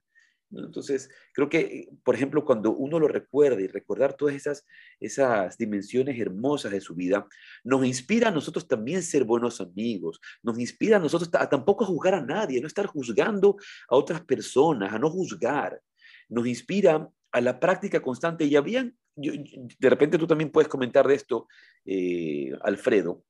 Entonces, 0.52 1.10
creo 1.34 1.50
que, 1.50 1.90
por 2.04 2.14
ejemplo, 2.14 2.44
cuando 2.44 2.72
uno 2.74 3.00
lo 3.00 3.08
recuerda 3.08 3.62
y 3.62 3.68
recordar 3.68 4.16
todas 4.16 4.36
esas, 4.36 4.68
esas 5.00 5.58
dimensiones 5.58 6.20
hermosas 6.20 6.74
de 6.74 6.82
su 6.82 6.94
vida, 6.94 7.26
nos 7.64 7.86
inspira 7.86 8.28
a 8.28 8.32
nosotros 8.32 8.68
también 8.68 9.02
ser 9.02 9.24
buenos 9.24 9.62
amigos, 9.62 10.20
nos 10.44 10.60
inspira 10.60 10.98
a 10.98 11.00
nosotros 11.00 11.30
a 11.34 11.50
tampoco 11.50 11.86
juzgar 11.86 12.16
a 12.16 12.26
nadie, 12.26 12.60
no 12.60 12.68
estar 12.68 12.86
juzgando 12.86 13.56
a 13.88 13.96
otras 13.96 14.22
personas, 14.22 14.94
a 14.94 15.00
no 15.00 15.10
juzgar. 15.10 15.82
Nos 16.28 16.46
inspira 16.46 17.10
a 17.32 17.42
la 17.42 17.60
práctica 17.60 18.02
constante. 18.02 18.46
Y 18.46 18.56
habían, 18.56 18.98
de 19.16 19.90
repente 19.90 20.18
tú 20.18 20.28
también 20.28 20.52
puedes 20.52 20.70
comentar 20.70 21.08
de 21.08 21.16
esto, 21.16 21.48
eh, 21.86 22.52
Alfredo, 22.62 23.24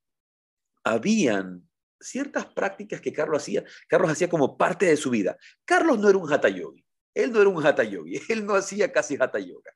habían 0.83 1.67
ciertas 1.99 2.45
prácticas 2.45 3.01
que 3.01 3.13
Carlos 3.13 3.43
hacía, 3.43 3.63
Carlos 3.87 4.11
hacía 4.11 4.29
como 4.29 4.57
parte 4.57 4.85
de 4.87 4.97
su 4.97 5.09
vida. 5.09 5.37
Carlos 5.65 5.99
no 5.99 6.09
era 6.09 6.17
un 6.17 6.31
hatha 6.31 6.49
yogi. 6.49 6.85
Él 7.13 7.31
no 7.31 7.41
era 7.41 7.49
un 7.49 7.65
hatha 7.65 7.83
yogi, 7.83 8.19
él 8.29 8.45
no 8.45 8.55
hacía 8.55 8.91
casi 8.91 9.17
hatha 9.19 9.39
yoga, 9.39 9.71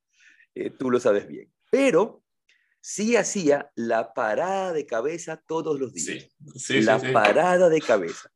eh, 0.54 0.70
tú 0.70 0.90
lo 0.90 1.00
sabes 1.00 1.28
bien, 1.28 1.52
pero 1.70 2.24
sí 2.80 3.16
hacía 3.16 3.72
la 3.76 4.14
parada 4.14 4.72
de 4.72 4.86
cabeza 4.86 5.42
todos 5.48 5.80
los 5.80 5.94
días. 5.94 6.30
Sí, 6.56 6.82
la 6.82 7.00
parada 7.12 7.68
de 7.70 7.82
cabeza. 7.82 8.32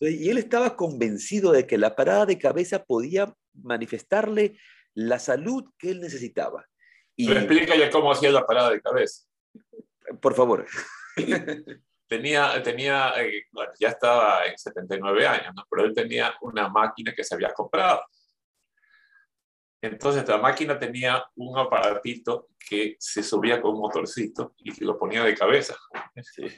Y 0.00 0.28
él 0.28 0.38
estaba 0.38 0.76
convencido 0.76 1.52
de 1.52 1.66
que 1.66 1.78
la 1.78 1.94
parada 1.94 2.26
de 2.26 2.38
cabeza 2.38 2.84
podía 2.84 3.32
manifestarle 3.54 4.58
la 4.94 5.20
salud 5.20 5.64
que 5.78 5.90
él 5.90 6.00
necesitaba. 6.00 6.68
Y... 7.16 7.30
explica 7.30 7.76
ya 7.76 7.90
cómo 7.90 8.12
hacía 8.12 8.30
la 8.30 8.46
parada 8.46 8.70
de 8.70 8.80
cabeza. 8.80 9.26
Por 10.20 10.34
favor. 10.34 10.66
tenía, 12.08 12.62
tenía 12.62 13.12
eh, 13.22 13.44
ya 13.78 13.88
estaba 13.88 14.44
en 14.46 14.58
79 14.58 15.26
años, 15.26 15.54
pero 15.70 15.84
él 15.84 15.94
tenía 15.94 16.34
una 16.42 16.68
máquina 16.68 17.14
que 17.14 17.24
se 17.24 17.34
había 17.34 17.52
comprado. 17.52 18.02
Entonces 19.82 20.26
la 20.28 20.38
máquina 20.38 20.78
tenía 20.78 21.24
un 21.34 21.58
aparatito 21.58 22.48
que 22.56 22.96
se 23.00 23.22
subía 23.22 23.60
con 23.60 23.74
un 23.74 23.80
motorcito 23.80 24.54
y 24.58 24.72
que 24.72 24.84
lo 24.84 24.96
ponía 24.96 25.24
de 25.24 25.34
cabeza. 25.34 25.76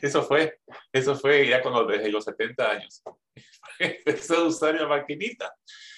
Eso 0.02 0.22
fue, 0.22 0.60
eso 0.92 1.14
fue 1.14 1.48
ya 1.48 1.62
cuando 1.62 1.86
desde 1.86 2.10
los 2.10 2.24
70 2.24 2.70
años 2.70 3.02
empezó 3.78 4.36
a 4.36 4.44
usar 4.44 4.74
la 4.74 4.86
maquinita. 4.86 5.54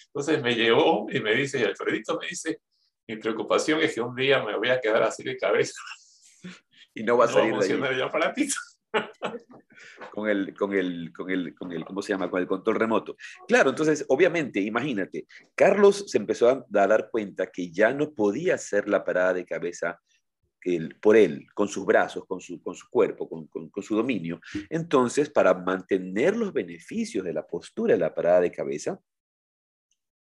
Entonces 0.06 0.40
me 0.40 0.54
llevó 0.54 1.06
y 1.10 1.18
me 1.20 1.34
dice, 1.34 1.60
y 1.60 1.64
Alfredito 1.64 2.16
me 2.18 2.28
dice, 2.28 2.60
mi 3.08 3.16
preocupación 3.16 3.80
es 3.80 3.94
que 3.94 4.00
un 4.00 4.14
día 4.14 4.42
me 4.42 4.56
voy 4.56 4.68
a 4.68 4.80
quedar 4.80 5.02
así 5.02 5.22
de 5.22 5.36
cabeza. 5.36 5.80
Y 6.98 7.02
no 7.02 7.18
va 7.18 7.26
a 7.26 7.28
salir 7.28 7.54
de 7.54 7.66
ahí. 7.66 7.94
el 7.94 8.02
aparatito 8.02 8.54
con 10.10 10.30
el, 10.30 10.54
con 10.54 10.72
el, 10.72 11.12
con 11.12 11.30
el, 11.30 11.54
con 11.54 11.70
el, 11.70 11.84
¿cómo 11.84 12.00
se 12.00 12.14
llama? 12.14 12.30
Con 12.30 12.40
el 12.40 12.46
control 12.46 12.76
remoto. 12.76 13.16
Claro, 13.46 13.68
entonces, 13.68 14.06
obviamente, 14.08 14.60
imagínate, 14.60 15.26
Carlos 15.54 16.04
se 16.06 16.16
empezó 16.16 16.48
a 16.48 16.64
dar 16.70 17.10
cuenta 17.10 17.48
que 17.48 17.70
ya 17.70 17.92
no 17.92 18.14
podía 18.14 18.54
hacer 18.54 18.88
la 18.88 19.04
parada 19.04 19.34
de 19.34 19.44
cabeza 19.44 20.00
por 21.00 21.16
él, 21.16 21.46
con 21.54 21.68
sus 21.68 21.86
brazos, 21.86 22.24
con 22.26 22.40
su, 22.40 22.60
con 22.60 22.74
su 22.74 22.88
cuerpo, 22.90 23.28
con, 23.28 23.46
con, 23.46 23.82
su 23.82 23.94
dominio. 23.94 24.40
Entonces, 24.68 25.30
para 25.30 25.54
mantener 25.54 26.36
los 26.36 26.52
beneficios 26.52 27.24
de 27.24 27.32
la 27.32 27.46
postura 27.46 27.94
de 27.94 28.00
la 28.00 28.14
parada 28.14 28.40
de 28.40 28.50
cabeza, 28.50 28.98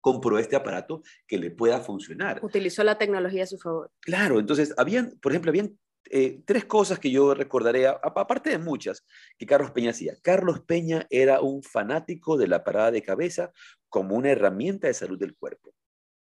compró 0.06 0.38
este 0.38 0.54
aparato 0.54 1.02
que 1.26 1.36
le 1.36 1.50
pueda 1.50 1.80
funcionar. 1.80 2.38
Utilizó 2.40 2.84
la 2.84 2.96
tecnología 2.96 3.42
a 3.42 3.46
su 3.48 3.58
favor. 3.58 3.90
Claro, 3.98 4.38
entonces, 4.38 4.72
habían, 4.76 5.18
por 5.20 5.32
ejemplo, 5.32 5.50
habían 5.50 5.76
eh, 6.10 6.42
tres 6.44 6.64
cosas 6.64 7.00
que 7.00 7.10
yo 7.10 7.34
recordaré, 7.34 7.88
aparte 7.88 8.50
de 8.50 8.58
muchas, 8.58 9.04
que 9.36 9.46
Carlos 9.46 9.72
Peña 9.72 9.90
hacía. 9.90 10.14
Carlos 10.22 10.60
Peña 10.60 11.08
era 11.10 11.40
un 11.40 11.60
fanático 11.60 12.36
de 12.36 12.46
la 12.46 12.62
parada 12.62 12.92
de 12.92 13.02
cabeza 13.02 13.50
como 13.88 14.14
una 14.14 14.30
herramienta 14.30 14.86
de 14.86 14.94
salud 14.94 15.18
del 15.18 15.34
cuerpo. 15.34 15.74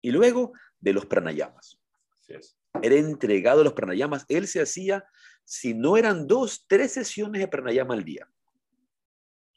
Y 0.01 0.13
luego 0.13 0.53
de 0.79 0.93
los 0.93 1.07
pranayamas. 1.07 1.81
Era 2.83 2.95
entregado 2.95 3.63
a 3.63 3.65
los 3.65 3.73
pranayamas. 3.73 4.25
Él 4.29 4.47
se 4.47 4.63
hacía, 4.63 5.05
si 5.43 5.75
no 5.75 5.97
eran 5.97 6.29
dos, 6.29 6.67
tres 6.69 6.93
sesiones 6.93 7.41
de 7.41 7.49
pranayama 7.49 7.95
al 7.95 8.05
día. 8.05 8.29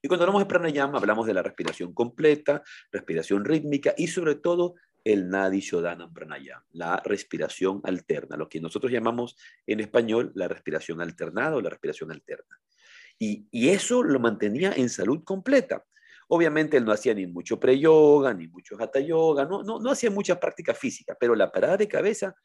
Y 0.06 0.08
cuando 0.08 0.26
hablamos 0.26 0.44
de 0.44 0.46
pranayama, 0.46 1.00
hablamos 1.00 1.26
de 1.26 1.34
la 1.34 1.42
respiración 1.42 1.92
completa, 1.92 2.62
respiración 2.92 3.44
rítmica 3.44 3.96
y 3.98 4.06
sobre 4.06 4.36
todo 4.36 4.76
el 5.04 5.30
Nadi 5.30 5.62
Shodhana 5.62 6.14
Pranayama, 6.14 6.64
la 6.74 7.02
respiración 7.04 7.82
alterna, 7.84 8.38
lo 8.38 8.48
que 8.48 8.62
nosotros 8.62 8.92
llamamos 8.92 9.36
en 9.66 9.80
español 9.80 10.32
la 10.36 10.48
respiración 10.48 11.02
alternada 11.02 11.56
o 11.56 11.62
la 11.62 11.72
respiración 11.72 12.12
alterna. 12.12 12.56
Y, 13.18 13.48
eso 13.52 14.04
lo 14.04 14.20
mantenía 14.20 14.74
en 14.74 14.90
salud 14.90 15.24
completa. 15.24 15.84
Obviamente 16.28 16.78
él 16.78 16.86
no 16.86 16.92
hacía 16.92 17.16
ni 17.16 17.26
mucho 17.26 17.60
pre-yoga, 17.60 18.32
ni 18.36 18.48
mucho 18.48 18.80
hatha 18.80 19.00
yoga, 19.00 19.46
no, 19.46 19.64
no, 19.64 19.90
hacía 19.90 20.12
mucha 20.12 20.40
práctica 20.40 20.76
física, 20.76 21.18
pero 21.20 21.34
la 21.34 21.52
parada 21.52 21.78
de 21.78 21.88
cabeza 21.88 22.36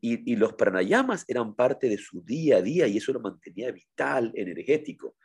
y, 0.00 0.36
los 0.36 0.54
pranayamas 0.54 1.26
eran 1.28 1.54
parte 1.54 1.86
de 1.86 1.98
su 1.98 2.22
día 2.22 2.56
a 2.56 2.62
día 2.62 2.86
y 2.86 2.96
eso 2.96 3.12
lo 3.12 3.20
mantenía 3.20 3.70
vital, 3.70 4.32
energético. 4.34 5.16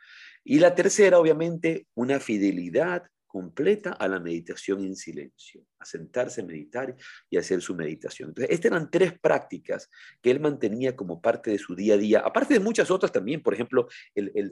Y 0.48 0.60
la 0.60 0.76
tercera, 0.76 1.18
obviamente, 1.18 1.88
una 1.94 2.20
fidelidad 2.20 3.02
completa 3.26 3.94
a 3.94 4.06
la 4.06 4.20
meditación 4.20 4.84
en 4.84 4.94
silencio, 4.94 5.60
a 5.80 5.84
sentarse 5.84 6.40
a 6.40 6.44
meditar 6.44 6.94
y 7.28 7.36
hacer 7.36 7.60
su 7.60 7.74
meditación. 7.74 8.28
Entonces, 8.28 8.54
estas 8.54 8.70
eran 8.70 8.88
tres 8.88 9.18
prácticas 9.18 9.90
que 10.22 10.30
él 10.30 10.38
mantenía 10.38 10.94
como 10.94 11.20
parte 11.20 11.50
de 11.50 11.58
su 11.58 11.74
día 11.74 11.94
a 11.94 11.96
día, 11.98 12.20
aparte 12.20 12.54
de 12.54 12.60
muchas 12.60 12.92
otras 12.92 13.10
también, 13.10 13.42
por 13.42 13.54
ejemplo, 13.54 13.88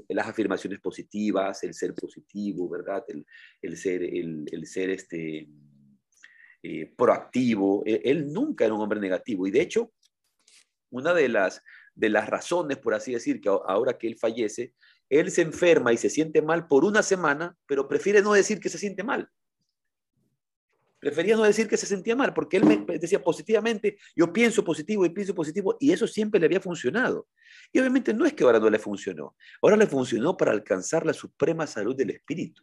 las 0.09 0.27
afirmaciones 0.27 0.81
positivas, 0.81 1.63
el 1.63 1.75
ser 1.75 1.95
positivo, 1.95 2.69
¿verdad? 2.69 3.05
El, 3.63 3.77
ser, 3.77 4.03
el, 4.03 4.67
ser 4.67 4.91
este, 4.91 5.49
eh, 6.61 6.93
proactivo. 6.97 7.85
Él, 7.87 8.01
él, 8.05 8.33
nunca 8.33 8.65
era 8.65 8.75
un 8.75 8.81
hombre 8.81 8.99
negativo 8.99 9.47
y 9.47 9.53
de 9.53 9.61
hecho, 9.61 9.93
una 10.91 11.15
de 11.15 11.29
las, 11.29 11.63
de 11.95 12.09
las 12.09 12.29
razones, 12.29 12.79
por 12.79 12.95
así 12.95 13.13
decir, 13.13 13.41
que 13.41 13.49
ahora 13.49 13.97
que 13.97 14.09
él 14.09 14.19
fallece, 14.19 14.75
él 15.09 15.31
se 15.31 15.43
enferma 15.43 15.93
y 15.93 15.97
se 15.97 16.11
siente 16.11 16.43
mal 16.43 16.67
por 16.67 16.85
una 16.85 17.03
semana, 17.03 17.57
pero 17.67 17.89
prefiere 17.89 18.23
no 18.23 18.33
decir 18.33 18.61
que 18.61 18.69
se 18.69 18.79
siente 18.79 19.03
mal. 19.03 19.31
Prefería 21.05 21.37
no 21.37 21.43
decir 21.43 21.69
que 21.69 21.77
se 21.77 21.85
sentía 21.85 22.17
mal, 22.17 22.33
porque 22.33 22.57
él 22.57 22.65
me 22.65 22.99
decía 22.99 23.23
positivamente, 23.23 23.99
yo 24.17 24.33
pienso 24.33 24.65
positivo 24.65 25.05
y 25.05 25.11
pienso 25.11 25.35
positivo, 25.35 25.77
y 25.79 25.93
eso 25.93 26.07
siempre 26.07 26.41
le 26.41 26.47
había 26.47 26.63
funcionado. 26.63 27.29
Y 27.71 27.79
obviamente 27.79 28.15
no 28.15 28.25
es 28.25 28.33
que 28.33 28.43
ahora 28.43 28.59
no 28.59 28.71
le 28.71 28.79
funcionó, 28.79 29.37
ahora 29.61 29.77
le 29.77 29.87
funcionó 29.87 30.35
para 30.35 30.53
alcanzar 30.53 31.05
la 31.05 31.13
suprema 31.13 31.67
salud 31.67 31.95
del 31.95 32.09
espíritu. 32.09 32.63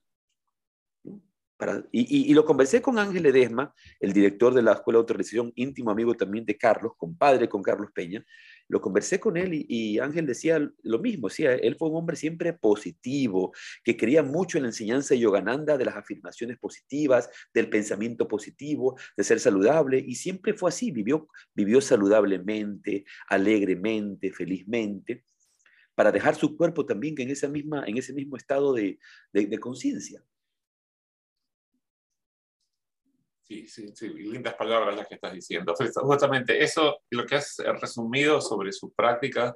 y, 1.92 2.34
lo 2.34 2.44
conversé 2.44 2.82
con 2.82 2.98
Ángel 2.98 3.28
Edesma, 3.28 3.76
el 4.00 4.12
director 4.12 4.56
de 4.56 4.64
la 4.64 4.74
Escuela 4.74 4.98
de 4.98 5.02
Autorización, 5.02 5.54
íntimo 5.56 5.92
amigo 5.92 6.16
también 6.16 6.44
de 6.44 6.58
Carlos, 6.58 6.94
compadre 6.98 7.48
con 7.48 7.62
Carlos 7.62 7.92
Peña, 7.94 8.26
lo 8.72 8.80
conversé 8.80 9.20
con 9.20 9.36
él 9.36 9.66
y, 9.68 10.00
Ángel 10.00 10.26
decía 10.26 10.58
lo 10.84 11.00
mismo, 11.00 11.28
decía, 11.28 11.54
él 11.56 11.76
fue 11.78 11.90
un 11.90 11.98
hombre 11.98 12.16
siempre 12.16 12.54
positivo, 12.54 13.52
que 13.84 13.98
creía 13.98 14.24
mucho 14.24 14.58
en 14.58 14.64
la 14.64 14.70
enseñanza 14.70 15.14
de 15.14 15.20
Yogananda 15.20 15.78
de 15.78 15.84
las 15.84 15.98
afirmaciones 15.98 16.58
positivas, 16.58 17.30
del 17.54 17.70
pensamiento 17.70 18.30
positivo, 18.30 18.98
de 19.18 19.26
ser 19.26 19.42
saludable, 19.42 20.00
y 20.00 20.16
siempre 20.16 20.54
fue 20.54 20.70
así, 20.70 20.90
vivió, 20.90 21.28
vivió 21.54 21.82
saludablemente, 21.82 23.04
alegremente, 23.28 24.32
felizmente, 24.32 25.26
para 25.94 26.14
dejar 26.14 26.36
su 26.36 26.56
cuerpo 26.56 26.86
también 26.86 27.16
en, 27.18 27.30
esa 27.30 27.50
misma, 27.50 27.84
en 27.86 27.98
ese 27.98 28.14
mismo 28.14 28.38
estado 28.38 28.74
de 28.74 28.98
conciencia. 29.60 30.24
Sí, 33.52 33.68
sí, 33.68 33.92
sí, 33.94 34.08
lindas 34.08 34.54
palabras 34.54 34.96
las 34.96 35.06
que 35.10 35.16
estás 35.16 35.34
diciendo. 35.34 35.74
Justamente 35.76 36.64
eso, 36.64 37.02
lo 37.10 37.26
que 37.26 37.36
has 37.36 37.58
resumido 37.82 38.40
sobre 38.40 38.72
su 38.72 38.94
práctica, 38.94 39.54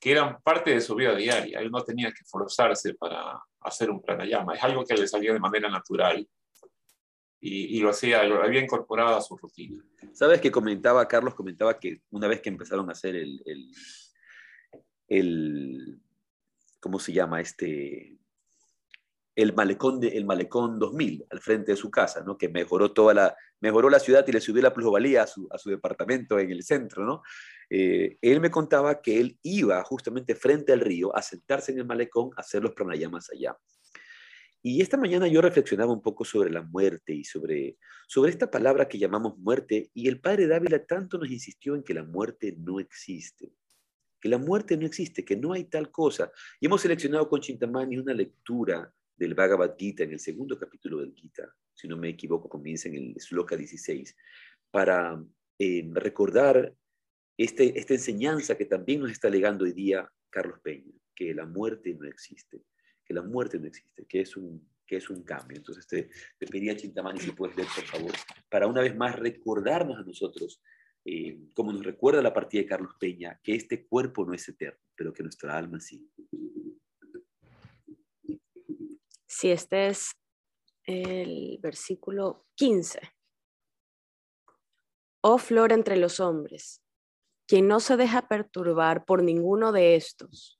que 0.00 0.10
eran 0.10 0.42
parte 0.42 0.72
de 0.72 0.80
su 0.80 0.96
vida 0.96 1.14
diaria. 1.14 1.60
Él 1.60 1.70
no 1.70 1.84
tenía 1.84 2.10
que 2.10 2.24
forzarse 2.24 2.94
para 2.94 3.40
hacer 3.60 3.88
un 3.88 4.02
pranayama. 4.02 4.56
Es 4.56 4.64
algo 4.64 4.84
que 4.84 4.96
le 4.96 5.06
salía 5.06 5.32
de 5.32 5.38
manera 5.38 5.68
natural. 5.68 6.28
y, 7.38 7.78
lo 7.78 7.90
hacía, 7.90 8.24
lo 8.24 8.42
había 8.42 8.60
incorporado 8.60 9.16
a 9.16 9.20
su 9.20 9.36
rutina. 9.36 9.80
Sabes 10.12 10.40
que 10.40 10.50
comentaba, 10.50 11.06
Carlos 11.06 11.36
comentaba 11.36 11.78
que 11.78 12.00
una 12.10 12.26
vez 12.26 12.40
que 12.40 12.48
empezaron 12.48 12.88
a 12.88 12.92
hacer 12.92 13.14
el, 13.14 13.40
el, 13.46 13.70
el 15.06 16.00
¿cómo 16.80 16.98
se 16.98 17.12
llama? 17.12 17.40
Este, 17.40 18.18
el 19.36 19.54
malecón, 19.54 20.00
de, 20.00 20.08
el 20.08 20.24
malecón 20.24 20.78
2000 20.78 21.26
al 21.30 21.40
frente 21.40 21.72
de 21.72 21.76
su 21.76 21.90
casa, 21.90 22.24
¿no? 22.24 22.38
que 22.38 22.48
mejoró, 22.48 22.92
toda 22.92 23.12
la, 23.12 23.36
mejoró 23.60 23.90
la 23.90 24.00
ciudad 24.00 24.26
y 24.26 24.32
le 24.32 24.40
subió 24.40 24.62
la 24.62 24.72
plusvalía 24.72 25.22
a 25.22 25.26
su, 25.26 25.46
a 25.52 25.58
su 25.58 25.68
departamento 25.68 26.38
en 26.38 26.50
el 26.50 26.62
centro. 26.62 27.04
¿no? 27.04 27.22
Eh, 27.68 28.16
él 28.22 28.40
me 28.40 28.50
contaba 28.50 29.02
que 29.02 29.20
él 29.20 29.38
iba 29.42 29.82
justamente 29.84 30.34
frente 30.34 30.72
al 30.72 30.80
río 30.80 31.14
a 31.14 31.20
sentarse 31.20 31.70
en 31.70 31.78
el 31.78 31.86
malecón 31.86 32.30
a 32.36 32.40
hacer 32.40 32.62
los 32.62 32.72
pranayamas 32.72 33.30
allá. 33.30 33.54
Y 34.62 34.80
esta 34.80 34.96
mañana 34.96 35.28
yo 35.28 35.42
reflexionaba 35.42 35.92
un 35.92 36.02
poco 36.02 36.24
sobre 36.24 36.50
la 36.50 36.62
muerte 36.62 37.12
y 37.12 37.22
sobre, 37.22 37.76
sobre 38.08 38.30
esta 38.30 38.50
palabra 38.50 38.88
que 38.88 38.98
llamamos 38.98 39.38
muerte, 39.38 39.90
y 39.94 40.08
el 40.08 40.20
padre 40.20 40.48
Dávila 40.48 40.84
tanto 40.84 41.18
nos 41.18 41.30
insistió 41.30 41.76
en 41.76 41.84
que 41.84 41.94
la 41.94 42.02
muerte 42.02 42.56
no 42.58 42.80
existe, 42.80 43.52
que 44.18 44.28
la 44.28 44.38
muerte 44.38 44.76
no 44.76 44.86
existe, 44.86 45.24
que 45.24 45.36
no 45.36 45.52
hay 45.52 45.64
tal 45.64 45.92
cosa. 45.92 46.32
Y 46.58 46.66
hemos 46.66 46.80
seleccionado 46.80 47.28
con 47.28 47.40
Chintamani 47.40 47.98
una 47.98 48.12
lectura 48.12 48.92
del 49.16 49.34
Bhagavad 49.34 49.74
Gita, 49.78 50.04
en 50.04 50.12
el 50.12 50.20
segundo 50.20 50.58
capítulo 50.58 50.98
del 51.00 51.14
Gita, 51.14 51.52
si 51.74 51.88
no 51.88 51.96
me 51.96 52.08
equivoco, 52.08 52.48
comienza 52.48 52.88
en 52.88 52.96
el 52.96 53.20
Sloka 53.20 53.56
16, 53.56 54.16
para 54.70 55.22
eh, 55.58 55.88
recordar 55.92 56.74
este, 57.36 57.78
esta 57.78 57.94
enseñanza 57.94 58.56
que 58.56 58.64
también 58.66 59.00
nos 59.00 59.10
está 59.10 59.28
legando 59.28 59.64
hoy 59.64 59.72
día 59.72 60.10
Carlos 60.30 60.60
Peña, 60.62 60.92
que 61.14 61.34
la 61.34 61.46
muerte 61.46 61.94
no 61.94 62.06
existe, 62.06 62.62
que 63.04 63.14
la 63.14 63.22
muerte 63.22 63.58
no 63.58 63.66
existe, 63.66 64.06
que 64.06 64.20
es 64.20 64.36
un, 64.36 64.68
que 64.86 64.96
es 64.96 65.10
un 65.10 65.22
cambio. 65.22 65.56
Entonces 65.56 65.86
te, 65.86 66.08
te 66.38 66.46
pedía 66.46 66.76
Chintamani 66.76 67.20
si 67.20 67.32
puedes 67.32 67.56
leer, 67.56 67.68
por 67.74 67.84
favor, 67.84 68.12
para 68.50 68.66
una 68.66 68.80
vez 68.80 68.96
más 68.96 69.16
recordarnos 69.18 69.98
a 69.98 70.02
nosotros, 70.02 70.62
eh, 71.04 71.38
como 71.54 71.72
nos 71.72 71.84
recuerda 71.84 72.20
la 72.20 72.34
partida 72.34 72.62
de 72.62 72.68
Carlos 72.68 72.94
Peña, 72.98 73.38
que 73.42 73.54
este 73.54 73.86
cuerpo 73.86 74.24
no 74.24 74.34
es 74.34 74.48
eterno, 74.48 74.80
pero 74.96 75.12
que 75.12 75.22
nuestra 75.22 75.56
alma 75.56 75.78
sí. 75.78 76.10
Si 79.36 79.50
este 79.50 79.88
es 79.88 80.16
el 80.84 81.58
versículo 81.60 82.46
15. 82.54 83.00
Oh 85.20 85.36
flor 85.36 85.72
entre 85.72 85.98
los 85.98 86.20
hombres, 86.20 86.82
quien 87.46 87.68
no 87.68 87.80
se 87.80 87.98
deja 87.98 88.28
perturbar 88.28 89.04
por 89.04 89.22
ninguno 89.22 89.72
de 89.72 89.94
estos, 89.94 90.58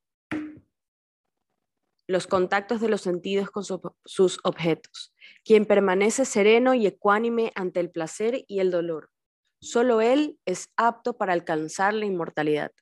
los 2.06 2.26
contactos 2.26 2.82
de 2.82 2.90
los 2.90 3.00
sentidos 3.00 3.50
con 3.50 3.64
sus 3.64 4.40
objetos, 4.44 5.14
quien 5.42 5.64
permanece 5.64 6.26
sereno 6.26 6.74
y 6.74 6.86
ecuánime 6.86 7.52
ante 7.54 7.80
el 7.80 7.90
placer 7.90 8.44
y 8.46 8.60
el 8.60 8.70
dolor. 8.70 9.10
Solo 9.58 10.02
él 10.02 10.38
es 10.44 10.68
apto 10.76 11.16
para 11.16 11.32
alcanzar 11.32 11.94
la 11.94 12.04
inmortalidad. 12.04 12.72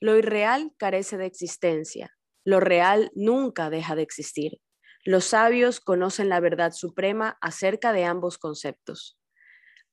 Lo 0.00 0.18
irreal 0.18 0.74
carece 0.76 1.16
de 1.16 1.24
existencia, 1.24 2.14
lo 2.44 2.60
real 2.60 3.10
nunca 3.14 3.70
deja 3.70 3.96
de 3.96 4.02
existir. 4.02 4.60
Los 5.08 5.24
sabios 5.24 5.80
conocen 5.80 6.28
la 6.28 6.38
verdad 6.38 6.72
suprema 6.72 7.38
acerca 7.40 7.94
de 7.94 8.04
ambos 8.04 8.36
conceptos. 8.36 9.18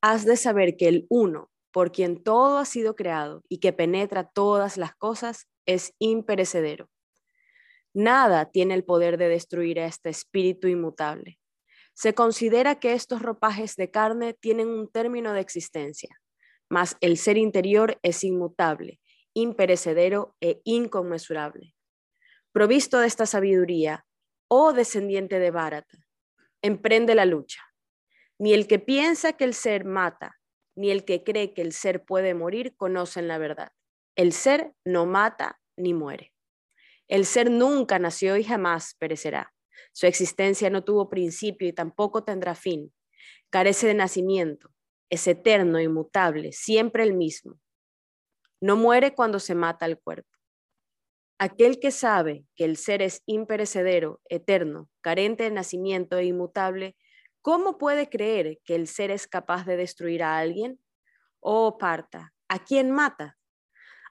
Has 0.02 0.26
de 0.26 0.36
saber 0.36 0.76
que 0.76 0.90
el 0.90 1.06
uno, 1.10 1.50
por 1.72 1.94
quien 1.94 2.22
todo 2.22 2.58
ha 2.58 2.66
sido 2.66 2.98
creado 2.98 3.42
y 3.48 3.60
que 3.60 3.72
penetra 3.72 4.26
todas 4.28 4.76
las 4.76 4.94
cosas, 4.94 5.48
es 5.66 5.94
imperecedero. 6.00 6.90
Nada 7.94 8.52
tiene 8.52 8.74
el 8.74 8.84
poder 8.84 9.18
de 9.18 9.30
destruir 9.30 9.80
a 9.80 9.86
este 9.86 10.10
espíritu 10.10 10.68
inmutable. 10.68 11.40
Se 11.94 12.14
considera 12.14 12.82
que 12.82 12.92
estos 12.92 13.22
ropajes 13.22 13.78
de 13.78 13.90
carne 13.92 14.34
tienen 14.34 14.68
un 14.68 14.92
término 14.92 15.32
de 15.32 15.40
existencia, 15.40 16.20
mas 16.70 16.98
el 17.00 17.16
ser 17.16 17.38
interior 17.38 17.98
es 18.04 18.22
inmutable, 18.26 19.00
imperecedero 19.34 20.36
e 20.42 20.60
inconmensurable. 20.66 21.74
Provisto 22.52 23.00
de 23.00 23.08
esta 23.08 23.26
sabiduría, 23.26 24.06
oh 24.48 24.74
descendiente 24.74 25.40
de 25.40 25.52
Bharata, 25.52 25.98
emprende 26.62 27.16
la 27.16 27.26
lucha. 27.26 27.62
Ni 28.38 28.54
el 28.54 28.68
que 28.68 28.80
piensa 28.80 29.34
que 29.34 29.46
el 29.46 29.54
ser 29.54 29.86
mata, 29.86 30.40
ni 30.76 30.92
el 30.92 31.06
que 31.06 31.24
cree 31.24 31.54
que 31.54 31.62
el 31.62 31.72
ser 31.72 32.04
puede 32.04 32.34
morir 32.34 32.76
conocen 32.76 33.28
la 33.28 33.38
verdad. 33.38 33.72
El 34.16 34.34
ser 34.34 34.74
no 34.84 35.06
mata 35.06 35.60
ni 35.78 35.94
muere. 35.94 36.34
El 37.08 37.26
ser 37.26 37.52
nunca 37.52 38.00
nació 38.00 38.36
y 38.38 38.44
jamás 38.44 38.96
perecerá. 39.00 39.54
Su 39.94 40.08
existencia 40.08 40.70
no 40.70 40.84
tuvo 40.84 41.10
principio 41.10 41.68
y 41.68 41.74
tampoco 41.74 42.24
tendrá 42.24 42.56
fin. 42.56 42.94
Carece 43.50 43.88
de 43.88 43.94
nacimiento. 43.94 44.74
Es 45.10 45.28
eterno, 45.28 45.80
inmutable, 45.80 46.52
siempre 46.52 47.04
el 47.04 47.14
mismo. 47.14 47.60
No 48.60 48.76
muere 48.76 49.14
cuando 49.14 49.40
se 49.40 49.56
mata 49.56 49.86
el 49.86 50.00
cuerpo. 50.00 50.35
Aquel 51.38 51.82
que 51.82 51.92
sabe 51.92 52.46
que 52.56 52.64
el 52.64 52.78
ser 52.78 53.02
es 53.02 53.22
imperecedero, 53.26 54.22
eterno, 54.30 54.90
carente 55.02 55.44
de 55.44 55.52
nacimiento 55.52 56.18
e 56.18 56.26
inmutable, 56.26 56.96
¿cómo 57.42 57.78
puede 57.78 58.08
creer 58.08 58.60
que 58.64 58.76
el 58.76 58.88
ser 58.88 59.12
es 59.12 59.28
capaz 59.28 59.66
de 59.66 59.76
destruir 59.76 60.24
a 60.24 60.38
alguien? 60.38 60.80
Oh, 61.42 61.78
parta, 61.78 62.34
¿a 62.48 62.60
quién 62.60 62.90
mata? 62.90 63.38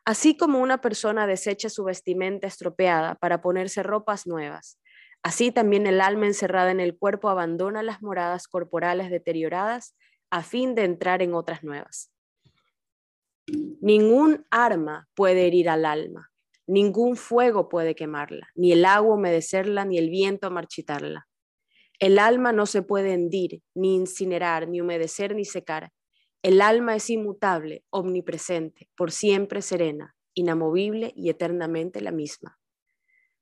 Así 0.05 0.37
como 0.37 0.61
una 0.61 0.83
persona 0.83 1.27
desecha 1.27 1.71
su 1.71 1.85
vestimenta 1.85 2.47
estropeada 2.47 3.15
para 3.15 3.41
ponerse 3.41 3.83
ropas 3.83 4.27
nuevas, 4.27 4.79
así 5.23 5.51
también 5.51 5.87
el 5.87 6.03
alma 6.03 6.27
encerrada 6.27 6.73
en 6.73 6.81
el 6.81 6.99
cuerpo 6.99 7.31
abandona 7.31 7.83
las 7.83 8.03
moradas 8.03 8.47
corporales 8.49 9.11
deterioradas 9.11 9.97
a 10.29 10.43
fin 10.43 10.75
de 10.75 10.85
entrar 10.85 11.23
en 11.23 11.33
otras 11.33 11.65
nuevas. 11.65 12.13
Ningún 13.81 14.47
arma 14.51 15.09
puede 15.15 15.47
herir 15.47 15.71
al 15.71 15.87
alma 15.87 16.34
Ningún 16.67 17.17
fuego 17.17 17.69
puede 17.69 17.95
quemarla, 17.95 18.49
ni 18.55 18.73
el 18.73 18.85
agua 18.85 19.17
humedecerla, 19.17 19.85
ni 19.85 19.99
el 19.99 20.09
viento 20.09 20.51
marchitarla. 20.51 21.29
El 21.99 22.19
alma 22.19 22.53
no 22.53 22.67
se 22.67 22.83
puede 22.83 23.13
hendir, 23.13 23.63
ni 23.75 23.95
incinerar, 23.95 24.69
ni 24.69 24.81
humedecer, 24.81 25.35
ni 25.35 25.45
secar. 25.45 25.93
El 26.43 26.61
alma 26.61 26.97
es 26.97 27.09
inmutable, 27.11 27.85
omnipresente, 27.91 28.89
por 28.97 29.13
siempre 29.13 29.63
serena, 29.63 30.15
inamovible 30.35 31.13
y 31.15 31.31
eternamente 31.31 32.01
la 32.01 32.11
misma. 32.11 32.59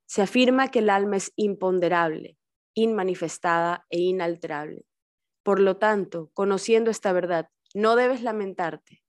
Se 0.07 0.23
afirma 0.23 0.69
que 0.69 0.81
el 0.81 0.91
alma 0.91 1.17
es 1.17 1.33
imponderable, 1.37 2.37
inmanifestada 2.75 3.87
e 3.89 3.99
inalterable. 4.01 4.85
Por 5.43 5.59
lo 5.59 5.79
tanto, 5.79 6.31
conociendo 6.35 6.91
esta 6.91 7.13
verdad, 7.13 7.49
no 7.75 7.97
debes 7.97 8.23
lamentarte, 8.23 9.02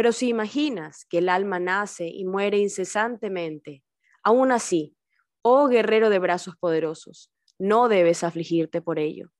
pero 0.00 0.12
si 0.12 0.28
imaginas 0.28 1.04
que 1.04 1.18
el 1.18 1.28
alma 1.28 1.60
nace 1.60 2.08
y 2.08 2.24
muere 2.24 2.56
incesantemente, 2.56 3.84
aún 4.22 4.50
así, 4.50 4.96
oh 5.42 5.68
guerrero 5.68 6.08
de 6.08 6.18
brazos 6.18 6.56
poderosos, 6.56 7.30
no 7.58 7.86
debes 7.86 8.24
afligirte 8.24 8.80
por 8.80 8.98
ello, 8.98 9.30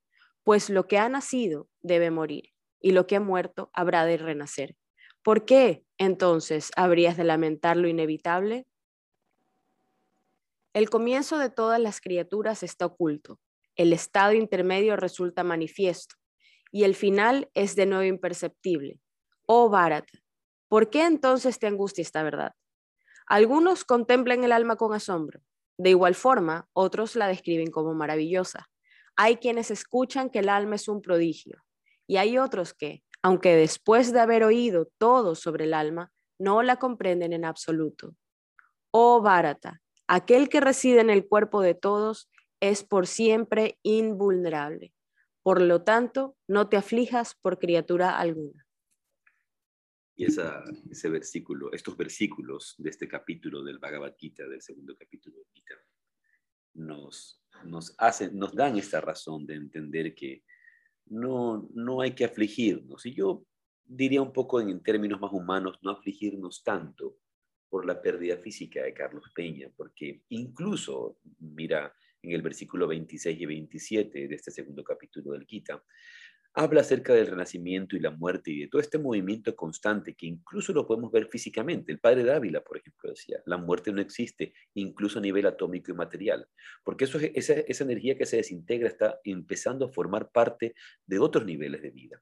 pues 0.45 0.69
lo 0.69 0.87
que 0.87 0.99
ha 0.99 1.09
nacido 1.09 1.71
debe 1.81 2.11
morir 2.11 2.51
y 2.79 2.91
lo 2.91 3.07
que 3.07 3.17
ha 3.17 3.21
muerto 3.21 3.71
habrá 3.73 4.05
de 4.05 4.19
renacer. 4.19 4.77
¿Por 5.23 5.47
qué 5.47 5.83
entonces 5.97 6.73
habrías 6.77 7.17
de 7.17 7.25
lamentar 7.25 7.79
lo 7.79 7.89
inevitable? 7.89 8.67
El 10.75 10.91
comienzo 10.91 11.39
de 11.39 11.49
todas 11.49 11.81
las 11.81 12.03
criaturas 12.03 12.63
está 12.63 12.85
oculto, 12.85 13.41
el 13.77 13.95
estado 13.95 14.35
intermedio 14.35 14.97
resulta 14.97 15.43
manifiesto 15.43 16.17
y 16.71 16.85
el 16.85 16.95
final 16.95 17.49
es 17.55 17.77
de 17.77 17.87
nuevo 17.87 18.05
imperceptible. 18.05 19.01
Oh 19.47 19.71
Bharat, 19.71 20.05
¿Por 20.71 20.89
qué 20.89 21.05
entonces 21.05 21.59
te 21.59 21.67
angustia 21.67 22.03
esta 22.03 22.23
verdad? 22.23 22.55
Algunos 23.27 23.85
contemplan 23.85 24.45
el 24.45 24.53
alma 24.53 24.77
con 24.77 24.95
asombro. 24.95 25.41
De 25.77 25.91
igual 25.91 26.15
forma, 26.15 26.69
otros 26.73 27.17
la 27.17 27.27
describen 27.27 27.73
como 27.73 27.93
maravillosa. 27.93 28.71
Hay 29.17 29.39
quienes 29.39 29.73
escuchan 29.73 30.31
que 30.31 30.39
el 30.39 30.49
alma 30.49 30.77
es 30.77 30.87
un 30.87 31.03
prodigio 31.03 31.65
y 32.07 32.19
hay 32.19 32.39
otros 32.39 32.73
que, 32.73 33.03
aunque 33.21 33.57
después 33.57 34.13
de 34.13 34.21
haber 34.21 34.45
oído 34.45 34.89
todo 34.97 35.35
sobre 35.35 35.65
el 35.65 35.75
alma, 35.75 36.13
no 36.39 36.63
la 36.63 36.77
comprenden 36.77 37.33
en 37.33 37.45
absoluto. 37.45 38.15
Oh 38.93 39.21
Bharata, 39.21 39.83
aquel 40.07 40.49
que 40.49 40.61
reside 40.61 41.01
en 41.01 41.11
el 41.11 41.27
cuerpo 41.27 41.63
de 41.63 41.75
todos 41.75 42.31
es 42.61 42.85
por 42.85 43.09
siempre 43.09 43.77
invulnerable. 43.83 44.95
Por 45.43 45.63
lo 45.63 45.83
tanto, 45.83 46.37
no 46.47 46.69
te 46.69 46.77
aflijas 46.77 47.35
por 47.35 47.59
criatura 47.59 48.17
alguna. 48.21 48.70
Y 50.21 50.27
esa, 50.27 50.63
ese 50.91 51.09
versículo, 51.09 51.73
estos 51.73 51.97
versículos 51.97 52.75
de 52.77 52.91
este 52.91 53.09
capítulo 53.09 53.65
del 53.65 53.79
Bhagavad 53.79 54.15
Gita, 54.19 54.47
del 54.47 54.61
segundo 54.61 54.95
capítulo 54.95 55.39
del 55.39 55.47
Gita, 55.55 55.75
nos, 56.75 57.43
nos, 57.65 57.95
hacen, 57.97 58.39
nos 58.39 58.55
dan 58.55 58.77
esta 58.77 59.01
razón 59.01 59.47
de 59.47 59.55
entender 59.55 60.15
que 60.15 60.45
no, 61.07 61.71
no 61.73 62.03
hay 62.03 62.15
que 62.15 62.27
afligirnos. 62.27 63.07
Y 63.07 63.15
yo 63.15 63.47
diría 63.83 64.21
un 64.21 64.35
poco 64.35 64.61
en, 64.61 64.83
términos 64.83 65.19
más 65.23 65.33
humanos, 65.33 65.79
no 65.81 65.91
afligirnos 65.91 66.63
tanto 66.63 67.17
por 67.71 67.87
la 67.87 68.03
pérdida 68.03 68.37
física 68.37 68.83
de 68.83 68.93
Carlos 68.93 69.33
Peña, 69.35 69.71
porque 69.75 70.25
incluso, 70.29 71.17
mira, 71.39 71.97
en 72.21 72.33
el 72.33 72.43
versículo 72.43 72.87
26 72.87 73.41
y 73.41 73.47
27 73.47 74.29
de 74.29 74.35
este 74.35 74.51
segundo 74.51 74.85
capítulo 74.85 75.33
del 75.33 75.47
Gita, 75.47 75.83
habla 76.55 76.81
acerca 76.81 77.15
del 77.15 77.29
renacimiento 77.29 77.97
y 77.97 78.01
la 78.01 78.11
muerte 78.11 78.51
y 78.51 78.61
de 78.61 78.69
todo 78.69 78.81
este 78.81 78.99
movimiento 78.99 79.55
constante 79.55 80.15
que 80.15 80.27
incluso 80.27 80.73
lo 80.73 80.87
podemos 80.87 81.13
ver 81.13 81.29
físicamente. 81.29 81.93
El 81.93 82.01
padre 82.01 82.25
Dávila, 82.25 82.63
por 82.63 82.79
ejemplo, 82.79 83.11
decía, 83.11 83.41
la 83.47 83.57
muerte 83.57 83.93
no 83.93 84.01
existe 84.01 84.53
incluso 84.75 85.19
a 85.19 85.23
nivel 85.23 85.47
atómico 85.47 85.93
y 85.93 85.95
material, 85.95 86.49
porque 86.83 87.05
eso, 87.05 87.19
esa, 87.21 87.55
esa 87.55 87.85
energía 87.85 88.17
que 88.17 88.27
se 88.27 88.37
desintegra 88.37 88.89
está 88.89 89.21
empezando 89.25 89.87
a 89.87 89.93
formar 89.93 90.31
parte 90.31 90.75
de 91.07 91.19
otros 91.19 91.45
niveles 91.45 91.83
de 91.83 91.91
vida. 91.91 92.21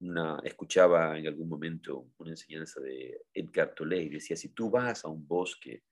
Una, 0.00 0.40
escuchaba 0.44 1.18
en 1.18 1.26
algún 1.26 1.48
momento 1.48 2.12
una 2.18 2.30
enseñanza 2.30 2.80
de 2.80 3.22
Edgar 3.34 3.74
Tolle 3.74 4.00
y 4.00 4.08
decía, 4.08 4.36
si 4.36 4.50
tú 4.50 4.70
vas 4.70 5.04
a 5.04 5.08
un 5.08 5.26
bosque 5.26 5.82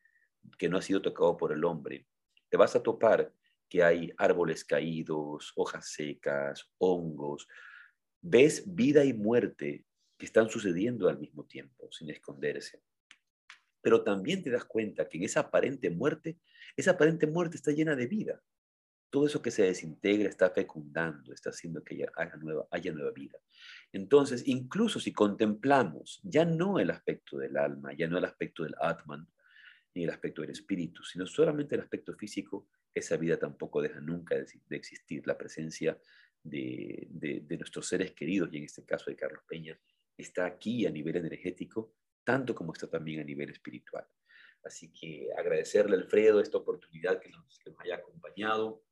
que 0.57 0.69
no 0.69 0.79
ha 0.79 0.83
sido 0.83 1.03
tocado 1.03 1.37
por 1.37 1.53
el 1.53 1.65
hombre, 1.65 2.07
te 2.49 2.57
vas 2.57 2.77
a 2.77 2.83
topar 2.83 3.33
que 3.69 3.83
hay 3.83 4.13
árboles 4.17 4.65
caídos, 4.65 5.53
hojas 5.57 5.91
secas, 5.91 6.71
hongos. 6.79 7.49
Ves 8.21 8.63
vida 8.67 9.05
y 9.05 9.13
muerte 9.13 9.85
que 10.17 10.27
están 10.27 10.49
sucediendo 10.49 11.09
al 11.09 11.19
mismo 11.19 11.45
tiempo, 11.45 11.91
sin 11.93 12.11
esconderse. 12.11 12.83
Pero 13.83 14.03
también 14.03 14.43
te 14.43 14.51
das 14.51 14.65
cuenta 14.65 15.09
que 15.09 15.19
en 15.19 15.25
esa 15.25 15.41
aparente 15.41 15.91
muerte, 15.91 16.39
esa 16.77 16.93
aparente 16.93 17.27
muerte 17.27 17.57
está 17.57 17.73
llena 17.73 17.95
de 17.95 18.07
vida. 18.07 18.43
Todo 19.11 19.27
eso 19.27 19.41
que 19.41 19.53
se 19.53 19.63
desintegra 19.63 20.29
está 20.29 20.51
fecundando, 20.51 21.33
está 21.33 21.51
haciendo 21.51 21.83
que 21.85 22.05
haya 22.17 22.37
nueva, 22.37 22.67
haya 22.71 22.93
nueva 22.93 23.13
vida. 23.13 23.39
Entonces, 23.93 24.43
incluso 24.47 24.99
si 24.99 25.13
contemplamos 25.13 26.21
ya 26.25 26.45
no 26.45 26.79
el 26.81 26.91
aspecto 26.91 27.39
del 27.39 27.57
alma, 27.57 27.93
ya 27.93 28.09
no 28.09 28.19
el 28.19 28.25
aspecto 28.25 28.65
del 28.65 28.75
Atman, 28.81 29.29
ni 29.97 30.05
el 30.05 30.11
aspecto 30.11 30.43
del 30.43 30.51
espíritu, 30.51 31.03
sino 31.03 31.27
solamente 31.27 31.75
el 31.75 31.81
aspecto 31.81 32.15
físico, 32.15 32.69
esa 32.95 33.17
vida 33.17 33.39
tampoco 33.39 33.81
deja 33.81 33.99
nunca 33.99 34.35
de, 34.35 34.77
existir. 34.77 35.27
La 35.27 35.39
presencia 35.39 35.99
de, 36.43 37.09
nuestros 37.59 37.89
seres 37.89 38.13
queridos, 38.13 38.51
y 38.53 38.59
en 38.59 38.65
este 38.65 38.85
caso 38.85 39.11
de 39.11 39.17
Carlos 39.17 39.43
Peña, 39.49 39.79
está 40.17 40.45
aquí 40.45 40.85
a 40.85 40.91
nivel 40.91 41.17
energético, 41.17 41.95
tanto 42.25 42.55
como 42.55 42.75
está 42.75 42.89
también 42.89 43.21
a 43.21 43.25
nivel 43.25 43.49
espiritual. 43.49 44.07
Así 44.63 44.93
que 44.93 45.29
agradecerle 45.37 45.97
Alfredo 45.97 46.41
esta 46.41 46.59
oportunidad 46.59 47.19
que 47.19 47.31
nos, 47.31 47.59
que 47.59 47.71
nos 47.71 47.81
haya 47.81 47.97
acompañado. 47.97 48.85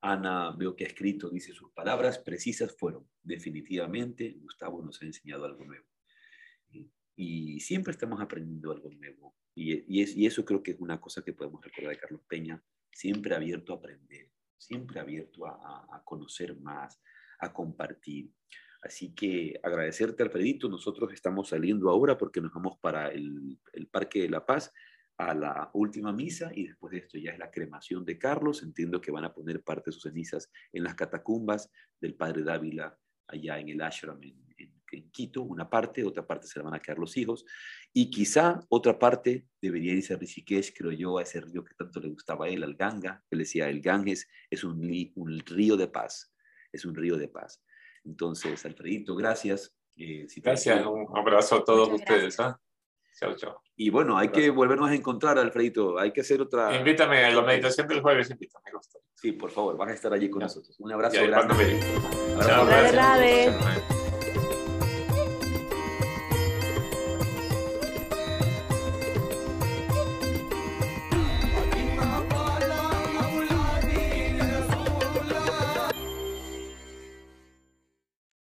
Ana, 0.00 0.50
veo 0.58 0.74
que 0.74 0.84
ha 0.84 0.88
escrito, 0.88 1.30
dice, 1.30 1.52
sus 1.52 1.70
palabras 1.72 2.18
precisas 2.18 2.74
fueron, 2.76 3.08
definitivamente, 3.22 4.34
Gustavo 4.40 4.82
nos 4.82 5.00
ha 5.00 5.04
enseñado 5.06 5.44
algo 5.44 5.64
nuevo. 5.64 5.86
Y 7.14 7.60
siempre 7.60 7.92
estamos 7.92 8.20
aprendiendo 8.20 8.72
algo 8.72 8.90
nuevo. 8.90 9.36
Y, 9.54 10.26
eso 10.26 10.44
creo 10.44 10.62
que 10.62 10.72
es 10.72 10.80
una 10.80 11.00
cosa 11.00 11.22
que 11.22 11.32
podemos 11.32 11.62
recordar 11.62 11.92
de 11.92 12.00
Carlos 12.00 12.22
Peña, 12.28 12.62
siempre 12.90 13.34
abierto 13.34 13.72
a 13.72 13.76
aprender, 13.76 14.30
siempre 14.56 15.00
abierto 15.00 15.46
a, 15.46 16.02
conocer 16.04 16.58
más, 16.60 17.00
a 17.38 17.52
compartir. 17.52 18.32
Así 18.82 19.14
que 19.14 19.60
agradecerte, 19.62 20.22
Alfredito. 20.22 20.68
Nosotros 20.68 21.12
estamos 21.12 21.48
saliendo 21.48 21.90
ahora 21.90 22.16
porque 22.16 22.40
nos 22.40 22.52
vamos 22.52 22.78
para 22.80 23.08
el, 23.08 23.58
el, 23.74 23.88
Parque 23.88 24.22
de 24.22 24.30
la 24.30 24.46
Paz 24.46 24.72
a 25.18 25.34
la 25.34 25.70
última 25.74 26.12
misa 26.12 26.50
y 26.54 26.68
después 26.68 26.92
de 26.92 26.98
esto 26.98 27.18
ya 27.18 27.32
es 27.32 27.38
la 27.38 27.50
cremación 27.50 28.06
de 28.06 28.18
Carlos. 28.18 28.62
Entiendo 28.62 29.00
que 29.00 29.10
van 29.10 29.24
a 29.24 29.34
poner 29.34 29.62
parte 29.62 29.90
de 29.90 29.92
sus 29.92 30.04
cenizas 30.04 30.50
en 30.72 30.84
las 30.84 30.94
catacumbas 30.94 31.70
del 32.00 32.14
Padre 32.14 32.42
Dávila 32.42 32.98
allá 33.30 33.58
en 33.58 33.68
el 33.68 33.80
ashram 33.80 34.22
en, 34.22 34.49
en 34.92 35.10
Quito, 35.10 35.42
una 35.42 35.68
parte, 35.68 36.04
otra 36.04 36.26
parte 36.26 36.46
se 36.46 36.58
la 36.58 36.64
van 36.64 36.74
a 36.74 36.80
quedar 36.80 36.98
los 36.98 37.16
hijos, 37.16 37.44
y 37.92 38.10
quizá 38.10 38.60
otra 38.68 38.98
parte 38.98 39.46
debería 39.60 39.92
irse 39.92 40.14
a 40.14 40.16
Rishikesh, 40.16 40.72
creo 40.76 40.92
yo, 40.92 41.18
a 41.18 41.22
ese 41.22 41.40
río 41.40 41.64
que 41.64 41.74
tanto 41.74 42.00
le 42.00 42.08
gustaba 42.08 42.46
a 42.46 42.48
él, 42.48 42.62
al 42.62 42.74
Ganga, 42.74 43.22
que 43.28 43.36
le 43.36 43.42
decía, 43.42 43.68
el 43.68 43.80
Ganges 43.80 44.28
es 44.48 44.64
un, 44.64 44.90
un 45.14 45.38
río 45.40 45.76
de 45.76 45.88
paz, 45.88 46.32
es 46.72 46.84
un 46.84 46.94
río 46.94 47.16
de 47.16 47.28
paz. 47.28 47.62
Entonces, 48.04 48.64
Alfredito, 48.64 49.14
gracias. 49.14 49.76
Eh, 49.96 50.26
gracias, 50.36 50.86
un 50.86 51.06
abrazo 51.16 51.56
a 51.56 51.64
todos 51.64 51.90
ustedes. 51.92 52.38
¿ah? 52.40 52.58
Chao, 53.18 53.34
chao. 53.36 53.62
Y 53.76 53.90
bueno, 53.90 54.16
hay 54.16 54.28
que 54.28 54.50
volvernos 54.50 54.90
a 54.90 54.94
encontrar, 54.94 55.38
Alfredito. 55.38 55.98
Hay 55.98 56.12
que 56.12 56.22
hacer 56.22 56.40
otra. 56.40 56.74
Invítame 56.76 57.24
a 57.24 57.30
la 57.30 57.42
meditación 57.42 57.86
del 57.86 58.00
jueves, 58.00 58.30
invítame. 58.30 58.64
Sí, 59.14 59.32
por 59.32 59.50
favor, 59.50 59.76
vas 59.76 59.90
a 59.90 59.94
estar 59.94 60.12
allí 60.12 60.30
con 60.30 60.40
nosotros. 60.40 60.78
Un 60.80 60.92
abrazo 60.92 61.22
grande. 61.26 61.80
Chao, 62.38 62.66